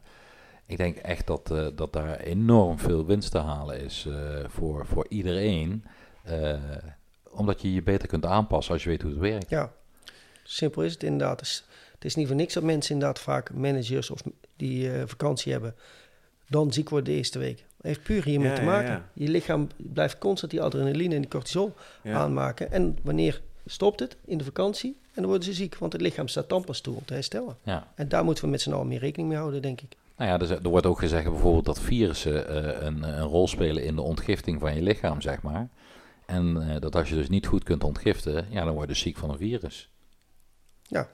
[0.65, 4.15] ik denk echt dat, eh, dat daar enorm veel winst te halen is eh,
[4.47, 5.83] voor, voor iedereen.
[6.23, 6.53] eh,
[7.29, 9.49] omdat je je beter kunt aanpassen als je weet hoe het werkt.
[9.49, 9.71] Ja,
[10.43, 11.39] simpel is het inderdaad.
[11.39, 14.21] Het is, het is niet voor niks dat mensen inderdaad vaak managers of
[14.55, 15.75] die eh, vakantie hebben,
[16.47, 17.57] dan ziek worden de eerste week.
[17.57, 18.91] Het heeft puur hiermee Ja, te ja, maken.
[18.91, 19.09] ja.
[19.13, 21.73] Je lichaam blijft constant die adrenaline en die cortisol
[22.03, 22.13] Ja.
[22.17, 22.71] aanmaken.
[22.71, 24.17] En wanneer stopt het?
[24.25, 24.97] In de vakantie.
[25.05, 27.57] En dan worden ze ziek, want het lichaam staat dan pas toe om te herstellen.
[27.63, 27.87] Ja.
[27.95, 29.95] En daar moeten we met z'n allen meer rekening mee houden, denk ik.
[30.17, 33.83] Nou ja, er, er wordt ook gezegd bijvoorbeeld dat virussen eh, een, een rol spelen
[33.83, 35.69] in de ontgifting van je lichaam, zeg maar.
[36.25, 39.01] En eh, dat als je dus niet goed kunt ontgiften, ja, dan word je dus
[39.01, 39.89] ziek van een virus.
[40.81, 41.07] Ja.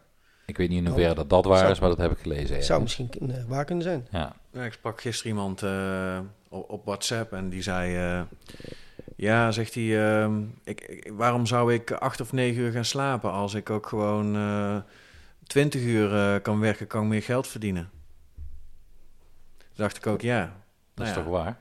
[0.45, 2.41] Ik weet niet in hoeverre dat dat waar Zou- is, maar dat heb ik gelezen.
[2.41, 2.67] Het ergens.
[2.67, 4.07] zou misschien eh, waar kunnen zijn.
[4.11, 6.19] Ja, Ja, ik sprak gisteren iemand eh,
[6.49, 8.25] op, op WhatsApp en die zei...
[9.21, 13.31] ja, zegt hij, ehm, ik, ik- waarom zou ik acht of negen uur gaan slapen...
[13.31, 14.77] als ik ook gewoon eh
[15.47, 17.89] 20 uur eh, kan werken, kan ik meer geld verdienen?
[19.57, 20.51] Toen dacht ik ook, ja, dat
[20.95, 21.21] Nou is ja.
[21.21, 21.57] toch waar?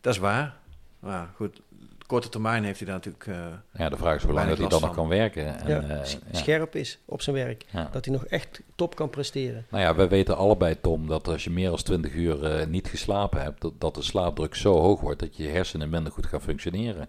[0.00, 0.56] dat is waar.
[1.00, 1.60] Maar goed,
[2.08, 3.26] korte termijn heeft hij daar natuurlijk...
[3.26, 5.58] eh, Ja, de vraag is hoe lang dat hij dan nog kan werken.
[5.60, 6.04] En, ja, eh, ja.
[6.32, 7.64] Scherp is op zijn werk.
[7.70, 7.88] Ja.
[7.92, 9.66] Dat hij nog echt top kan presteren.
[9.70, 12.88] Nou ja, we weten allebei, Tom, dat als je meer dan 20 uur eh, niet
[12.88, 16.40] geslapen hebt, dat, dat de slaapdruk zo hoog wordt dat je hersenen minder goed gaan
[16.40, 17.08] functioneren.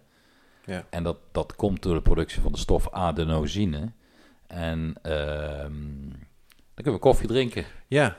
[0.66, 0.86] ja.
[0.90, 3.92] En dat, dat komt door de productie van de stof adenosine.
[4.48, 5.74] En ehm,
[6.74, 7.66] dan kunnen we koffie drinken.
[7.88, 8.18] ja,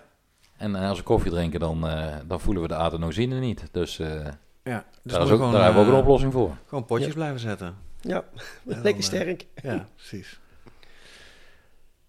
[0.57, 3.69] En als we koffie drinken, dan, eh, dan voelen we de adenosine niet.
[3.73, 4.27] Dus eh,
[4.63, 4.85] ja.
[5.03, 6.57] Dus daar, moet is ook, gewoon, daar hebben we ook een eh, oplossing voor.
[6.67, 7.15] Gewoon potjes Ja.
[7.15, 7.75] blijven zetten.
[8.01, 8.25] Ja,
[8.63, 9.47] dan, lekker eh, sterk.
[9.63, 10.41] Ja, precies.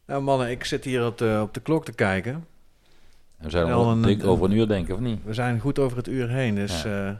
[0.06, 2.34] Nou mannen, ik zit hier op de, op de klok te kijken.
[2.34, 5.24] En we zijn al een- over een uur, denk ik, of niet?
[5.24, 7.12] We zijn goed over het uur heen, dus eh,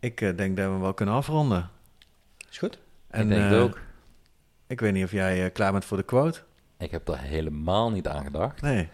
[0.00, 1.70] ik eh, denk dat we hem wel kunnen afronden.
[2.50, 2.78] Is goed?
[3.12, 3.78] ik denk het ook.
[4.66, 6.40] Ik weet niet of jij klaar bent voor de quote.
[6.78, 8.60] Ik heb daar helemaal niet aan gedacht.
[8.60, 8.88] Nee.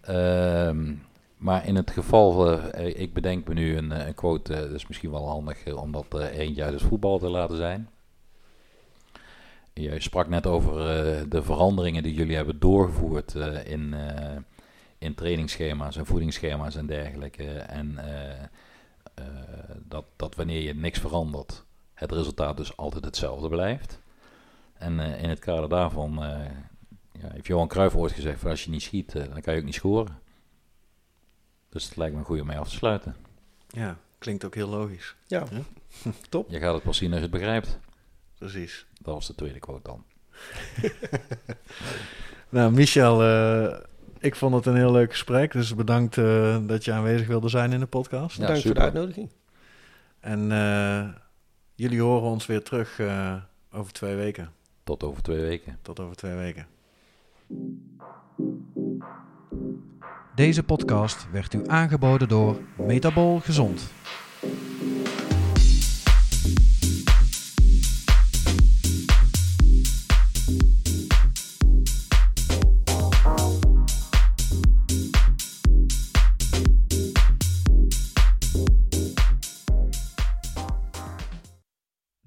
[0.00, 0.92] Ehm,
[1.36, 4.70] maar in het geval, eh, ik bedenk me nu een, eh, een quote, eh, dat
[4.70, 7.88] is misschien wel handig om dat eentje uit het voetbal te laten zijn.
[9.72, 10.74] Je sprak net over
[11.28, 13.94] de veranderingen die jullie hebben doorgevoerd in,
[14.98, 17.44] in trainingsschema's en voedingsschema's en dergelijke.
[17.52, 17.98] En
[19.88, 24.00] dat, dat wanneer je niks verandert, het resultaat dus altijd hetzelfde blijft.
[24.74, 26.12] En in het kader daarvan
[27.12, 29.74] ja, heeft Johan Cruijff ooit gezegd: als je niet schiet, dan kan je ook niet
[29.74, 30.22] scoren.
[31.74, 33.16] Dus het lijkt me een goede om mee af te sluiten.
[33.68, 35.14] Ja, klinkt ook heel logisch.
[35.26, 35.44] Ja,
[36.48, 37.78] Je gaat het pas zien als je het begrijpt.
[38.38, 38.86] Precies.
[39.00, 40.04] Dat was de tweede quote dan.
[42.48, 43.78] Nou, Michel, eh,
[44.18, 45.52] ik vond het een heel leuk gesprek.
[45.52, 48.36] Dus bedankt eh, dat je aanwezig wilde zijn in de podcast.
[48.36, 49.30] Ja, bedankt voor de uitnodiging.
[50.20, 51.08] En eh,
[51.74, 53.34] jullie horen ons weer terug eh,
[53.72, 54.52] over twee weken.
[54.84, 55.78] Tot over twee weken.
[55.82, 56.66] Tot over twee weken.
[60.34, 63.92] Deze podcast werd u aangeboden door Metabol Gezond.